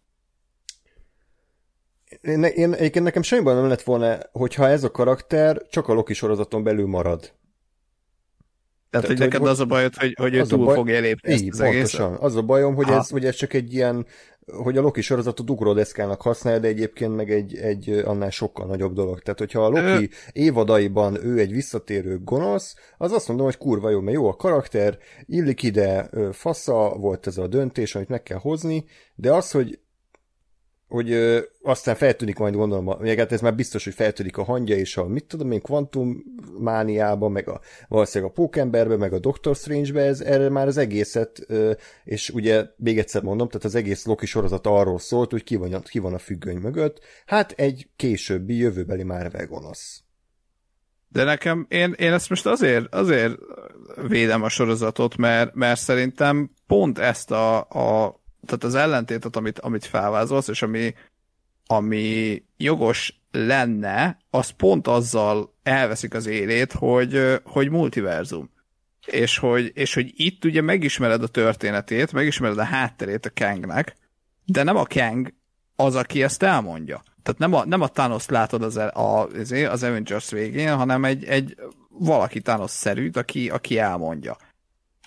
[2.22, 6.14] Én, én, egyébként nekem semmiben nem lett volna, hogyha ez a karakter csak a Loki
[6.14, 7.34] sorozaton belül marad.
[8.90, 10.76] Tehát, hogy neked hogy, az a bajod, hogy, hogy ő túl baj...
[10.76, 12.18] fogja lépni ezt az pontosan.
[12.20, 14.06] Az a bajom, hogy ez, hogy ez csak egy ilyen,
[14.46, 19.20] hogy a Loki sorozatot ugródeszkának használja, de egyébként meg egy, egy annál sokkal nagyobb dolog.
[19.20, 20.32] Tehát, hogyha a Loki ö...
[20.32, 24.98] évadaiban ő egy visszatérő gonosz, az azt mondom, hogy kurva jó, mert jó a karakter,
[25.26, 28.86] illik ide, fasza volt ez a döntés, amit meg kell hozni,
[29.16, 29.80] de az, hogy
[30.90, 34.76] hogy ö, aztán feltűnik majd gondolom, meg hát ez már biztos, hogy feltűnik a hangja
[34.76, 36.24] és a mit tudom én, Quantum
[36.60, 41.40] mániába, meg a valószínűleg a Pókemberbe, meg a Doctor Strange-be, ez erre már az egészet,
[41.48, 41.72] ö,
[42.04, 45.82] és ugye még egyszer mondom, tehát az egész Loki sorozat arról szólt, hogy ki van,
[45.82, 50.04] ki van a függöny mögött, hát egy későbbi, jövőbeli Marvel gonosz.
[51.12, 53.34] De nekem, én, én ezt most azért, azért
[54.08, 59.86] védem a sorozatot, mert, mert szerintem pont ezt a, a tehát az ellentétet, amit, amit
[59.86, 60.94] felvázolsz, és ami,
[61.66, 68.50] ami jogos lenne, az pont azzal elveszik az élét, hogy, hogy multiverzum.
[69.06, 73.96] És hogy, és hogy itt ugye megismered a történetét, megismered a hátterét a Kangnek,
[74.46, 75.34] de nem a Kang
[75.76, 77.04] az, aki ezt elmondja.
[77.24, 79.28] Tehát nem a, nem a Thanos látod az, a,
[79.70, 81.56] az Avengers végén, hanem egy, egy
[81.90, 84.38] valaki Thanos-szerűt, aki, aki elmondja.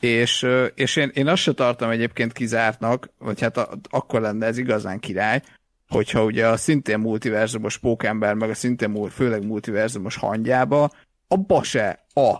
[0.02, 4.58] És, és én, én azt se tartom egyébként kizártnak, vagy hát a, akkor lenne ez
[4.58, 5.42] igazán király,
[5.88, 10.90] hogyha ugye a szintén multiverzumos pókember, meg a szintén főleg multiverzumos hangyába,
[11.28, 12.34] abba se a,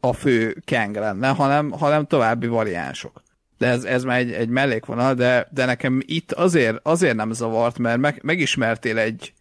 [0.00, 3.22] a fő Kang lenne, hanem, hanem további variánsok.
[3.58, 7.78] De ez, ez már egy, egy mellékvonal, de, de nekem itt azért, azért nem zavart,
[7.78, 9.32] mert meg, megismertél egy,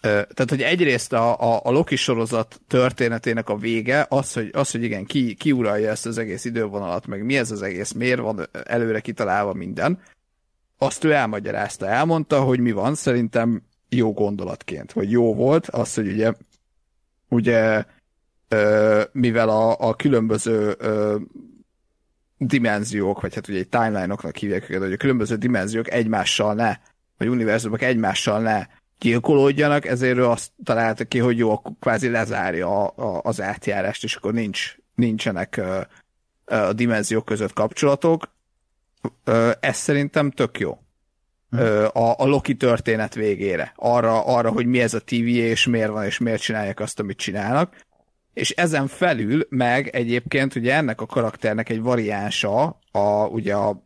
[0.00, 4.82] tehát, hogy egyrészt a, a, a Loki sorozat történetének a vége, az, hogy, az, hogy
[4.82, 8.48] igen, ki, ki uralja ezt az egész idővonalat, meg mi ez az egész, miért van
[8.64, 9.98] előre kitalálva minden,
[10.78, 16.08] azt ő elmagyarázta, elmondta, hogy mi van, szerintem jó gondolatként, vagy jó volt, az, hogy
[16.08, 16.32] ugye,
[17.28, 17.84] ugye
[19.12, 20.76] mivel a, a különböző
[22.38, 26.76] dimenziók, vagy hát ugye egy timeline-oknak hívják őket, hogy a különböző dimenziók egymással ne,
[27.16, 28.66] vagy univerzumok egymással ne
[29.00, 34.04] gyilkolódjanak, ezért ő azt találta ki, hogy jó, akkor kvázi lezárja a, a, az átjárást,
[34.04, 35.60] és akkor nincs, nincsenek
[36.44, 38.34] a, dimenziók között kapcsolatok.
[39.60, 40.78] Ez szerintem tök jó.
[41.92, 43.72] A, a Loki történet végére.
[43.76, 47.18] Arra, arra, hogy mi ez a TVA, és miért van, és miért csinálják azt, amit
[47.18, 47.76] csinálnak.
[48.34, 53.84] És ezen felül meg egyébként ugye ennek a karakternek egy variánsa, a, ugye a,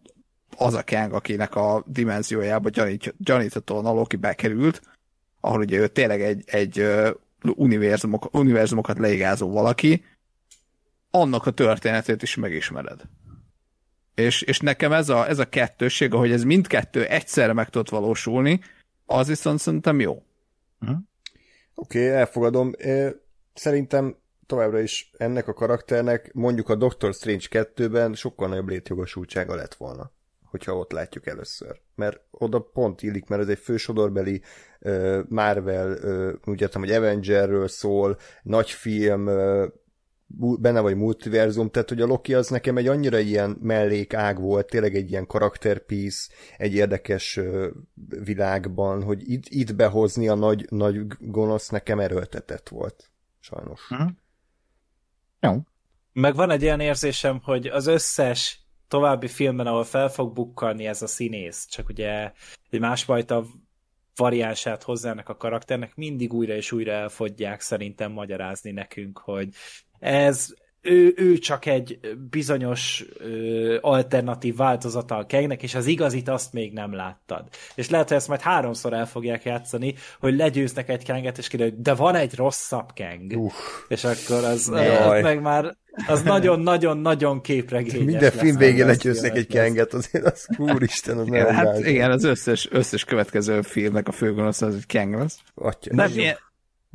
[0.57, 4.83] az a Kang, akinek a dimenziójába gyanít, gyaníthatóan a Loki bekerült,
[5.45, 6.87] ahol ugye ő tényleg egy, egy
[7.57, 10.05] univerzumok, univerzumokat leigázó valaki,
[11.11, 13.01] annak a történetét is megismered.
[14.15, 18.61] És, és nekem ez a, ez a kettőség, ahogy ez mindkettő egyszerre meg tudott valósulni,
[19.07, 20.23] az viszont szerintem jó.
[20.81, 20.99] Uh-huh.
[21.75, 22.73] Oké, okay, elfogadom.
[23.55, 24.17] Szerintem
[24.47, 30.13] továbbra is ennek a karakternek mondjuk a Doctor Strange 2-ben sokkal nagyobb létjogosultsága lett volna
[30.55, 31.81] hogyha ott látjuk először.
[31.95, 34.43] Mert oda pont illik, mert ez egy fősodorbeli
[35.29, 35.99] Marvel,
[36.45, 39.25] úgy értem, hogy Avengerről szól, nagy film,
[40.37, 44.95] benne vagy multiverzum, tehát hogy a Loki az nekem egy annyira ilyen mellékág volt, tényleg
[44.95, 47.41] egy ilyen karakterpiece, egy érdekes
[48.25, 53.11] világban, hogy itt, itt behozni a nagy, nagy gonosz nekem erőltetett volt.
[53.41, 53.91] Sajnos.
[53.91, 54.11] Uh-huh.
[55.41, 55.53] Jó.
[56.13, 61.03] Meg van egy ilyen érzésem, hogy az összes további filmben, ahol fel fog bukkalni ez
[61.03, 62.33] a színész, csak ugye
[62.71, 63.45] egy másfajta
[64.17, 69.49] variánsát hozzának a karakternek, mindig újra és újra elfogják szerintem magyarázni nekünk, hogy
[69.99, 70.55] ez
[70.85, 71.99] ő, ő csak egy
[72.31, 77.45] bizonyos ö, alternatív változata a Kangnek, és az igazit azt még nem láttad.
[77.75, 81.75] És lehet, hogy ezt majd háromszor el fogják játszani, hogy legyőznek egy Kanget, és kiderül,
[81.79, 83.33] de van egy rosszabb Kang.
[83.37, 83.55] Uff.
[83.89, 89.95] És akkor az, az meg már az nagyon-nagyon-nagyon képregényes Minden film végén legyőznek egy kenget,
[89.95, 94.63] azért az úristen, az Igen, nem hát igen, az összes, összes következő filmnek a főgonosz
[94.63, 95.39] az egy Kang lesz.
[95.55, 96.37] Atya, Nem, ilyen,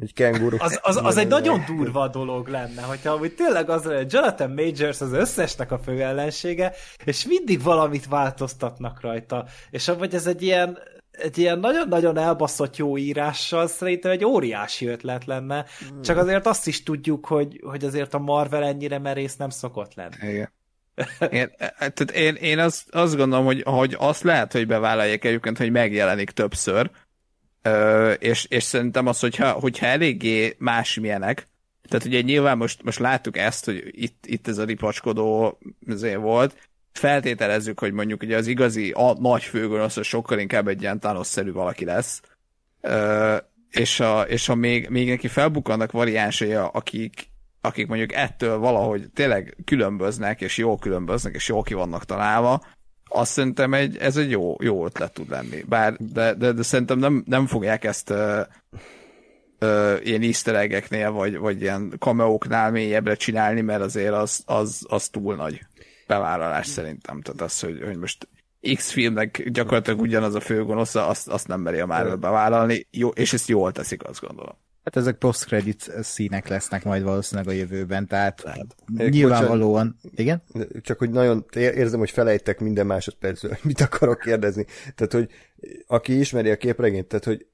[0.02, 0.58] egy kenguru.
[0.60, 5.02] Az, az, az egy nagyon durva dolog lenne, hogyha úgy tényleg az hogy Jonathan Majors
[5.02, 6.74] az összesnek a fő ellensége,
[7.04, 9.46] és mindig valamit változtatnak rajta.
[9.70, 10.78] És vagy ez egy ilyen,
[11.12, 15.66] egy ilyen nagyon-nagyon elbaszott jó írással szerintem egy óriási ötlet lenne,
[16.02, 20.16] csak azért azt is tudjuk, hogy, hogy azért a Marvel ennyire merész nem szokott lenni.
[20.22, 20.52] Igen.
[21.32, 25.72] Én, tehát én, én azt, azt gondolom, hogy, hogy azt lehet, hogy bevállalják egyébként, hogy
[25.72, 26.90] megjelenik többször,
[27.62, 31.48] Ö, és, és szerintem az, hogyha, hogyha eléggé másmilyenek,
[31.90, 35.60] tehát ugye nyilván most, most láttuk ezt, hogy itt, itt ez a ripacskodó
[36.18, 41.52] volt, feltételezzük, hogy mondjuk ugye az igazi a nagy főgonosz sokkal inkább egy ilyen Thanos-szerű
[41.52, 42.22] valaki lesz,
[42.82, 43.38] Ö,
[43.70, 47.30] és, a, és ha még, még neki felbukkannak variánsai, akik,
[47.62, 52.64] akik mondjuk ettől valahogy tényleg különböznek, és jól különböznek, és jól ki vannak találva,
[53.10, 55.64] azt szerintem egy, ez egy jó, jó ötlet tud lenni.
[55.68, 58.42] Bár, de, de, de szerintem nem, nem fogják ezt ö,
[59.60, 65.10] ö, ilyen easter egg-eknél, vagy, vagy ilyen kameóknál mélyebbre csinálni, mert azért az, az, az
[65.10, 65.62] túl nagy
[66.08, 67.22] bevállalás szerintem.
[67.22, 68.28] Tehát az, hogy, hogy most
[68.76, 73.34] X filmnek gyakorlatilag ugyanaz a főgonosza, azt, azt nem meri a Marvel bevállalni, jó, és
[73.34, 74.56] ezt jól teszik, azt gondolom.
[74.94, 78.76] Hát ezek post-credit színek lesznek majd valószínűleg a jövőben, tehát Lehet.
[79.10, 80.00] nyilvánvalóan...
[80.16, 80.44] Igen?
[80.82, 84.66] Csak hogy nagyon ér- érzem, hogy felejtek minden másodpercről, mit akarok kérdezni.
[84.96, 85.30] Tehát, hogy
[85.88, 87.46] aki ismeri a képregényt, tehát, hogy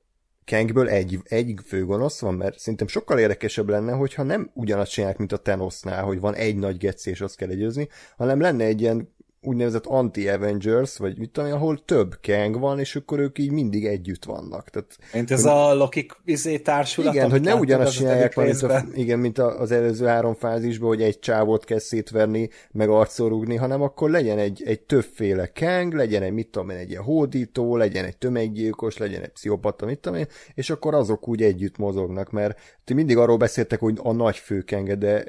[0.46, 5.32] Kangből egy, egy főgonosz van, mert szerintem sokkal érdekesebb lenne, hogyha nem ugyanazt csinálják, mint
[5.32, 7.88] a Thanosnál, hogy van egy nagy geci, és azt kell legyőzni,
[8.18, 9.15] hanem lenne egy ilyen
[9.46, 14.26] úgynevezett anti-Avengers, vagy mit tudom, ahol több Kang van, és akkor ők így mindig együtt
[14.26, 14.70] vannak.
[14.70, 17.14] Tehát Mint ez a Loki izé társulat.
[17.14, 21.02] igen, hogy ne ugyanazt az csinálják, mint, a, igen, mint az előző három fázisban, hogy
[21.02, 26.24] egy csávot kell szétverni, meg arccal rúgni, hanem akkor legyen egy, egy többféle keng, legyen
[26.24, 30.20] egy, mit tudom én, egy ilyen hódító, legyen egy tömeggyilkos, legyen egy pszichopata, mit tudom
[30.20, 34.38] én, és akkor azok úgy együtt mozognak, mert ti mindig arról beszéltek, hogy a nagy
[34.38, 35.26] főkenge, de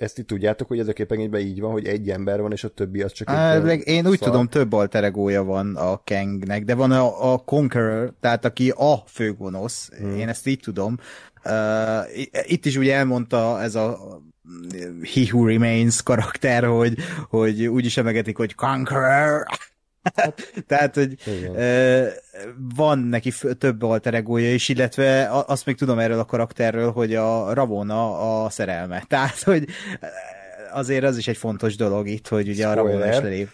[0.00, 2.68] ezt itt tudjátok, hogy ez a képregényben így van, hogy egy ember van, és a
[2.68, 4.28] többi az csak Á, egy én úgy szar.
[4.28, 9.02] tudom, több alter egója van a Kangnek, de van a, a Conqueror, tehát aki a
[9.06, 10.18] főgonosz, hmm.
[10.18, 10.98] én ezt így tudom.
[11.44, 13.98] Uh, itt is ugye elmondta ez a
[15.14, 16.94] He Who Remains karakter, hogy,
[17.28, 19.46] hogy úgy is emegetik, hogy Conqueror.
[20.66, 21.54] Tehát, hogy Igen.
[21.56, 22.06] ö,
[22.74, 27.54] van neki több alter egója is, illetve azt még tudom erről a karakterről, hogy a
[27.54, 29.04] Ravona a szerelme.
[29.08, 29.64] Tehát, hogy
[30.72, 33.22] azért az is egy fontos dolog itt, hogy ugye a Ravona is Spoiler.
[33.22, 33.48] lelép.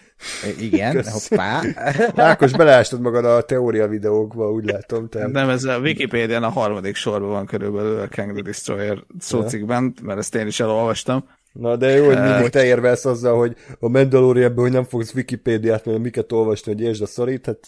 [0.61, 1.29] Igen, Kösz.
[1.29, 1.63] hoppá.
[2.31, 5.09] Ákos, beleástad magad a teória videókba, úgy látom.
[5.09, 5.31] Tehát...
[5.31, 10.19] Nem, ez a Wikipédián a harmadik sorban van körülbelül a Kang the Destroyer szócikben, mert
[10.19, 11.29] ezt én is elolvastam.
[11.59, 15.15] Na de jó, hogy mindig Hogy- te érvelsz azzal, hogy a Mandalorianből, hogy nem fogsz
[15.15, 17.59] Wikipédiát, mert miket olvasni, hogy értsd a szorít, hát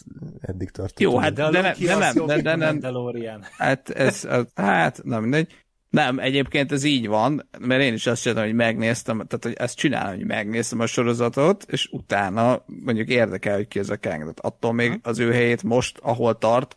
[0.40, 1.00] eddig tartott.
[1.00, 3.44] Jó, hát De de nem, nem, nem, jobb, nem, Mandalorian.
[3.58, 5.52] hát ez, az, hát nem mindegy.
[5.90, 9.76] Nem, egyébként ez így van, mert én is azt csináltam, hogy megnéztem, tehát hogy ezt
[9.76, 14.18] csinálom, hogy megnéztem a sorozatot, és utána mondjuk érdekel, hogy ki ez a Kang.
[14.20, 16.76] Tehát attól még az ő helyét most, ahol tart,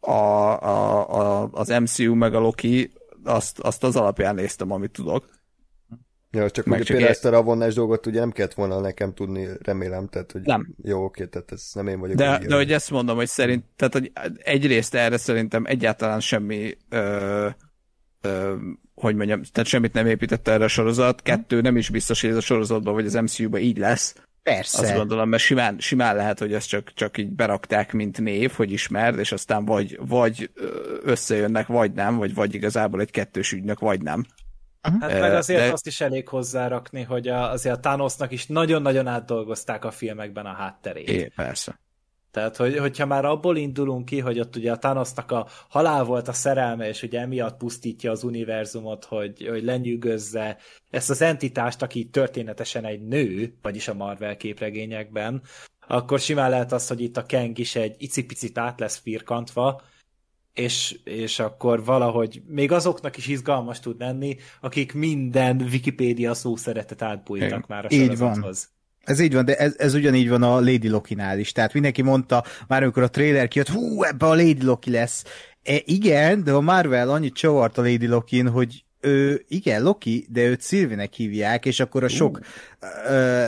[0.00, 1.08] a, a,
[1.42, 2.90] a, az MCU meg a Loki,
[3.24, 5.24] azt, azt az alapján néztem, amit tudok.
[6.34, 9.48] Ja, csak Meg csak például ezt a ravonnás dolgot ugye nem kellett volna nekem tudni,
[9.62, 10.74] remélem, tehát hogy Nem.
[10.82, 12.16] jó, oké, tehát ez nem én vagyok.
[12.16, 14.12] De, de hogy ezt mondom, hogy szerint, tehát hogy
[14.42, 17.48] egyrészt erre szerintem egyáltalán semmi, ö,
[18.20, 18.54] ö,
[18.94, 22.36] hogy mondjam, tehát semmit nem épített erre a sorozat, kettő nem is biztos, hogy ez
[22.36, 24.80] a sorozatban vagy az MCU-ban így lesz, Persze.
[24.80, 28.72] azt gondolom, mert simán, simán lehet, hogy ezt csak, csak így berakták, mint név, hogy
[28.72, 30.50] ismerd, és aztán vagy, vagy
[31.02, 34.24] összejönnek, vagy nem, vagy vagy igazából egy kettős ügynök, vagy nem.
[35.00, 38.46] Hát Eh, meg azért de- azt is elég hozzárakni, hogy a, azért a Thanosnak is
[38.46, 41.08] nagyon-nagyon átdolgozták a filmekben a hátterét.
[41.08, 41.78] É, persze.
[42.30, 46.28] Tehát, hogy, hogyha már abból indulunk ki, hogy ott ugye a Thanosnak a halál volt
[46.28, 50.56] a szerelme, és ugye emiatt pusztítja az univerzumot, hogy, hogy lenyűgözze
[50.90, 55.42] ezt az entitást, aki történetesen egy nő, vagyis a Marvel képregényekben,
[55.86, 59.82] akkor simán lehet az, hogy itt a Kang is egy icipicit át lesz firkantva,
[60.54, 67.02] és, és akkor valahogy még azoknak is izgalmas tud lenni, akik minden Wikipédia szó szeretet
[67.02, 68.46] átbújtak már a Így van.
[69.04, 71.52] Ez így van, de ez, ez ugyanígy van a Lady Loki-nál is.
[71.52, 75.24] Tehát mindenki mondta, már amikor a trailer kijött, hú, ebbe a Lady Loki lesz.
[75.62, 80.42] E, igen, de a Marvel annyit csavart a Lady Lokin, hogy ő, igen, Loki, de
[80.42, 82.40] őt Sylvie-nek hívják, és akkor a sok
[83.08, 83.46] ö,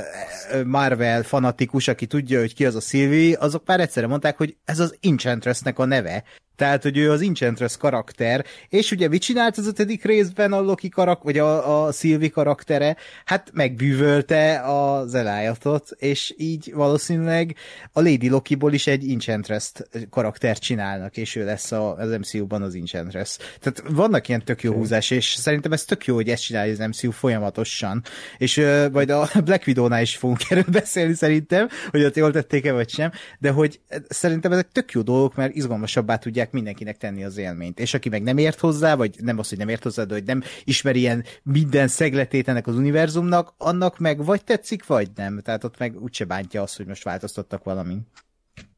[0.65, 4.81] Marvel fanatikus, aki tudja, hogy ki az a Sylvie, azok már egyszerre mondták, hogy ez
[4.81, 6.25] az Enchantressnek a neve.
[6.57, 10.89] Tehát, hogy ő az Enchantress karakter, és ugye mit csinált az ötödik részben a Loki
[10.89, 12.97] karak, vagy a, a Sylvie karaktere?
[13.25, 17.57] Hát megbűvölte az elájatot, és így valószínűleg
[17.93, 19.73] a Lady Lokiból is egy Enchantress
[20.11, 23.37] karaktert csinálnak, és ő lesz a, az MCU-ban az Enchantress.
[23.61, 26.79] Tehát vannak ilyen tök jó húzás, és szerintem ez tök jó, hogy ezt csinálja az
[26.79, 28.03] MCU folyamatosan.
[28.39, 32.73] És uh, majd a Black Widow-nál is fogunk erről beszélni szerintem, hogy ott jól tették-e
[32.73, 37.37] vagy sem, de hogy szerintem ezek tök jó dolgok, mert izgalmasabbá tudják mindenkinek tenni az
[37.37, 37.81] élményt.
[37.81, 40.25] És aki meg nem ért hozzá, vagy nem az, hogy nem ért hozzá, de hogy
[40.25, 45.41] nem ismeri ilyen minden szegletét ennek az univerzumnak, annak meg vagy tetszik, vagy nem.
[45.41, 48.07] Tehát ott meg úgyse bántja azt, hogy most változtattak valamin.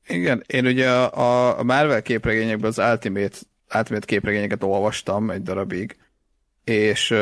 [0.07, 3.37] Igen, én ugye a, a Marvel képregényekben az Ultimate,
[3.75, 5.97] Ultimate képregényeket olvastam egy darabig,
[6.65, 7.15] és,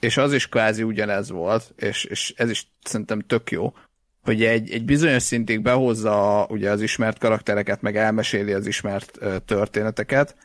[0.00, 3.72] és az is kvázi ugyanez volt, és, és ez is szerintem tök jó,
[4.22, 10.36] hogy egy, egy bizonyos szintig behozza ugye az ismert karaktereket, meg elmeséli az ismert történeteket,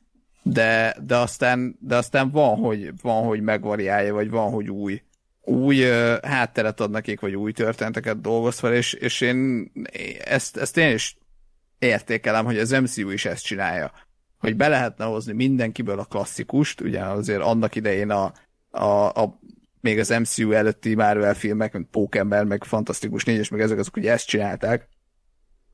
[0.43, 5.01] de, de, aztán, de aztán van, hogy, van, hogy megvariálja, vagy van, hogy új,
[5.41, 5.81] új
[6.21, 9.71] hátteret ad nekik, vagy új történeteket dolgoz fel, és, és én
[10.23, 11.17] ezt, ezt én is
[11.79, 13.91] értékelem, hogy az MCU is ezt csinálja.
[14.37, 18.33] Hogy be lehetne hozni mindenkiből a klasszikust, ugye azért annak idején a,
[18.69, 19.39] a, a
[19.85, 24.11] még az MCU előtti Marvel filmek, mint Pókember, meg Fantasztikus négyes, meg ezek azok ugye
[24.11, 24.89] ezt csinálták.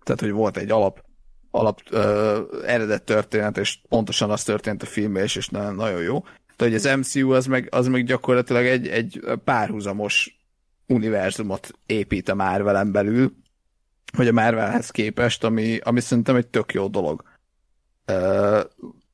[0.04, 1.04] Tehát, hogy volt egy alap,
[1.52, 6.24] alap ö, eredet történet, és pontosan az történt a filmben, és, és nagyon, nagyon jó.
[6.58, 10.40] De hogy az MCU az meg, az meg gyakorlatilag egy, egy párhuzamos
[10.88, 13.34] univerzumot épít a Marvelen belül,
[14.14, 17.24] vagy a Marvelhez képest, ami, ami szerintem egy tök jó dolog.
[18.06, 18.62] Ö,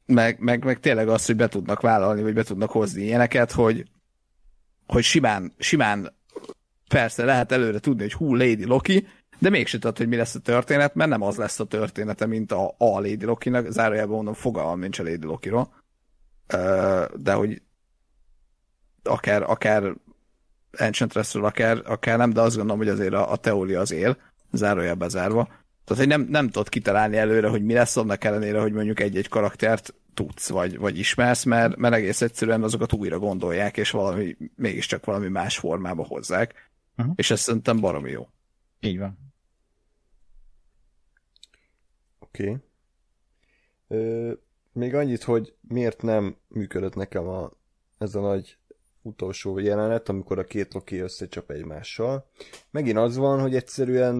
[0.05, 3.85] meg, meg, meg tényleg az, hogy be tudnak vállalni, vagy be tudnak hozni ilyeneket, hogy,
[4.87, 6.15] hogy simán, simán
[6.89, 9.07] persze lehet előre tudni, hogy hú, Lady Loki,
[9.39, 12.51] de mégsem tudod, hogy mi lesz a történet, mert nem az lesz a története, mint
[12.51, 15.73] a, a Lady Loki-nak, zárójában mondom, fogalmam nincs a Lady Loki-ról,
[17.15, 17.61] de hogy
[19.03, 19.93] akár, akár
[20.71, 24.17] Enchantressről, akár, akár nem, de azt gondolom, hogy azért a, a teória az él,
[24.51, 25.43] zárójelbe zárva.
[25.85, 29.27] Tehát, hogy nem, nem tudod kitalálni előre, hogy mi lesz annak ellenére, hogy mondjuk egy-egy
[29.27, 35.05] karaktert tudsz, vagy, vagy ismersz, mert, mert egész egyszerűen azokat újra gondolják, és valami, mégiscsak
[35.05, 36.71] valami más formába hozzák.
[36.97, 37.13] Uh-huh.
[37.17, 38.27] És ez szerintem baromi jó.
[38.79, 39.17] Így van.
[42.19, 42.61] Oké.
[43.87, 44.37] Okay.
[44.71, 47.51] még annyit, hogy miért nem működött nekem a,
[47.97, 48.57] ez a nagy
[49.01, 52.29] utolsó jelenet, amikor a két Loki összecsap egymással.
[52.71, 54.19] Megint az van, hogy egyszerűen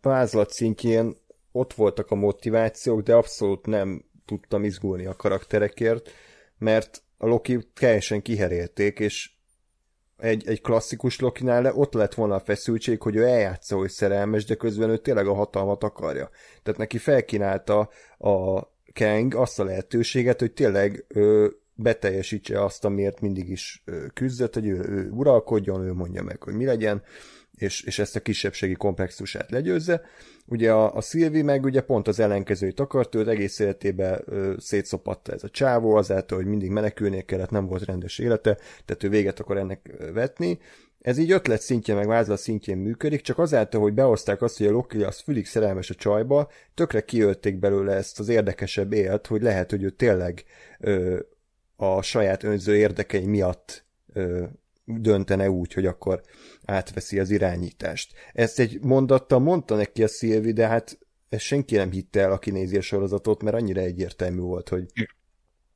[0.00, 1.16] vázlat szintjén
[1.52, 6.10] ott voltak a motivációk, de abszolút nem tudtam izgulni a karakterekért,
[6.58, 9.30] mert a Loki teljesen kiherélték, és
[10.18, 14.44] egy, egy klasszikus Lokinál le ott lett volna a feszültség, hogy ő eljátsza, hogy szerelmes,
[14.44, 16.30] de közben ő tényleg a hatalmat akarja.
[16.62, 23.48] Tehát neki felkínálta a Kang azt a lehetőséget, hogy tényleg ő beteljesítse azt, amiért mindig
[23.48, 23.84] is
[24.14, 27.02] küzdött, hogy ő, ő uralkodjon, ő mondja meg, hogy mi legyen,
[27.58, 30.02] és, és ezt a kisebbségi komplexusát legyőzze.
[30.46, 35.32] Ugye a, a Szilvi meg ugye pont az ellenkezőit akart, őt egész életében ö, szétszopatta
[35.32, 39.40] ez a csávó, azáltal, hogy mindig menekülnie kellett, nem volt rendes élete, tehát ő véget
[39.40, 40.58] akar ennek vetni.
[41.00, 44.70] Ez így ötlet szintjén, meg vázlat szintjén működik, csak azáltal, hogy behozták azt, hogy a
[44.70, 49.70] Loki az fülig szerelmes a csajba, tökre kiölték belőle ezt az érdekesebb élt, hogy lehet,
[49.70, 50.44] hogy ő tényleg
[50.78, 51.18] ö,
[51.76, 54.44] a saját önző érdekei miatt ö,
[54.84, 56.20] döntene úgy, hogy akkor
[56.68, 58.12] átveszi az irányítást.
[58.32, 62.50] Ezt egy mondattal mondta neki a Szilvi, de hát ezt senki nem hitte el, aki
[62.50, 64.86] nézi a sorozatot, mert annyira egyértelmű volt, hogy,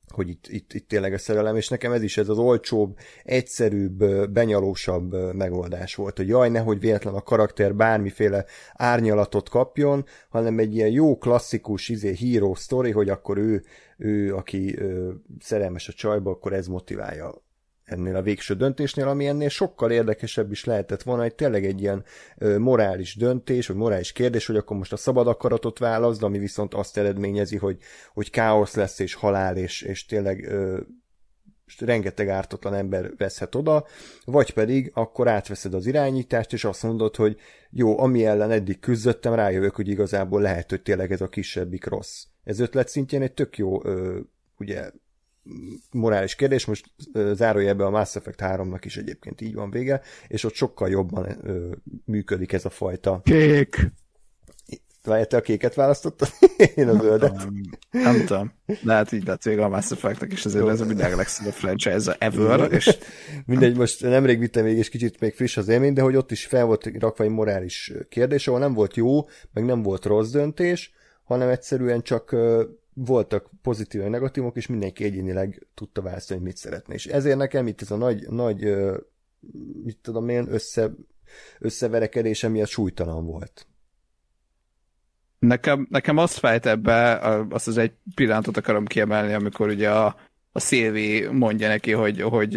[0.07, 4.29] hogy itt, itt, itt tényleg a szerelem, és nekem ez is ez az olcsóbb, egyszerűbb,
[4.31, 10.89] benyalósabb megoldás volt, hogy jaj, nehogy véletlen a karakter bármiféle árnyalatot kapjon, hanem egy ilyen
[10.89, 13.63] jó klasszikus izé, hero story, hogy akkor ő,
[13.97, 17.42] ő aki ö, szerelmes a csajba, akkor ez motiválja
[17.85, 22.03] ennél a végső döntésnél, ami ennél sokkal érdekesebb is lehetett volna, hogy tényleg egy ilyen
[22.37, 26.73] ö, morális döntés, vagy morális kérdés, hogy akkor most a szabad akaratot válaszd, ami viszont
[26.73, 27.77] azt eredményezi, hogy,
[28.13, 30.79] hogy káosz lesz, és halál, és, és tényleg ö,
[31.79, 33.85] rengeteg ártatlan ember veszhet oda,
[34.25, 37.37] vagy pedig akkor átveszed az irányítást, és azt mondod, hogy
[37.69, 42.23] jó, ami ellen eddig küzdöttem, rájövök, hogy igazából lehet, hogy tényleg ez a kisebbik rossz.
[42.43, 44.19] Ez ötlet szintjén egy tök jó ö,
[44.57, 44.91] ugye
[45.91, 46.85] morális kérdés, most
[47.33, 51.71] zárójelben a Mass Effect 3-nak is egyébként így van vége, és ott sokkal jobban ö,
[52.05, 53.21] működik ez a fajta...
[53.23, 53.91] Kék!
[55.05, 56.27] Várj, te a kéket választottad?
[56.75, 57.37] Én a zöldet.
[57.37, 57.61] Nem,
[57.91, 58.53] nem tudom.
[58.81, 62.71] Lehet így lett vége a Mass Effect-nek, és ezért ez a minden legszebb franchise ever,
[62.71, 62.97] és
[63.45, 66.45] Mindegy, most nemrég vittem még, és kicsit még friss az élmény, de hogy ott is
[66.45, 70.93] fel volt rakva egy morális kérdés, ahol nem volt jó, meg nem volt rossz döntés,
[71.23, 72.35] hanem egyszerűen csak
[72.93, 76.93] voltak pozitív és negatívok, és mindenki egyénileg tudta választani, hogy mit szeretne.
[76.93, 78.75] És ezért nekem itt ez a nagy, nagy
[79.83, 80.91] mit tudom én, össze,
[81.59, 83.67] összeverekedése miatt súlytalan volt.
[85.39, 87.17] Nekem, nekem azt fájt ebbe,
[87.49, 90.15] azt az egy pillanatot akarom kiemelni, amikor ugye a,
[90.51, 92.55] a Szilvi mondja neki, hogy, hogy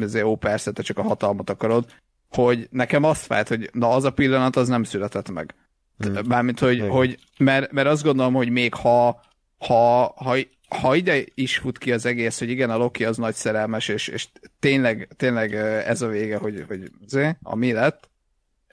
[0.00, 1.84] ezért, ó, persze, te csak a hatalmat akarod,
[2.28, 5.54] hogy nekem azt fájt, hogy na az a pillanat az nem született meg.
[5.98, 6.26] Hmm.
[6.26, 6.90] Mármint, hogy, Igen.
[6.90, 9.20] hogy mert, mert azt gondolom, hogy még ha,
[9.58, 10.36] ha, ha,
[10.68, 14.08] ha ide is fut ki az egész, hogy igen, a Loki az nagy szerelmes, és,
[14.08, 14.28] és
[14.58, 15.54] tényleg, tényleg
[15.86, 18.08] ez a vége, hogy, hogy zé, ami lett,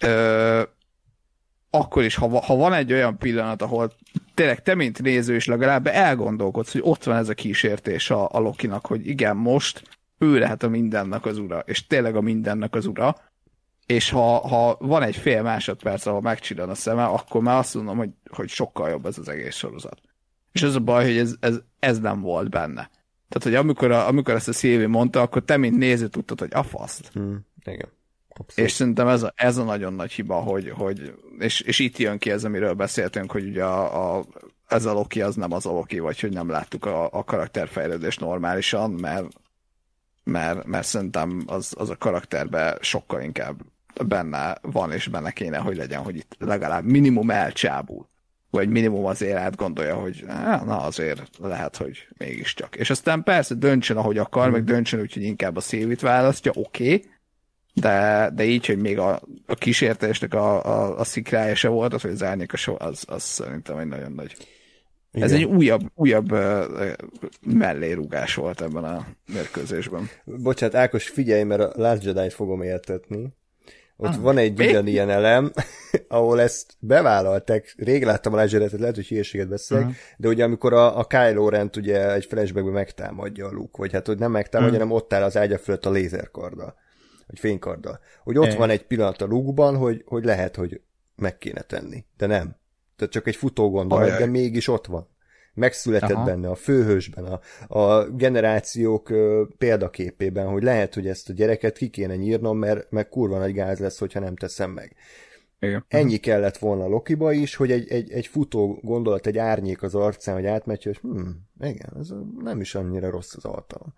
[0.02, 0.62] ö,
[1.70, 3.92] akkor is, ha, ha van egy olyan pillanat, ahol
[4.34, 8.40] tényleg te, mint néző is legalább elgondolkodsz, hogy ott van ez a kísértés a, a
[8.40, 9.84] Lokinak, hogy igen, most
[10.18, 13.16] ő lehet a mindennek az ura, és tényleg a mindennek az ura,
[13.86, 17.98] és ha, ha van egy fél másodperc, ahol megcsillan a szeme, akkor már azt mondom,
[17.98, 20.00] hogy, hogy sokkal jobb ez az egész sorozat.
[20.56, 22.90] És az a baj, hogy ez, ez, ez nem volt benne.
[23.30, 26.54] Tehát, hogy amikor, a, amikor ezt a Szilvi mondta, akkor te, mint néző tudtad, hogy
[26.54, 27.10] a faszt.
[27.14, 27.46] Hmm.
[27.64, 27.90] Igen.
[28.30, 28.70] Abszolút.
[28.70, 32.18] És szerintem ez a, ez a nagyon nagy hiba, hogy, hogy és, és itt jön
[32.18, 34.26] ki ez, amiről beszéltünk, hogy ugye a, a,
[34.68, 38.20] ez a Loki az nem az a Loki, vagy hogy nem láttuk a, a karakterfejlődést
[38.20, 39.28] normálisan, mert,
[40.24, 43.62] mert, mert szerintem az, az a karakterben sokkal inkább
[44.06, 48.08] benne van, és benne kéne, hogy legyen, hogy itt legalább minimum elcsábul.
[48.56, 50.24] Vagy minimum azért átgondolja, hogy
[50.66, 52.76] na azért lehet, hogy mégiscsak.
[52.76, 56.84] És aztán persze döntsön, ahogy akar, meg döntsön úgy, hogy inkább a szévit választja, oké,
[56.84, 57.06] okay,
[57.74, 62.02] de, de így, hogy még a, a kísértésnek a, a, a szikrája se volt, az,
[62.02, 64.36] hogy az árnyéka se, az, az szerintem egy nagyon nagy.
[65.12, 65.28] Igen.
[65.28, 66.94] Ez egy újabb, újabb uh,
[67.42, 70.10] mellérúgás volt ebben a mérkőzésben.
[70.26, 73.34] Bocsát, Ákos, figyelj, mert a Last Jedi-t fogom értetni.
[73.98, 74.68] Ott Ah, van egy mi?
[74.68, 75.52] ugyanilyen elem,
[76.08, 79.98] ahol ezt bevállalták, rég láttam a Jedi-t, lehet, hogy hülyeséget beszélek, uh-huh.
[80.18, 84.08] de ugye amikor a, a Kylo Rent ugye egy flashbackben megtámadja a Luke, vagy hát
[84.08, 84.90] hogy nem megtámadja, uh-huh.
[84.90, 86.76] hanem ott áll az ágya fölött a lézerkarddal,
[87.28, 88.00] vagy fénykarddal.
[88.24, 88.58] Hogy ott Igen.
[88.58, 90.82] van egy pillanat a Luke-ban, hogy, hogy lehet, hogy
[91.16, 92.56] meg kéne tenni, de nem.
[92.96, 95.08] Tehát csak egy futó gondolat, de mégis ott van.
[95.56, 96.24] Megszületett Aha.
[96.24, 97.40] Benne, a főhősben, a,
[97.80, 103.10] a generációk ö, példaképében, hogy lehet, hogy ezt a gyereket ki kéne nyírnom, mert, mert
[103.10, 104.96] kurva nagy gáz lesz, hogyha nem teszem meg.
[105.60, 105.86] Igen.
[105.88, 110.36] Ennyi kellett volna Lokiba is, hogy egy, egy, egy futó gondolat, egy árnyék az arcán,
[110.36, 111.30] hogy átmegy, hogy hm,
[111.60, 112.10] igen, ez
[112.40, 113.94] nem is annyira rossz az altalom.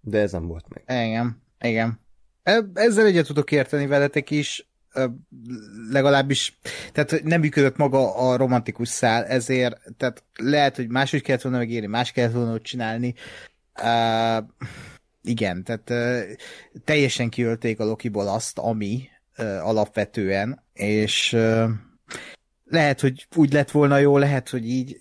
[0.00, 1.04] De ez nem volt meg.
[1.06, 2.00] Igen, igen.
[2.42, 4.70] E- Ezzel egyet tudok érteni veletek is,
[5.90, 6.58] legalábbis,
[6.92, 11.86] tehát nem működött maga a romantikus szál, ezért, tehát lehet, hogy máshogy kellett volna megírni,
[11.86, 13.14] más kellett volna ott csinálni.
[13.82, 14.44] Uh,
[15.22, 16.20] igen, tehát uh,
[16.84, 19.08] teljesen kiölték a Lokiból azt, ami
[19.38, 21.70] uh, alapvetően, és uh,
[22.64, 24.98] lehet, hogy úgy lett volna jó, lehet, hogy így,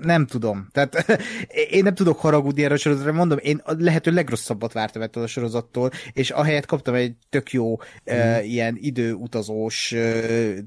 [0.00, 0.68] nem tudom.
[0.72, 1.22] Tehát
[1.70, 5.26] én nem tudok haragudni erre a sorozatra, mondom, én a lehető legrosszabbat vártam ettől a
[5.26, 7.74] sorozattól, és ahelyett kaptam egy tök jó mm.
[8.14, 10.58] uh, ilyen időutazós, uh,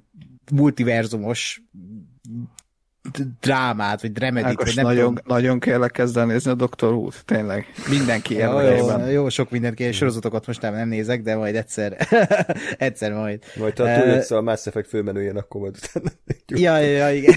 [0.51, 1.61] multiverzumos
[3.41, 5.37] drámát, vagy dremedik, Ákos, vagy nem nagyon, tudom.
[5.37, 6.87] nagyon kérlek kezdeni nézni a Dr.
[6.87, 7.65] Who-t, tényleg.
[7.89, 8.99] Mindenki érdekében.
[8.99, 12.07] jó, jó, sok mindent kér, sorozatokat most nem, nem nézek, de majd egyszer,
[12.77, 13.43] egyszer majd.
[13.55, 16.15] Vagy te Eh, túljössz a Mass Effect főmenőjén, akkor majd utána.
[16.47, 17.35] Ja, ja, ja, igen.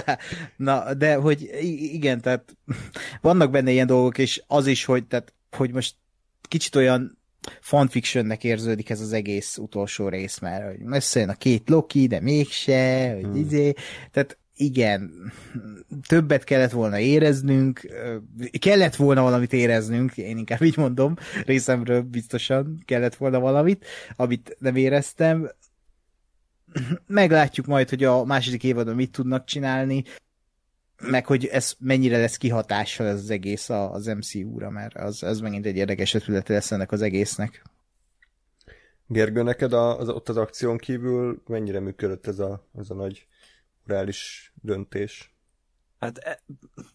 [0.56, 1.50] Na, de hogy
[1.92, 2.56] igen, tehát
[3.20, 5.94] vannak benne ilyen dolgok, és az is, hogy, tehát, hogy most
[6.48, 7.18] kicsit olyan
[7.60, 13.12] fanfictionnek érződik ez az egész utolsó rész, mert hogy összejön a két Loki, de mégse,
[13.14, 13.36] hogy hmm.
[13.36, 13.72] izé,
[14.10, 15.32] tehát igen,
[16.06, 17.80] többet kellett volna éreznünk,
[18.58, 21.14] kellett volna valamit éreznünk, én inkább így mondom,
[21.44, 25.50] részemről biztosan kellett volna valamit, amit nem éreztem,
[27.06, 30.04] meglátjuk majd, hogy a második évadban mit tudnak csinálni,
[31.00, 35.66] meg hogy ez mennyire lesz kihatással ez az egész az MCU-ra, mert az, az megint
[35.66, 37.62] egy érdekes ötlete lesz ennek az egésznek.
[39.06, 43.26] Gergő, neked a, az, ott az akción kívül mennyire működött ez a, ez a nagy
[43.86, 45.32] morális döntés?
[46.00, 46.42] Hát e-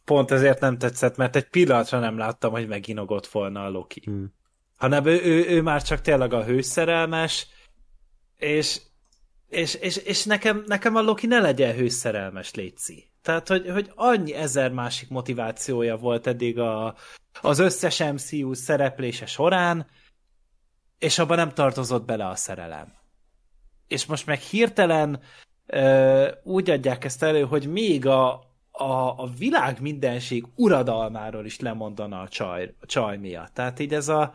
[0.03, 4.01] pont ezért nem tetszett, mert egy pillanatra nem láttam, hogy meginogott volna a Loki.
[4.03, 4.33] Hmm.
[4.77, 7.47] Hanem ő, ő, ő már csak tényleg a hőszerelmes,
[8.35, 8.81] és,
[9.47, 13.11] és, és, és nekem, nekem a Loki ne legyen hőszerelmes, Léci.
[13.21, 16.95] Tehát, hogy, hogy annyi ezer másik motivációja volt eddig a,
[17.41, 19.87] az összes MCU szereplése során,
[20.97, 22.93] és abban nem tartozott bele a szerelem.
[23.87, 25.21] És most meg hirtelen
[26.43, 28.33] úgy adják ezt elő, hogy még a,
[28.71, 33.53] a, a világ mindenség uradalmáról is lemondana a csaj, a csaj miatt.
[33.53, 34.33] Tehát így ez a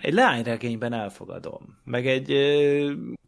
[0.00, 2.34] egy leányregényben elfogadom, meg egy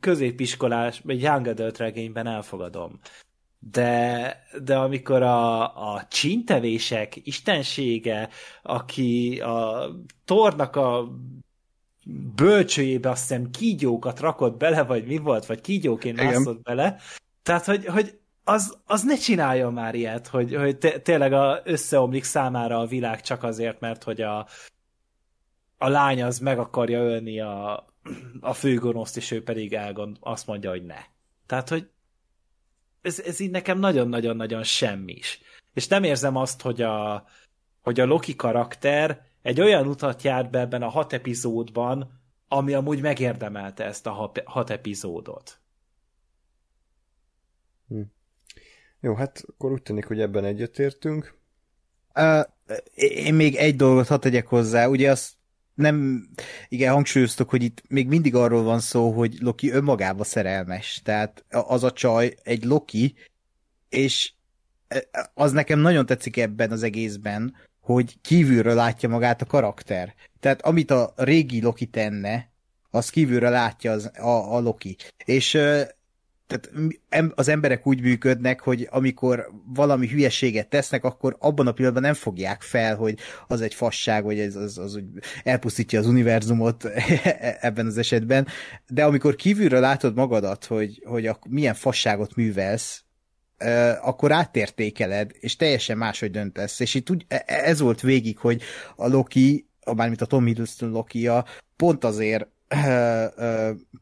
[0.01, 2.99] középiskolás, egy young adult regényben elfogadom.
[3.59, 5.63] De, de amikor a,
[5.93, 8.29] a csintevések istensége,
[8.63, 9.89] aki a
[10.25, 11.09] tornak a
[12.37, 16.97] bölcsőjébe azt hiszem kígyókat rakott bele, vagy mi volt, vagy kígyóként mászott bele,
[17.43, 22.79] tehát, hogy, hogy az, az ne csinálja már ilyet, hogy, hogy tényleg a, összeomlik számára
[22.79, 24.47] a világ csak azért, mert hogy a,
[25.79, 27.87] a lány az meg akarja ölni a,
[28.41, 30.99] a főgonoszt, és ő pedig elgond, azt mondja, hogy ne.
[31.47, 31.91] Tehát, hogy
[33.03, 35.41] ez, ez így nekem nagyon-nagyon-nagyon semmis.
[35.75, 37.27] És nem érzem azt, hogy a,
[37.81, 43.01] hogy a Loki karakter egy olyan utat járt be ebben a hat epizódban, ami amúgy
[43.01, 45.61] megérdemelte ezt a hat epizódot.
[47.89, 48.01] Hm.
[49.01, 51.39] Jó, hát akkor úgy tűnik, hogy ebben egyetértünk.
[52.15, 52.45] Uh,
[52.95, 54.87] én még egy dolgot hadd tegyek hozzá.
[54.87, 55.33] Ugye azt
[55.75, 56.29] nem,
[56.69, 61.01] igen, hangsúlyoztok, hogy itt még mindig arról van szó, hogy Loki önmagába szerelmes.
[61.05, 63.15] Tehát az a csaj egy Loki,
[63.89, 64.33] és
[65.35, 70.15] az nekem nagyon tetszik ebben az egészben, hogy kívülről látja magát a karakter.
[70.41, 72.51] Tehát amit a régi Loki tenne,
[72.91, 74.97] az kívülről látja az, a, a Loki.
[75.25, 75.59] És
[76.51, 76.71] tehát
[77.35, 82.63] az emberek úgy működnek, hogy amikor valami hülyeséget tesznek, akkor abban a pillanatban nem fogják
[82.63, 85.03] fel, hogy az egy fasság, vagy ez az, az, az
[85.45, 86.85] elpusztítja az univerzumot
[87.61, 88.47] ebben az esetben.
[88.87, 93.05] De amikor kívülről látod magadat, hogy, hogy a, milyen fasságot művelsz,
[94.03, 96.81] akkor átértékeled, és teljesen máshogy döntesz.
[96.81, 98.63] És itt úgy, e, e, ez volt végig, hogy
[98.97, 101.45] a Loki, mármint a Tom Hiddleston Loki-ja,
[101.77, 102.49] pont azért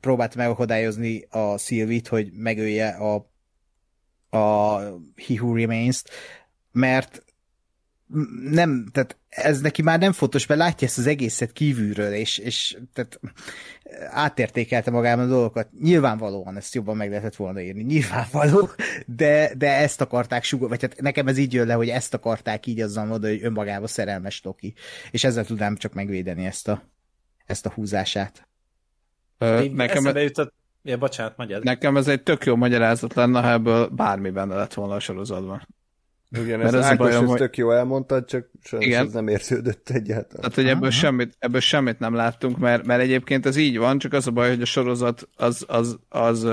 [0.01, 3.14] próbált megakadályozni a Sylvie-t, hogy megölje a,
[4.39, 4.78] a
[5.16, 6.10] He Who Remains-t,
[6.72, 7.24] mert
[8.51, 12.76] nem, tehát ez neki már nem fontos, mert látja ezt az egészet kívülről, és, és
[12.93, 13.20] tehát
[14.10, 15.68] átértékelte magában a dolgokat.
[15.80, 18.68] Nyilvánvalóan ezt jobban meg lehetett volna írni, nyilvánvaló,
[19.06, 22.66] de, de ezt akarták sugor, vagy hát nekem ez így jön le, hogy ezt akarták
[22.66, 24.74] így azzal mondani, hogy önmagába szerelmes Loki.
[25.10, 26.82] És ezzel tudnám csak megvédeni ezt a,
[27.47, 28.48] ezt a húzását.
[29.39, 30.20] Ö, nekem e...
[30.20, 30.55] jutott...
[30.82, 31.62] Ja, bocsánat, magyar.
[31.62, 35.68] Nekem ez egy tök jó magyarázat lenne, ha ebből bármi benne lett volna a sorozatban.
[36.31, 37.39] Igen, ez, ez Ákos bajom, hogy...
[37.39, 39.07] tök jó elmondtad, csak sajnos igen.
[39.07, 40.41] ez nem érződött egyáltalán.
[40.41, 44.13] Tehát, hogy ebből semmit, ebből semmit nem láttunk, mert, mert egyébként ez így van, csak
[44.13, 46.45] az a baj, hogy a sorozat az, az, az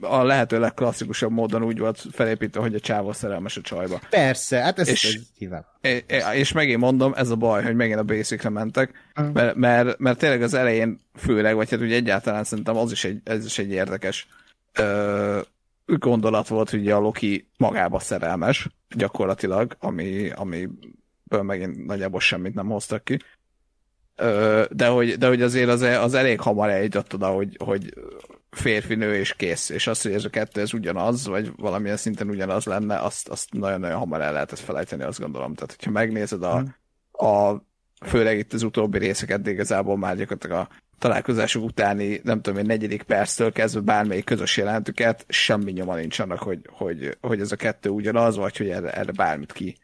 [0.00, 4.00] a lehető legklasszikusabb módon úgy volt felépítve, hogy a csávó szerelmes a csajba.
[4.10, 6.04] Persze, hát ez, és, és,
[6.34, 8.92] és megint mondom, ez a baj, hogy megint a basicre mentek,
[9.32, 13.20] mert, mert, mert tényleg az elején főleg, vagy hát ugye egyáltalán szerintem az is egy,
[13.24, 14.28] ez is egy érdekes
[14.72, 15.40] ö,
[15.96, 23.04] gondolat volt, hogy a Loki magába szerelmes, gyakorlatilag, ami, amiből megint nagyjából semmit nem hoztak
[23.04, 23.18] ki.
[24.70, 27.94] De hogy, de hogy azért az, az elég hamar eljutott oda, hogy, hogy
[28.50, 29.68] férfi, nő és kész.
[29.68, 33.52] És az, hogy ez a kettő ez ugyanaz, vagy valamilyen szinten ugyanaz lenne, azt, azt
[33.52, 35.54] nagyon-nagyon hamar el lehetett felejteni, azt gondolom.
[35.54, 36.64] Tehát, hogyha megnézed a,
[37.26, 37.62] a
[38.06, 40.68] főleg itt az utóbbi részeket, de igazából már gyakorlatilag a
[40.98, 46.38] találkozásuk utáni, nem tudom én, negyedik perctől kezdve bármelyik közös jelentüket, semmi nyoma nincs annak,
[46.38, 49.76] hogy, hogy, hogy ez a kettő ugyanaz, vagy hogy erre, erre bármit ki,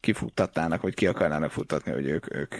[0.00, 2.54] kifuttatnának, vagy ki akarnának futtatni, hogy ők, ők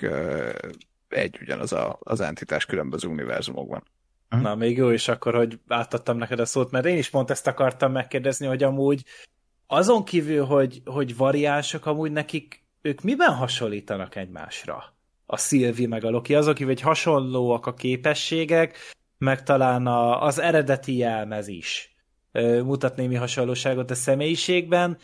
[1.09, 3.82] egy ugyanaz a, az entitás különböző univerzumokban.
[4.28, 7.47] Na, még jó is akkor, hogy átadtam neked a szót, mert én is pont ezt
[7.47, 9.05] akartam megkérdezni, hogy amúgy
[9.66, 14.93] azon kívül, hogy, hogy variánsok, amúgy nekik ők miben hasonlítanak egymásra?
[15.26, 18.78] A Szilvi meg a Loki, azok, hogy hasonlóak a képességek,
[19.18, 21.94] meg talán a, az eredeti jelmez is
[22.62, 24.98] mutat némi hasonlóságot a személyiségben,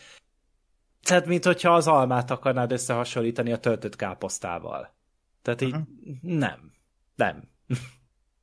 [1.03, 4.95] tehát mint hogyha az almát akarnád összehasonlítani a töltött káposztával.
[5.43, 6.17] Tehát így uh-huh.
[6.21, 6.73] nem.
[7.17, 7.49] Nem.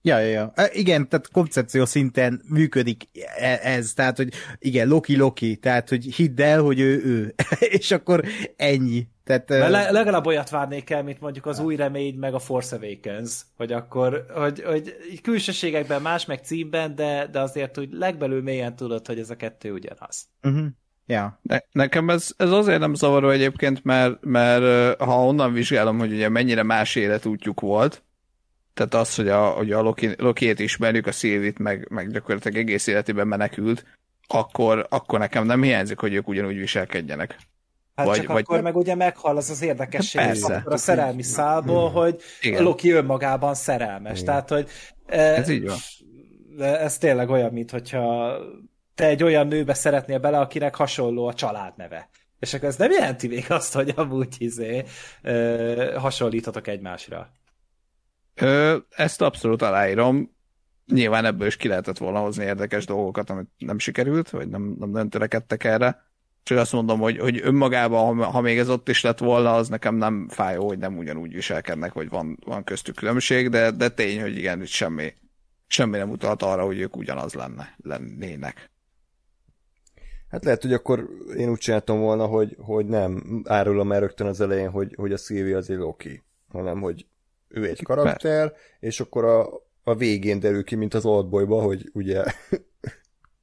[0.01, 0.51] Ja, ja, ja.
[0.55, 3.03] E, igen, tehát koncepció szinten működik
[3.37, 7.33] e, ez, tehát, hogy igen, Loki, Loki, tehát, hogy hidd el, hogy ő, ő.
[7.79, 8.25] és akkor
[8.55, 9.07] ennyi.
[9.27, 13.41] Tehát, le, legalább olyat várnék el, mint mondjuk az új remény, meg a Force Awakens,
[13.57, 19.07] hogy akkor, hogy, hogy külsőségekben más, meg címben, de, de azért hogy legbelül mélyen tudod,
[19.07, 20.27] hogy ez a kettő ugyanaz.
[20.43, 20.65] Uh-huh.
[21.05, 21.39] Ja.
[21.41, 26.29] Ne, nekem ez, ez azért nem zavaró egyébként, mert, mert ha onnan vizsgálom, hogy ugye
[26.29, 28.03] mennyire más életútjuk volt,
[28.73, 32.87] tehát az, hogy a, hogy a Loki, Loki-ét ismerjük, a Szilvit, meg, meg gyakorlatilag egész
[32.87, 33.85] életében menekült,
[34.27, 37.37] akkor, akkor nekem nem hiányzik, hogy ők ugyanúgy viselkedjenek.
[37.97, 38.41] Hát vagy, csak vagy...
[38.41, 40.63] akkor meg ugye meghal az az érdekesség Persze.
[40.65, 42.63] a szerelmi szálból, hogy Igen.
[42.63, 44.21] Loki önmagában szerelmes.
[44.21, 44.25] Igen.
[44.25, 44.69] Tehát, hogy
[45.05, 45.77] Ez így van.
[46.73, 48.35] Ez tényleg olyan, mint hogyha
[48.95, 52.09] te egy olyan nőbe szeretnél bele, akinek hasonló a családneve.
[52.39, 54.83] És akkor ez nem jelenti még azt, hogy amúgy izé,
[55.21, 57.31] ö, hasonlítatok egymásra.
[58.35, 60.35] Ö, ezt abszolút aláírom.
[60.85, 64.89] Nyilván ebből is ki lehetett volna hozni érdekes dolgokat, amit nem sikerült, vagy nem, nem,
[64.89, 66.05] nem törekedtek erre.
[66.47, 69.67] Csak azt mondom, hogy, hogy önmagában, ha, ha még ez ott is lett volna, az
[69.67, 74.21] nekem nem fájó, hogy nem ugyanúgy viselkednek, hogy van, van köztük különbség, de, de tény,
[74.21, 75.13] hogy igen, itt semmi,
[75.67, 78.71] semmi nem utalt arra, hogy ők ugyanaz lenne, lennének.
[80.29, 84.41] Hát lehet, hogy akkor én úgy csináltam volna, hogy, hogy nem árulom el rögtön az
[84.41, 87.05] elején, hogy, hogy a Sylvie az egy Loki, hanem hogy
[87.47, 89.49] ő egy karakter, és akkor a,
[89.83, 92.23] a végén derül ki, mint az Oldboyba, hogy ugye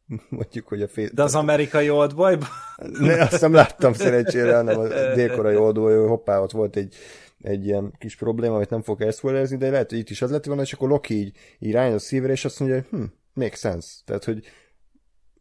[0.28, 1.08] mondjuk, hogy a fél...
[1.12, 2.36] De az amerikai oldboy
[2.98, 6.94] Ne, azt nem láttam szerencsére, hanem a délkorai oldboy, hoppá, ott volt egy,
[7.42, 10.44] egy ilyen kis probléma, amit nem fog elszpoilerezni, de lehet, hogy itt is az lett
[10.44, 13.88] volna, és akkor Loki így, így a szívre, és azt mondja, hogy hm, make sense.
[14.04, 14.44] Tehát, hogy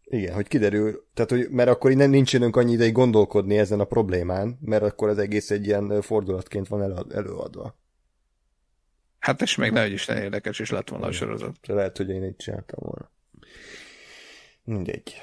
[0.03, 3.84] igen, hogy kiderül, tehát, hogy, mert akkor nem nincs időnk annyi ideig gondolkodni ezen a
[3.85, 7.77] problémán, mert akkor az egész egy ilyen fordulatként van elő, előadva.
[9.19, 11.68] Hát és még nehogy Isten érdekes is lett volna a sorozat.
[11.68, 13.11] Lehet, hogy én így csináltam volna.
[14.64, 15.14] Mindegy.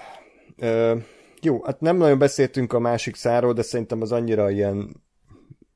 [0.56, 0.96] Ö,
[1.42, 5.02] jó, hát nem nagyon beszéltünk a másik száról, de szerintem az annyira ilyen,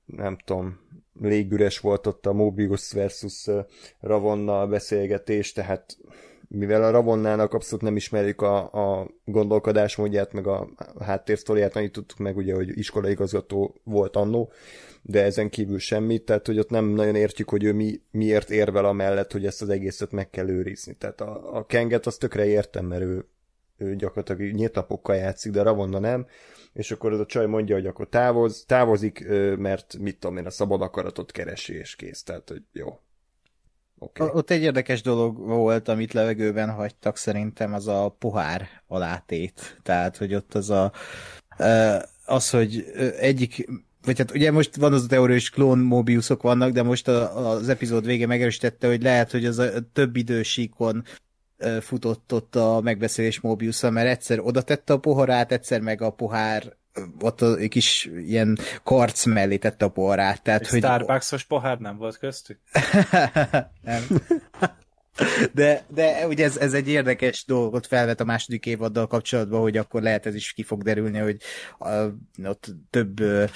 [0.04, 0.80] nem tudom,
[1.20, 3.46] légüres volt ott a Mobius versus
[4.00, 5.96] Ravonna a beszélgetés, tehát
[6.48, 10.68] mivel a Ravonnának abszolút nem ismerjük a, a gondolkodásmódját, meg a
[11.00, 14.52] háttérsztoriát, annyit tudtuk meg ugye, hogy iskolaigazgató volt annó,
[15.02, 18.84] de ezen kívül semmit, tehát hogy ott nem nagyon értjük, hogy ő mi, miért érvel
[18.84, 20.94] amellett, hogy ezt az egészet meg kell őrizni.
[20.94, 23.28] Tehát a, a Kenget azt tökre értem, mert ő,
[23.76, 26.26] ő gyakorlatilag nyíltapokkal játszik, de Ravonna nem,
[26.72, 30.50] és akkor az a csaj mondja, hogy akkor távoz, távozik, mert mit tudom én, a
[30.50, 32.22] szabad akaratot keresi, és kész.
[32.22, 32.98] Tehát, hogy jó,
[33.98, 34.28] Okay.
[34.32, 39.80] Ott egy érdekes dolog volt, amit levegőben hagytak szerintem, az a pohár alátét.
[39.82, 40.92] Tehát, hogy ott az a
[42.24, 42.84] az, hogy
[43.18, 43.66] egyik
[44.04, 47.50] vagy hát ugye most van az a teória, hogy klón Mobiusok vannak, de most a,
[47.50, 51.04] az epizód vége megerősítette, hogy lehet, hogy az a több idősíkon
[51.80, 56.76] futott ott a megbeszélés mobius mert egyszer oda tette a poharát, egyszer meg a pohár
[57.20, 60.42] ott a kis ilyen karc mellé tette a poharát.
[60.42, 60.78] Tehát, hogy...
[60.78, 62.58] Starbucksos pohár nem volt köztük?
[63.82, 64.02] nem.
[65.52, 70.02] De, de ugye ez, ez egy érdekes dolgot felvet a második évaddal kapcsolatban, hogy akkor
[70.02, 71.36] lehet ez is ki fog derülni, hogy
[71.78, 71.88] a,
[72.44, 73.50] ott több uh,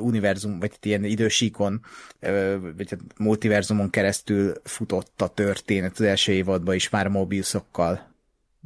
[0.00, 1.80] univerzum, vagy ilyen idősíkon,
[2.22, 8.14] uh, vagy hát multiverzumon keresztül futott a történet az első évadban is már Mobiusokkal.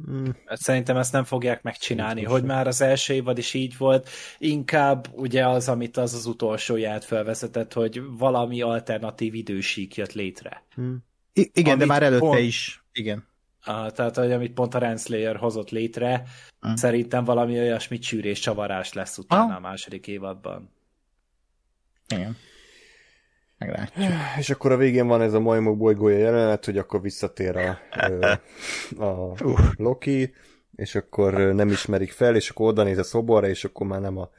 [0.05, 0.35] Hmm.
[0.45, 5.47] Szerintem ezt nem fogják megcsinálni, hogy már az első évad is így volt, inkább ugye
[5.47, 10.63] az, amit az az utolsó ját felvezetett, hogy valami alternatív idősík jött létre.
[10.75, 11.03] Hmm.
[11.33, 12.83] I- igen, de már előtte pont, is.
[12.93, 13.27] Igen.
[13.63, 16.23] A, tehát, hogy amit pont a Renslayer hozott létre,
[16.59, 16.75] hmm.
[16.75, 19.55] szerintem valami olyasmi csűrés, csavarás lesz utána ah.
[19.55, 20.69] a második évadban.
[22.07, 22.37] Igen.
[23.57, 24.05] Meglátjuk.
[24.39, 28.39] És akkor a végén van ez a majmok bolygója jelenet, hogy akkor visszatér a, a,
[29.05, 29.35] a
[29.75, 30.33] Loki,
[30.75, 34.17] és akkor nem ismerik fel, és akkor oda néz a szoborra, és akkor már nem
[34.17, 34.29] a,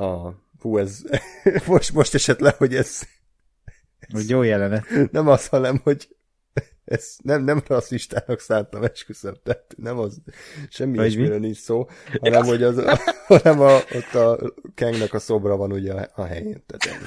[0.00, 1.02] a hú, ez
[1.66, 3.08] most, most esett le, hogy ez,
[4.12, 4.86] hogy jó jelenet.
[5.10, 6.08] Nem az, hanem, hogy
[6.84, 10.20] ez nem, nem rasszistának szántam, esküszöm, tehát nem az,
[10.68, 11.88] semmi ilyesmiről nincs szó,
[12.20, 12.82] hanem, hogy az,
[13.26, 16.64] hanem a, ott a Kengnek a szobra van ugye a, a helyén.
[16.66, 16.98] Tehát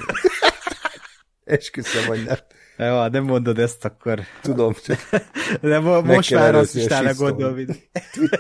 [1.43, 2.37] Esküszöm, hogy nem.
[2.77, 4.19] Jó, nem mondod ezt, akkor...
[4.41, 4.99] Tudom, csak...
[5.61, 7.89] De mo- most már rasszistának gondol, mint...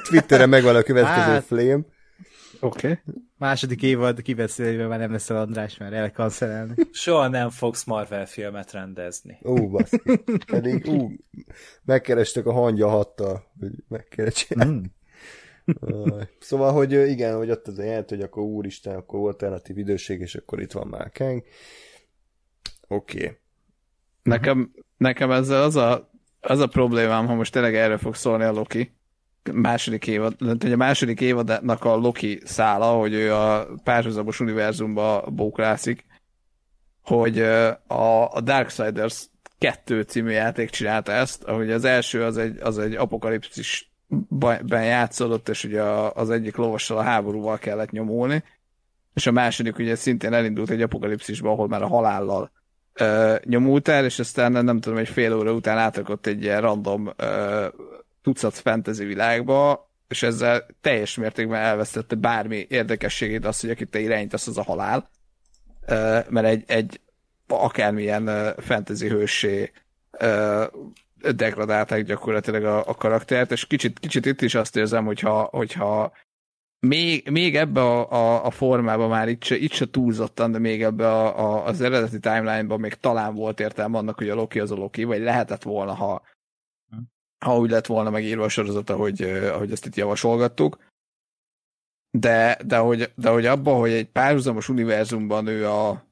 [0.09, 1.43] Twitterre megvan a következő hát...
[1.43, 1.79] flame.
[2.59, 2.87] Oké.
[2.87, 3.13] Okay.
[3.37, 6.73] Második évad kibeszélve már nem lesz a András, mert elkancelelni.
[6.91, 9.37] Soha nem fogsz Marvel filmet rendezni.
[9.41, 10.23] Ú, baszki.
[10.45, 11.11] Pedig, ú,
[11.83, 14.91] megkerestek a hangya hattal, hogy meg kell csinálni.
[15.91, 16.19] Mm.
[16.39, 20.35] Szóval, hogy igen, hogy ott az a jelent, hogy akkor úristen, akkor alternatív időség, és
[20.35, 21.43] akkor itt van már Kang.
[22.87, 23.23] Oké.
[23.23, 23.37] Okay.
[24.23, 28.51] Nekem, nekem ezzel az a, az a problémám, ha most tényleg erre fog szólni a
[28.51, 28.98] Loki,
[29.53, 36.05] második évad, hogy a második évadnak a Loki szála, hogy ő a párhuzamos univerzumba bókrászik,
[37.03, 37.39] hogy
[37.87, 42.95] a, a Darksiders 2 című játék csinálta ezt, ahogy az első az egy, az egy
[42.95, 45.81] apokalipszisben játszódott, és ugye
[46.13, 48.43] az egyik lovassal a háborúval kellett nyomulni,
[49.13, 52.51] és a második ugye szintén elindult egy apokalipszisba, ahol már a halállal
[53.43, 57.65] nyomultál, és aztán nem tudom, egy fél óra után átrakott egy ilyen random uh,
[58.21, 64.47] tucat fantasy világba, és ezzel teljes mértékben elvesztette bármi érdekességét az, hogy akit te irányítasz,
[64.47, 65.09] az a halál.
[66.29, 66.99] Mert egy, egy
[67.47, 69.71] akármilyen fantasy hősé
[71.35, 76.11] degradálták gyakorlatilag a, a karaktert, és kicsit, kicsit itt is azt érzem, hogyha, hogyha
[76.79, 80.83] még, még ebbe a, a, a formában már itt se, itt se túlzottan, de még
[80.83, 84.71] ebbe a, a, az eredeti timeline-ban még talán volt értelme annak, hogy a Loki az
[84.71, 86.21] a Loki, vagy lehetett volna, ha,
[87.45, 90.87] ha úgy lett volna megírva a sorozata, hogy, ahogy ezt itt javasolgattuk.
[92.17, 96.07] De, de, hogy, de hogy abban, hogy egy párhuzamos univerzumban ő a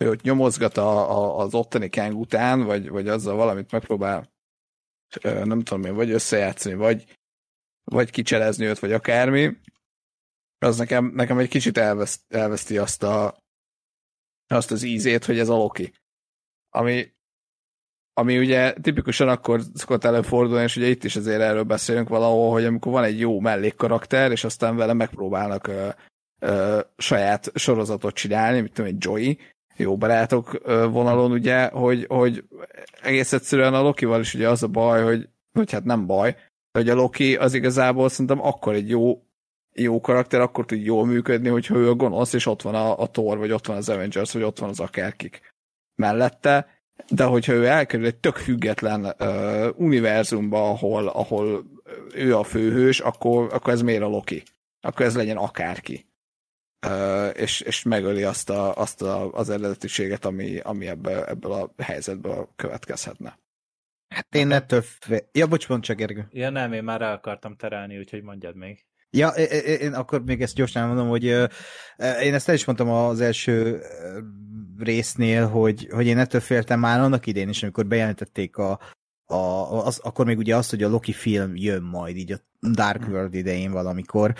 [0.00, 4.32] ő ott nyomozgat a, a, az ottani Kang után, vagy, vagy azzal valamit megpróbál
[5.22, 7.18] nem tudom én, vagy összejátszani, vagy,
[7.84, 9.56] vagy kicselezni őt, vagy akármi,
[10.58, 13.38] az nekem, nekem egy kicsit elveszt, elveszti azt, a,
[14.46, 15.92] azt az ízét, hogy ez a Loki.
[16.70, 17.13] Ami,
[18.14, 22.64] ami ugye tipikusan akkor szokott előfordulni, és ugye itt is azért erről beszélünk valahol, hogy
[22.64, 25.88] amikor van egy jó mellékkarakter, és aztán vele megpróbálnak ö,
[26.38, 29.38] ö, saját sorozatot csinálni, mint tudom, egy Joey,
[29.76, 30.60] jó barátok
[30.90, 32.44] vonalon, ugye, hogy, hogy
[33.02, 36.36] egész egyszerűen a Lokival is ugye az a baj, hogy, hogy hát nem baj,
[36.78, 39.22] hogy a Loki az igazából szerintem akkor egy jó,
[39.72, 43.10] jó karakter, akkor tud jól működni, hogyha ő a gonosz, és ott van a, a
[43.10, 45.52] Thor, vagy ott van az Avengers, vagy ott van az akárkik
[45.94, 46.73] mellette,
[47.08, 51.64] de hogyha ő elkerül egy tök független uh, univerzumba, ahol, ahol
[52.14, 54.42] ő a főhős, akkor, akkor ez miért a Loki?
[54.80, 56.06] Akkor ez legyen akárki.
[56.86, 61.82] Uh, és, és megöli azt, a, azt a, az eredetiséget, ami, ami ebből, ebből a
[61.82, 63.38] helyzetből következhetne.
[64.08, 64.82] Hát én ettől...
[64.82, 65.28] Fél...
[65.32, 66.26] Ja, bocs, pont csak Gergő.
[66.30, 68.84] Ja nem, én már el akartam terelni, úgyhogy mondjad még.
[69.16, 71.24] Ja, én akkor még ezt gyorsan mondom, hogy
[72.22, 73.80] én ezt el is mondtam az első
[74.78, 78.78] résznél, hogy, hogy én ettől féltem már annak idén is, amikor bejelentették a,
[79.24, 79.36] a,
[79.86, 83.34] az, akkor még ugye az, hogy a Loki film jön majd így a Dark World
[83.34, 84.34] idején valamikor,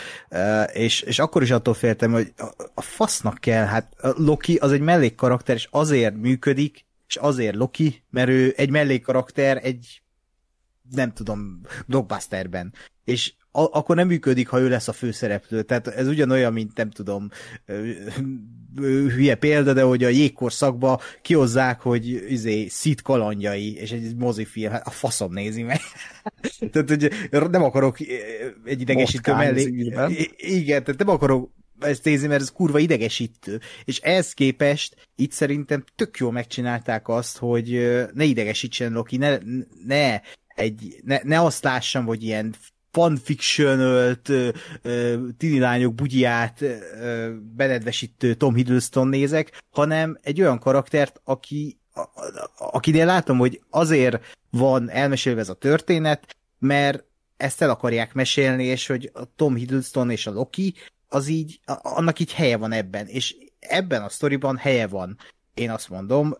[0.73, 4.73] és, és akkor is attól féltem, hogy a, a fasznak kell, hát a Loki az
[4.73, 10.03] egy mellékkarakter, és azért működik, és azért Loki, mert ő egy mellékkarakter egy
[10.95, 12.73] nem tudom, blockbusterben.
[13.05, 15.63] És a- akkor nem működik, ha ő lesz a főszereplő.
[15.63, 17.29] Tehát ez ugyanolyan, mint nem tudom,
[18.77, 24.87] hülye példa, de hogy a jégkorszakba kihozzák, hogy izé, szit kalandjai, és egy mozifilm, hát
[24.87, 25.81] a faszom nézi meg.
[26.73, 27.13] tehát, hogy
[27.51, 28.01] nem akarok
[28.65, 29.89] egy idegesítő mellé.
[30.37, 31.51] Igen, tehát nem akarok
[31.81, 33.61] ezt nézni, mert ez kurva idegesítő.
[33.85, 39.39] És ehhez képest itt szerintem tök jól megcsinálták azt, hogy ne idegesítsen Loki, ne,
[39.87, 40.21] ne
[40.55, 42.55] egy, ne, ne azt lássam, hogy ilyen
[42.91, 44.31] fanfictionölt
[45.37, 46.65] tini lányok bugyját
[47.57, 51.79] benedvesítő Tom Hiddleston nézek, hanem egy olyan karaktert, aki
[52.59, 57.05] akinél látom, hogy azért van elmesélve ez a történet, mert
[57.37, 60.75] ezt el akarják mesélni, és hogy a Tom Hiddleston és a Loki,
[61.09, 65.19] az így, annak így helye van ebben, és ebben a sztoriban helye van,
[65.55, 66.37] én azt mondom,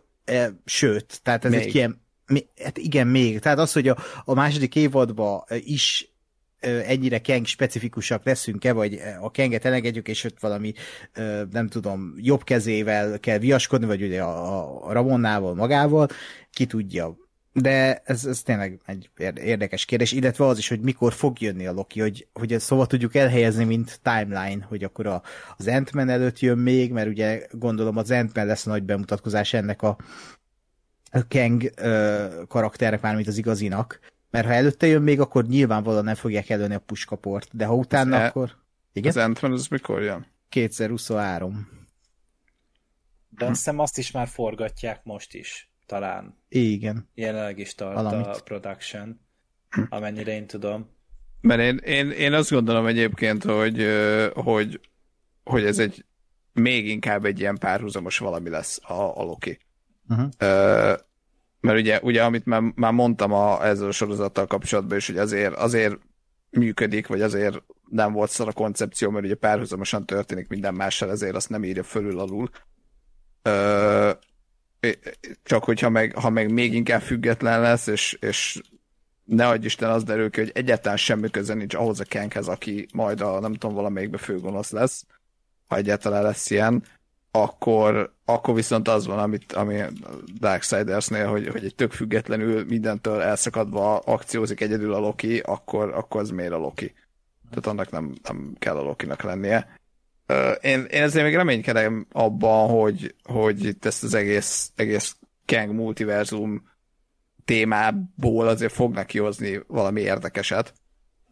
[0.65, 1.59] sőt, tehát ez még.
[1.59, 2.04] egy ilyen,
[2.63, 6.15] hát igen, még, tehát az, hogy a, a második évadban is
[6.65, 10.73] ennyire Keng specifikusak leszünk-e, vagy a Kenget elengedjük, és ott valami,
[11.51, 16.07] nem tudom, jobb kezével kell viaskodni, vagy ugye a, a Ramonnával magával,
[16.51, 17.17] ki tudja.
[17.53, 21.71] De ez, ez tényleg egy érdekes kérdés, illetve az is, hogy mikor fog jönni a
[21.71, 25.21] Loki, hogy, hogy ezt szóval tudjuk elhelyezni, mint timeline, hogy akkor a,
[25.57, 29.97] az ant előtt jön még, mert ugye gondolom az ant lesz nagy bemutatkozás ennek a
[31.27, 36.49] Kang ö, karakternek, mármint az igazinak, mert ha előtte jön még, akkor nyilvánvalóan nem fogják
[36.49, 38.51] előni a puskaport, de ha utána, az akkor...
[38.93, 39.09] Igen?
[39.09, 40.27] Az ant az mikor jön?
[40.49, 41.67] 2023.
[43.29, 46.37] De azt hiszem azt is már forgatják most is, talán.
[46.49, 47.09] Igen.
[47.13, 48.25] Jelenleg is tart Valamit.
[48.25, 49.19] a production,
[49.89, 50.89] amennyire én tudom.
[51.41, 53.85] Mert én, én, én azt gondolom egyébként, hogy,
[54.33, 54.79] hogy,
[55.43, 56.05] hogy ez egy
[56.53, 59.59] még inkább egy ilyen párhuzamos valami lesz a, a Loki.
[60.09, 60.25] Uh-huh.
[60.41, 60.99] Uh,
[61.59, 65.53] mert ugye, ugye amit már, már mondtam a, ezzel a sorozattal kapcsolatban is, hogy azért,
[65.53, 65.97] azért
[66.49, 71.35] működik, vagy azért nem volt szar a koncepció, mert ugye párhuzamosan történik minden mással, ezért
[71.35, 72.49] azt nem írja fölül alul.
[73.41, 74.11] Ö,
[75.43, 78.61] csak hogyha meg, ha meg még inkább független lesz, és, és
[79.23, 82.87] ne adj Isten az derül ki, hogy egyáltalán semmi köze nincs ahhoz a Kenkhez, aki
[82.93, 85.05] majd a nem tudom valamelyikbe főgonosz lesz,
[85.67, 86.83] ha egyáltalán lesz ilyen,
[87.41, 89.81] akkor, akkor viszont az van, amit, ami
[90.39, 96.29] Darksiders-nél, hogy, hogy egy tök függetlenül mindentől elszakadva akciózik egyedül a Loki, akkor, akkor az
[96.29, 96.93] miért a Loki?
[97.49, 99.79] Tehát annak nem, nem kell a Lokinak lennie.
[100.61, 106.69] Én, én ezért még reménykedem abban, hogy, hogy itt ezt az egész, egész Kang multiverzum
[107.45, 110.73] témából azért fognak kihozni valami érdekeset.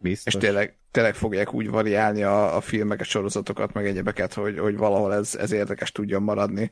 [0.04, 0.34] Biztos.
[0.34, 5.14] És tényleg, tényleg fogják úgy variálni a, a filmeket, sorozatokat, meg egyebeket, hogy, hogy valahol
[5.14, 6.70] ez, ez érdekes tudjon maradni.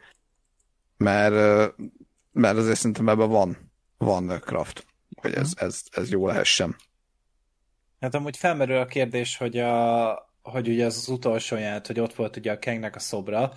[0.97, 1.35] Mert,
[2.33, 4.87] mert azért szerintem ebben van, van craft.
[5.21, 6.77] hogy ez, ez, ez jó lehessen.
[8.01, 12.15] Hát amúgy felmerül a kérdés, hogy, a, hogy ugye az, az utolsó jelent, hogy ott
[12.15, 13.53] volt ugye a Kengnek a szobra,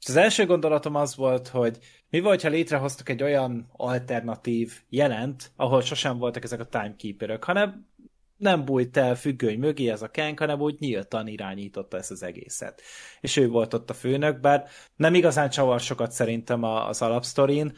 [0.00, 1.78] és az első gondolatom az volt, hogy
[2.08, 7.88] mi volt, ha létrehoztuk egy olyan alternatív jelent, ahol sosem voltak ezek a timekeeperök, hanem
[8.40, 12.82] nem bújt el függöny mögé ez a Kang, hanem úgy nyíltan irányította ezt az egészet.
[13.20, 17.76] És ő volt ott a főnök, bár nem igazán csavar sokat szerintem az alapsztorin,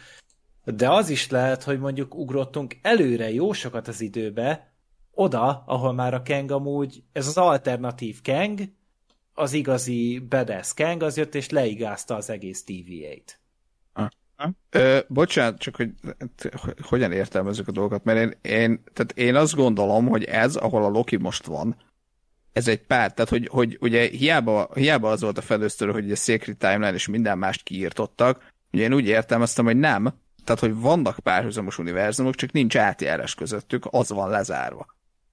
[0.65, 4.73] de az is lehet, hogy mondjuk ugrottunk előre jó sokat az időbe,
[5.11, 8.61] oda, ahol már a Kang amúgy, ez az alternatív Kang,
[9.35, 13.42] az igazi badass Kang az jött és leigázta az egész TVA-t.
[14.71, 15.91] Ö, bocsánat, csak hogy,
[16.57, 20.85] hogy hogyan értelmezzük a dolgokat, mert én, én, tehát én azt gondolom, hogy ez, ahol
[20.85, 21.77] a Loki most van,
[22.53, 26.17] ez egy pár, tehát hogy, hogy ugye hiába, hiába az volt a felősztörő, hogy a
[26.17, 30.15] Sacred Timeline és minden mást kiírtottak, ugye én úgy értelmeztem, hogy nem,
[30.45, 34.87] tehát hogy vannak párhuzamos univerzumok, csak nincs átjárás közöttük, az van lezárva.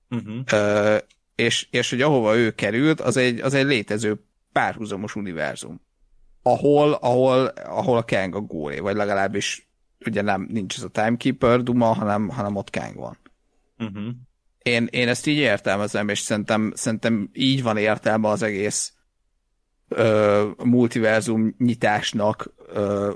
[0.09, 0.39] Uh-huh.
[0.51, 0.97] Ö,
[1.35, 5.81] és, és hogy ahova ő került, az egy, az egy létező párhuzamos univerzum
[6.51, 9.69] ahol, ahol, ahol a Kang a gólé, vagy legalábbis
[10.05, 13.17] ugye nem, nincs ez a Timekeeper duma, hanem, hanem ott Kang van.
[13.77, 14.13] Uh-huh.
[14.63, 18.93] Én, én ezt így értelmezem, és szerintem, szerintem így van értelme az egész
[19.87, 23.11] ö, multiverzum nyitásnak ö,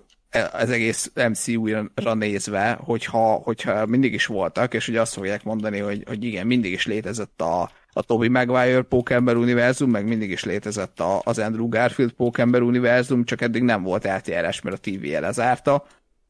[0.51, 6.03] az egész MCU-ra nézve, hogyha, hogyha mindig is voltak, és ugye azt fogják mondani, hogy,
[6.07, 10.99] hogy igen, mindig is létezett a, a Toby Maguire Pókember univerzum, meg mindig is létezett
[10.99, 15.85] a, az Andrew Garfield Pókember univerzum, csak eddig nem volt átjárás, mert a TV lezárta,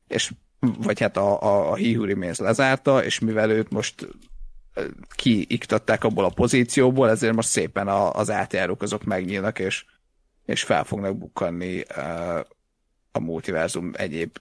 [0.08, 4.08] és vagy hát a, a, a He Who Remains lezárta, és mivel őt most
[5.16, 9.86] kiiktatták abból a pozícióból, ezért most szépen a, az átjárók azok megnyílnak, és,
[10.46, 11.82] és fel fognak bukkanni
[13.12, 14.38] a multiverzum egyéb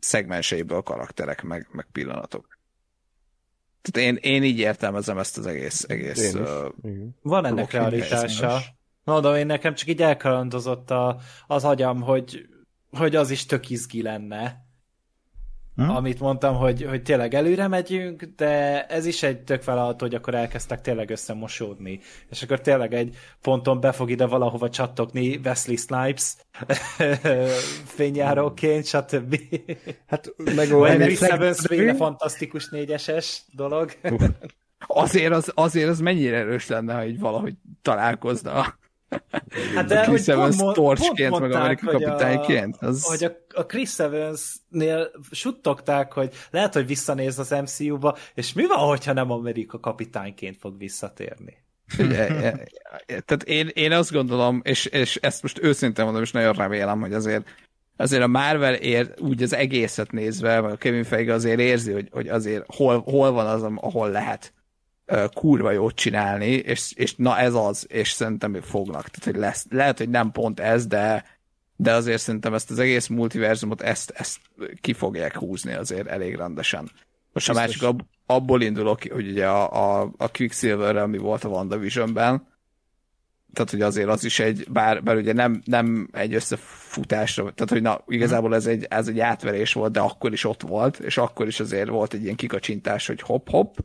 [0.00, 2.49] szegmenseiből karakterek, meg, meg pillanatok.
[3.82, 5.84] Tehát én, én így értelmezem ezt az egész...
[5.88, 6.66] egész uh,
[7.22, 8.60] Van ennek realitása.
[9.04, 12.46] Mondom, én nekem csak így elkalandozott a, az agyam, hogy,
[12.90, 14.68] hogy az is tök izgi lenne.
[15.80, 15.90] Hm?
[15.90, 20.34] Amit mondtam, hogy, hogy tényleg előre megyünk, de ez is egy tök feladat, hogy akkor
[20.34, 22.00] elkezdtek tényleg összemosódni.
[22.30, 26.34] És akkor tényleg egy ponton be fog ide valahova csattogni Wesley Snipes
[27.96, 29.40] fényjáróként, stb.
[30.06, 31.66] Hát meg olyan Evans
[31.96, 33.90] fantasztikus négyeses dolog.
[34.78, 38.78] azért az, azért az mennyire erős lenne, ha így valahogy találkozna
[39.74, 42.76] Hát de Chris Evans pont, torcsként, meg Amerika kapitányként.
[42.80, 43.04] Az...
[43.04, 48.78] Hogy a, a Chris Evans-nél suttogták, hogy lehet, hogy visszanéz az MCU-ba, és mi van,
[48.78, 51.56] hogyha nem Amerika kapitányként fog visszatérni?
[51.98, 52.26] Ugye,
[53.06, 57.12] tehát én, én azt gondolom, és, és ezt most őszintén mondom, és nagyon remélem, hogy
[57.12, 57.48] azért
[57.96, 62.28] azért a Marvel ér, úgy az egészet nézve, a Kevin Feige azért érzi, hogy, hogy
[62.28, 64.52] azért hol, hol van az, ahol lehet
[65.34, 69.08] kurva jót csinálni, és, és na ez az, és szerintem ők fognak.
[69.08, 71.24] Tehát, hogy lesz, lehet, hogy nem pont ez, de,
[71.76, 74.38] de azért szerintem ezt az egész multiverzumot ezt, ezt
[74.80, 76.90] ki fogják húzni azért elég rendesen.
[77.32, 81.48] Most a másik ab, abból indulok, hogy ugye a, a, a quicksilver ami volt a
[81.48, 82.48] WandaVision-ben,
[83.52, 87.82] tehát hogy azért az is egy, bár, bár ugye nem, nem egy összefutásra, tehát hogy
[87.82, 91.46] na, igazából ez egy, ez egy átverés volt, de akkor is ott volt, és akkor
[91.46, 93.76] is azért volt egy ilyen kikacsintás, hogy hopp-hopp,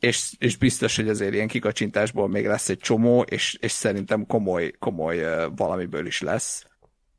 [0.00, 4.70] És, és biztos, hogy azért ilyen kikacsintásból még lesz egy csomó, és, és szerintem komoly,
[4.78, 6.64] komoly valamiből is lesz.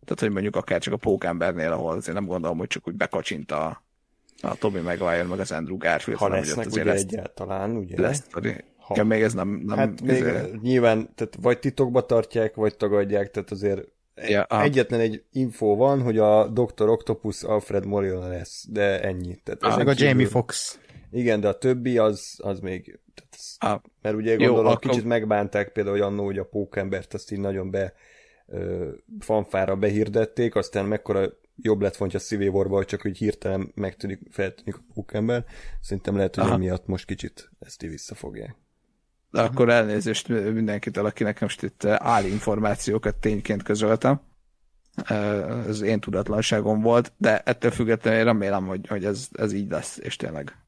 [0.04, 3.52] Tehát, hogy mondjuk akár csak a pókembernél, ahol azért nem gondolom, hogy csak úgy bekacsint
[3.52, 3.84] a,
[4.41, 6.20] a Toby Maguire, meg az Andrew Garfield.
[6.20, 8.02] Ha lesznek ugye lesz, egyáltalán, ugye?
[8.02, 8.24] Lesz,
[8.78, 8.95] ha.
[8.95, 9.62] Ja, még ez nem...
[9.66, 10.62] nem hát még ezért...
[10.62, 16.18] nyilván, tehát vagy titokba tartják, vagy tagadják, tehát azért ja, egyetlen egy info van, hogy
[16.18, 16.90] a Dr.
[16.90, 19.38] Octopus Alfred Molina lesz, de ennyi.
[19.44, 20.08] Tehát ah, meg a kívül...
[20.08, 20.80] Jamie Fox.
[21.12, 23.00] Igen, de a többi az, az még...
[23.58, 24.92] ah, mert ugye gondolom, jó, akkor...
[24.92, 27.94] kicsit megbánták például, hogy annó, hogy a pókembert azt így nagyon be
[28.48, 28.90] ö,
[29.20, 31.30] fanfára behirdették, aztán mekkora
[31.62, 35.46] jobb lett volna, a hogy csak úgy hirtelen megtűnik, feltűnik a pókember.
[35.82, 38.56] Szerintem lehet, hogy emiatt most kicsit ezt így visszafogják.
[39.32, 41.84] De akkor elnézést mindenkitől, aki nekem most itt
[42.26, 44.22] információkat tényként közöltem.
[45.68, 50.16] Ez én tudatlanságom volt, de ettől függetlenül remélem, hogy, hogy ez, ez így lesz, és
[50.16, 50.66] tényleg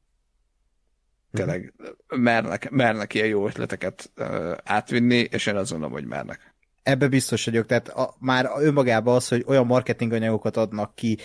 [1.32, 1.72] tényleg
[2.08, 6.54] mernek, mernek ilyen jó ötleteket uh, átvinni, és én azt gondolom, hogy mernek.
[6.82, 11.18] Ebbe biztos vagyok, tehát a, már önmagában az, hogy olyan marketing anyagokat adnak ki,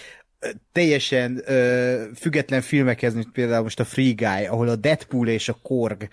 [0.71, 5.57] teljesen ö, független filmekhez, mint például most a Free Guy, ahol a Deadpool és a
[5.61, 6.07] Korg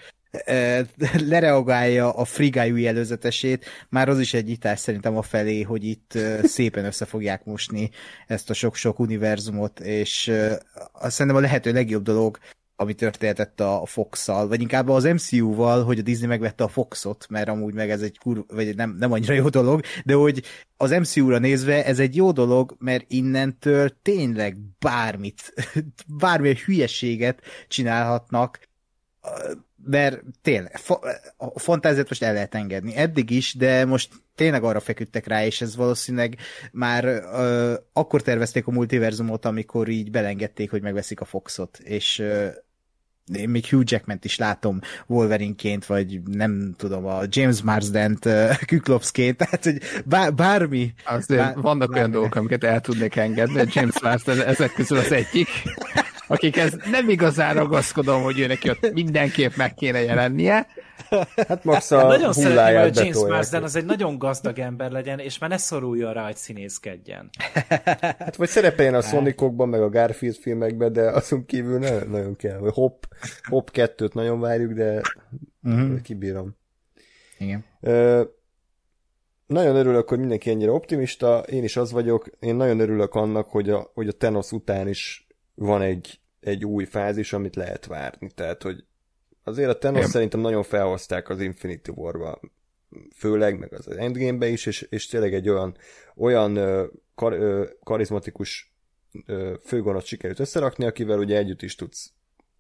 [1.29, 6.85] lereagálja a frigájú előzetesét, már az is egy itás szerintem a felé, hogy itt szépen
[6.85, 7.91] össze fogják mosni
[8.27, 10.33] ezt a sok-sok univerzumot, és
[10.93, 12.39] azt szerintem a lehető legjobb dolog,
[12.83, 17.49] ami történhetett a Fox-szal, vagy inkább az MCU-val, hogy a Disney megvette a Foxot, mert
[17.49, 20.43] amúgy meg ez egy kur, vagy nem, nem annyira jó dolog, de hogy
[20.77, 25.55] az MCU-ra nézve ez egy jó dolog, mert innentől tényleg bármit,
[26.23, 28.59] bármilyen hülyeséget csinálhatnak,
[29.85, 30.81] mert tényleg,
[31.37, 32.97] a fantáziát most el lehet engedni.
[32.97, 36.37] Eddig is, de most tényleg arra feküdtek rá, és ez valószínűleg
[36.73, 42.49] már ö, akkor tervezték a multiverzumot, amikor így belengedték, hogy megveszik a Foxot, és ö,
[43.35, 48.29] én még Hugh Jackman is látom Wolverineként, vagy nem tudom, a James Marsdent
[48.67, 50.95] Kyklopsként, tehát hogy bár, bármi.
[51.05, 51.97] Azért bár, vannak bármi.
[51.99, 55.49] olyan dolgok, amiket el tudnék engedni, James Marsden ezek közül az egyik
[56.27, 60.67] akikhez nem igazán ragaszkodom, hogy ő neki ott mindenképp meg kéne jelennie.
[61.49, 65.39] Hát max a Nagyon szeretném, hogy James Marsden az egy nagyon gazdag ember legyen, és
[65.39, 67.31] már ne szoruljon rá, hogy színészkedjen.
[68.19, 72.59] Hát vagy szerepeljen a Sonicokban, meg a Garfield filmekben, de azon kívül nem nagyon kell.
[72.59, 73.07] Vagy Hop,
[73.49, 75.01] Hop 2-t nagyon várjuk, de
[75.63, 76.01] uh-huh.
[76.01, 76.57] kibírom.
[77.39, 77.65] Igen.
[77.81, 78.23] Uh,
[79.47, 83.71] nagyon örülök, hogy mindenki ennyire optimista, én is az vagyok, én nagyon örülök annak, hogy
[83.71, 85.27] a, hogy a Thanos után is
[85.63, 88.31] van egy, egy új fázis, amit lehet várni.
[88.35, 88.85] Tehát, hogy
[89.45, 92.41] azért a Thanos szerintem nagyon felhozták az Infinity War-ba,
[93.17, 95.77] főleg, meg az Endgame-be is, és, és tényleg egy olyan,
[96.17, 96.59] olyan
[97.15, 98.73] kar, karizmatikus
[99.65, 102.13] főgonoszt sikerült összerakni, akivel ugye együtt is tudsz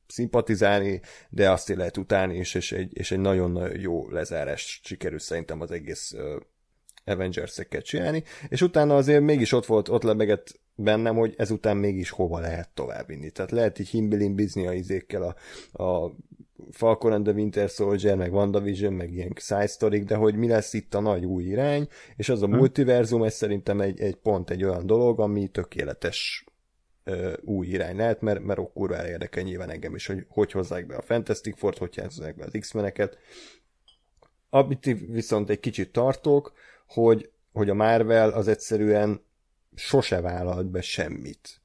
[0.06, 5.22] szimpatizálni, de azt is lehet utálni is, és egy, és egy nagyon jó lezárás sikerült
[5.22, 6.14] szerintem az egész
[7.04, 12.40] Avengers-eket csinálni, és utána azért mégis ott volt, ott lebegett bennem, hogy ezután mégis hova
[12.40, 13.30] lehet továbbvinni.
[13.30, 15.34] Tehát lehet így himbilimbizni a izékkel a,
[15.82, 16.14] a
[16.70, 20.72] Falcon and the Winter Soldier, meg WandaVision, meg ilyen side story de hogy mi lesz
[20.72, 22.56] itt a nagy új irány, és az a hmm.
[22.56, 26.44] multiverzum, ez szerintem egy, egy pont egy olyan dolog, ami tökéletes
[27.04, 30.86] ö, új irány lehet, mert, mert ott kurva érdekel nyilván engem is, hogy hogy hozzák
[30.86, 33.18] be a Fantastic Four-t, hogy hozzák be az X-meneket.
[34.50, 36.52] Amit viszont egy kicsit tartok,
[36.86, 39.20] hogy, hogy a Marvel az egyszerűen
[39.74, 41.60] sose vállalt be semmit.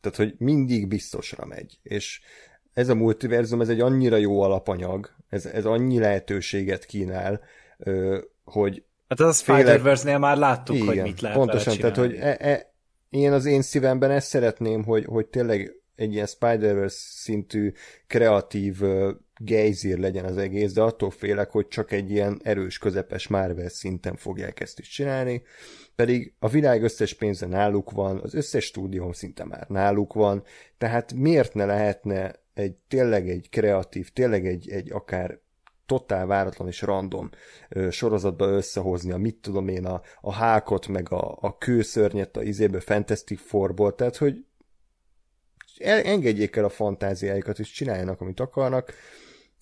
[0.00, 1.78] Tehát, hogy mindig biztosra megy.
[1.82, 2.20] És
[2.72, 7.40] ez a multiverzum, ez egy annyira jó alapanyag, ez, ez annyi lehetőséget kínál,
[8.44, 12.36] hogy Hát az a Spider-Verse-nél már láttuk, igen, hogy mit lehet Pontosan, tehát, hogy e,
[12.38, 12.74] e,
[13.10, 17.72] én az én szívemben ezt szeretném, hogy, hogy tényleg egy ilyen Spider-Verse szintű
[18.06, 18.82] kreatív
[19.38, 24.16] gejzír legyen az egész, de attól félek, hogy csak egy ilyen erős, közepes Marvel szinten
[24.16, 25.42] fogják ezt is csinálni,
[25.94, 30.42] pedig a világ összes pénze náluk van, az összes stúdióm szinte már náluk van,
[30.78, 35.38] tehát miért ne lehetne egy tényleg egy kreatív, tényleg egy, egy akár
[35.86, 37.30] totál váratlan és random
[37.68, 42.42] ö, sorozatba összehozni a mit tudom én, a, a hákot, meg a, a kőszörnyet a
[42.42, 44.44] izéből Fantastic Fourból, tehát hogy
[45.78, 48.92] engedjék el a fantáziájukat, és csináljanak, amit akarnak,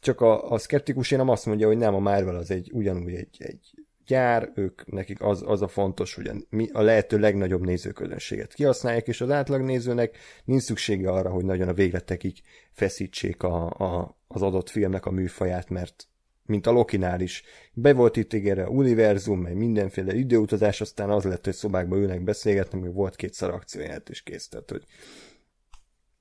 [0.04, 3.36] csak a, a szkeptikus én azt mondja, hogy nem, a Marvel az egy ugyanúgy egy,
[3.38, 6.34] egy gyár, ők, nekik az, az a fontos, hogy a,
[6.72, 12.42] a lehető legnagyobb nézőközönséget kihasználják, és az átlagnézőnek nincs szüksége arra, hogy nagyon a végletekig
[12.72, 16.08] feszítsék a, a, az adott filmnek a műfaját, mert
[16.46, 17.42] mint a Lokinál is.
[17.72, 22.22] Be volt itt ígérve a univerzum, meg mindenféle időutazás, aztán az lett, hogy szobákba ülnek
[22.22, 24.48] beszélgetni, még volt két szar akcióját is kész.
[24.48, 24.84] Tehát, hogy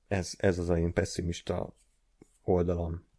[0.08, 1.76] ez, ez az én pessimista
[2.44, 3.12] oldalam.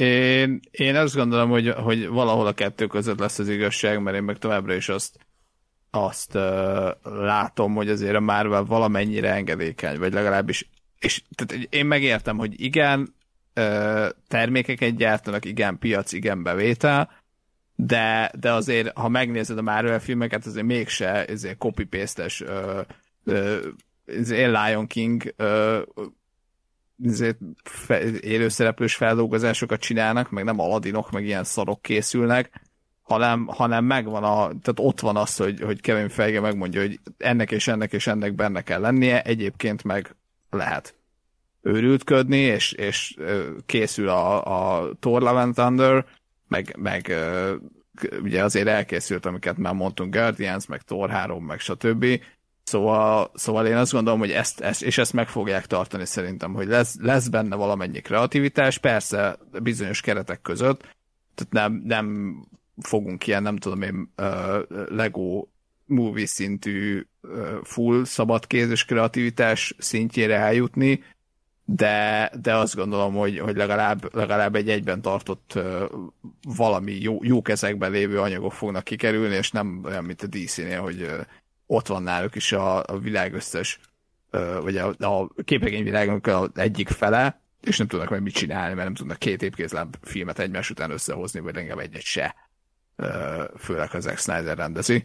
[0.00, 4.22] Én, én azt gondolom, hogy, hogy valahol a kettő között lesz az igazság, mert én
[4.22, 5.18] meg továbbra is azt,
[5.90, 6.42] azt uh,
[7.02, 10.68] látom, hogy azért a Marvel valamennyire engedékeny, vagy legalábbis,
[10.98, 13.14] és tehát én megértem, hogy igen,
[13.54, 17.10] uh, termékeket gyártanak, igen, piac, igen, bevétel,
[17.74, 22.80] de, de azért, ha megnézed a Marvel filmeket, azért mégse ezért copy-paste-es uh,
[24.26, 25.34] Lion King
[28.20, 32.60] élőszereplős feldolgozásokat csinálnak, meg nem aladinok, meg ilyen szarok készülnek,
[33.02, 37.50] hanem, hanem megvan a, tehát ott van az, hogy, hogy Kevin Feige megmondja, hogy ennek
[37.50, 40.14] és ennek és ennek benne kell lennie, egyébként meg
[40.50, 40.94] lehet
[41.62, 43.16] őrültködni, és, és
[43.66, 44.44] készül a,
[44.78, 46.06] a Thor Love and Thunder,
[46.48, 47.14] meg, meg
[48.22, 52.06] ugye azért elkészült, amiket már mondtunk, Guardians, meg Thor 3, meg stb.
[52.64, 56.66] Szóval, szóval én azt gondolom, hogy ezt, ezt, és ezt meg fogják tartani szerintem, hogy
[56.66, 60.80] lesz, lesz benne valamennyi kreativitás, persze bizonyos keretek között,
[61.34, 62.36] tehát nem, nem
[62.80, 64.12] fogunk ilyen, nem tudom én,
[64.88, 65.46] Lego
[65.86, 67.06] movie szintű
[67.62, 71.02] full szabadkézes kreativitás szintjére eljutni,
[71.64, 75.58] de, de azt gondolom, hogy, hogy legalább, legalább egy egyben tartott
[76.42, 81.08] valami jó, jó kezekben lévő anyagok fognak kikerülni, és nem olyan, mint a DC-nél, hogy
[81.66, 83.80] ott van náluk is a, a világ összes,
[84.62, 89.18] vagy a, a képregényvilágnak egyik fele, és nem tudnak meg mit csinálni, mert nem tudnak
[89.18, 92.34] két épkézláb filmet egymás után összehozni, vagy legalább egyet se.
[93.58, 95.04] Főleg az Zack Snyder rendezi.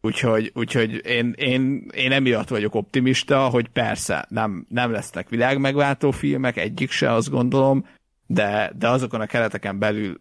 [0.00, 6.56] Úgyhogy, úgyhogy én, én, én emiatt vagyok optimista, hogy persze nem, nem lesznek világmegváltó filmek,
[6.56, 7.86] egyik se azt gondolom,
[8.26, 10.20] de, de azokon a kereteken belül,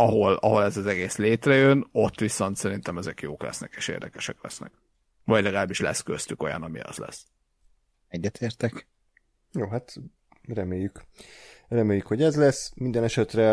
[0.00, 4.72] ahol, ahol ez az egész létrejön, ott viszont szerintem ezek jók lesznek és érdekesek lesznek.
[5.24, 7.26] Vagy legalábbis lesz köztük olyan, ami az lesz.
[8.08, 8.86] Egyetértek.
[9.52, 9.94] Jó, hát
[10.48, 11.04] reméljük.
[11.68, 12.72] Reméljük, hogy ez lesz.
[12.74, 13.52] Minden esetre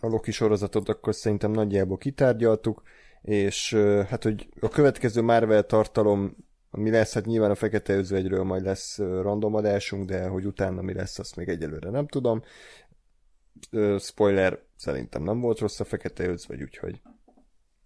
[0.00, 2.82] a Loki sorozatot akkor szerintem nagyjából kitárgyaltuk
[3.22, 3.74] és
[4.08, 6.36] hát, hogy a következő Marvel tartalom
[6.70, 10.94] mi lesz, hát nyilván a Fekete Özvegyről majd lesz random adásunk, de hogy utána mi
[10.94, 12.42] lesz, azt még egyelőre nem tudom.
[13.98, 17.00] Spoiler, szerintem nem volt rossz a Fekete Özvegy, úgyhogy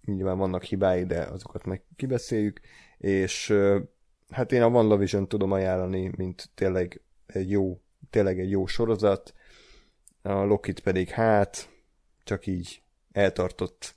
[0.04, 2.60] nyilván vannak hibái, de azokat meg kibeszéljük,
[2.98, 3.54] és
[4.30, 7.80] hát én a WandaVision tudom ajánlani, mint tényleg egy jó,
[8.10, 9.34] tényleg egy jó sorozat,
[10.22, 11.70] a Lokit pedig hát,
[12.24, 12.82] csak így
[13.12, 13.96] eltartott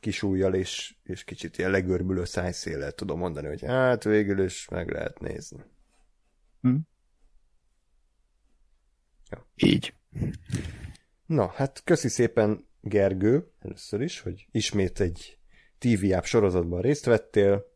[0.00, 4.90] kis ujjal és, és kicsit ilyen legörbülő szájszéllel tudom mondani, hogy hát végül is meg
[4.90, 5.64] lehet nézni.
[6.60, 6.76] Hm?
[9.30, 9.46] Ja.
[9.54, 9.94] Így.
[11.26, 15.38] Na, hát köszi szépen Gergő, először is, hogy ismét egy
[15.78, 17.68] TV app sorozatban részt vettél.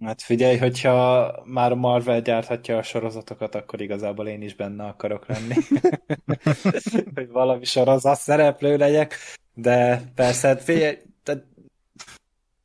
[0.00, 5.54] Hát figyelj, hogyha már Marvel gyárthatja a sorozatokat, akkor igazából én is benne akarok lenni.
[7.14, 9.14] hogy valami sorozat szereplő legyek.
[9.54, 11.44] De persze, hát figyelj, tehát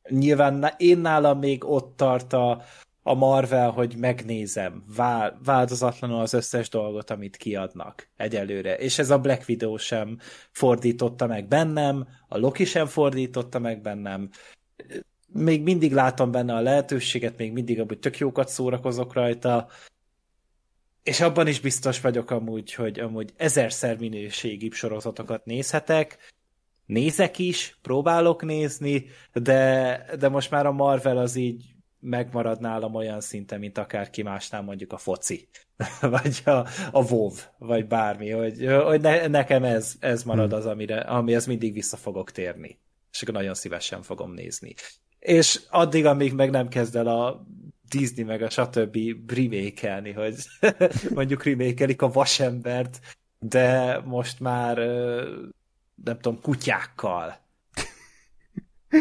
[0.08, 2.62] nyilván én nálam még ott tart a,
[3.06, 4.84] a Marvel, hogy megnézem
[5.44, 8.76] változatlanul az összes dolgot, amit kiadnak egyelőre.
[8.76, 10.18] És ez a Black Widow sem
[10.50, 14.30] fordította meg bennem, a Loki sem fordította meg bennem.
[15.26, 19.68] Még mindig látom benne a lehetőséget, még mindig amúgy tök jókat szórakozok rajta,
[21.02, 26.32] és abban is biztos vagyok amúgy, hogy amúgy ezerszer minőségibb sorozatokat nézhetek,
[26.86, 31.73] nézek is, próbálok nézni, de, de most már a Marvel az így
[32.04, 35.48] megmarad nálam olyan szinten, mint akárki másnál mondjuk a foci,
[36.00, 40.58] vagy a, a WoW, vagy bármi, hogy, hogy ne, nekem ez, ez marad hmm.
[40.58, 42.78] az, amire, amihez mindig vissza fogok térni.
[43.12, 44.74] És akkor nagyon szívesen fogom nézni.
[45.18, 47.46] És addig, amíg meg nem kezd el a
[47.88, 48.98] Disney meg a stb.
[49.26, 50.34] remékelni, hogy
[51.14, 53.00] mondjuk remékelik a vasembert,
[53.38, 54.76] de most már
[56.04, 57.43] nem tudom, kutyákkal.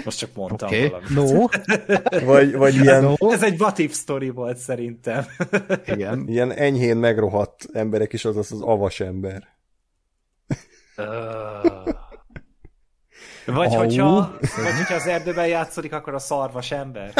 [0.03, 0.89] Most csak mondtam okay.
[0.89, 1.09] valamit.
[1.09, 1.45] No.
[2.33, 3.03] vagy, vagy ilyen...
[3.03, 3.31] No.
[3.31, 5.25] Ez egy what if story volt szerintem.
[5.93, 6.27] Igen.
[6.27, 9.47] Ilyen enyhén megrohadt emberek is, azaz az avas ember.
[10.97, 11.93] Uh.
[13.45, 17.13] Vagy, hogyha, vagy hogyha az erdőben játszik, akkor a szarvas ember.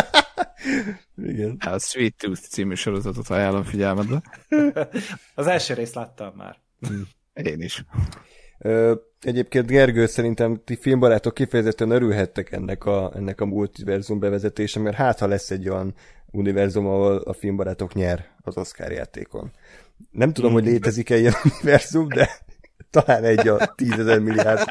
[1.24, 1.58] Igen.
[1.60, 4.22] A Sweet Tooth című sorozatot ajánlom figyelmedbe.
[5.36, 6.58] Az első részt láttam már.
[7.34, 7.84] Én is.
[9.22, 15.20] Egyébként Gergő, szerintem ti filmbarátok kifejezetten örülhettek ennek a, ennek a multiverzum bevezetése, mert hát
[15.20, 15.94] ha lesz egy olyan
[16.32, 19.52] univerzum, ahol a filmbarátok nyer az Oscar játékon.
[20.12, 22.30] Nem tudom, hogy létezik-e ilyen univerzum, de
[22.90, 24.64] talán egy a tízezer milliárd.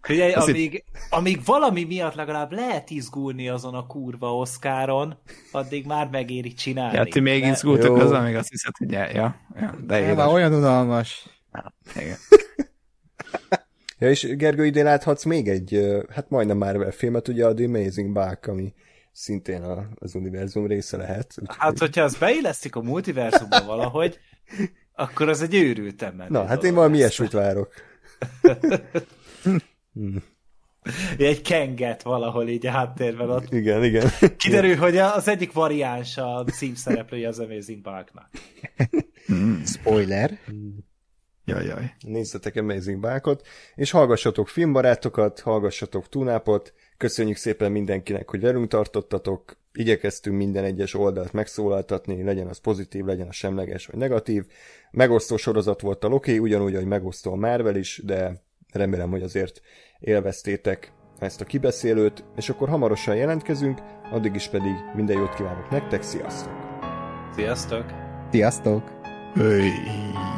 [0.00, 5.18] Figyelj, amíg, amíg valami miatt legalább lehet izgulni azon a kurva Oscaron,
[5.52, 6.96] addig már megéri csinálni.
[6.96, 9.36] Ja, ti még izgultok azon, amíg azt hiszed, hogy ja, ja,
[9.86, 11.26] de ja, olyan unalmas.
[11.96, 12.16] Igen.
[13.98, 18.12] ja, és Gergő, ide láthatsz még egy, hát majdnem már filmet, ugye a The Amazing
[18.12, 18.74] Bulk, ami
[19.12, 19.62] szintén
[19.94, 21.34] az univerzum része lehet.
[21.40, 24.18] Úgy, hát, hogyha az beillesztik a multiverzumba valahogy,
[24.92, 26.28] akkor az egy őrült ember.
[26.28, 27.72] Na, hát én valami ilyesmit várok.
[29.92, 30.22] hmm.
[31.18, 33.52] Egy kenget valahol így a háttérben ott.
[33.52, 34.10] Igen, igen.
[34.36, 38.30] Kiderül, hogy az egyik variáns a címszereplője az Amazing Bulknak.
[39.26, 39.62] Hmm.
[41.42, 41.66] Spoiler.
[41.66, 41.92] Jajjaj.
[42.00, 50.36] Nézzetek Amazing Bákot, és hallgassatok filmbarátokat, hallgassatok Tunápot, köszönjük szépen mindenkinek, hogy velünk tartottatok, igyekeztünk
[50.36, 54.44] minden egyes oldalt megszólaltatni, legyen az pozitív, legyen az semleges vagy negatív.
[54.90, 58.42] Megosztó sorozat volt a Loki, ugyanúgy, hogy megosztó a Marvel is, de
[58.72, 59.60] remélem, hogy azért
[59.98, 66.02] élveztétek ezt a kibeszélőt, és akkor hamarosan jelentkezünk, addig is pedig minden jót kívánok nektek,
[66.02, 66.52] sziasztok!
[67.34, 67.84] Sziasztok!
[68.30, 68.90] Sziasztok!
[69.34, 70.31] Hey.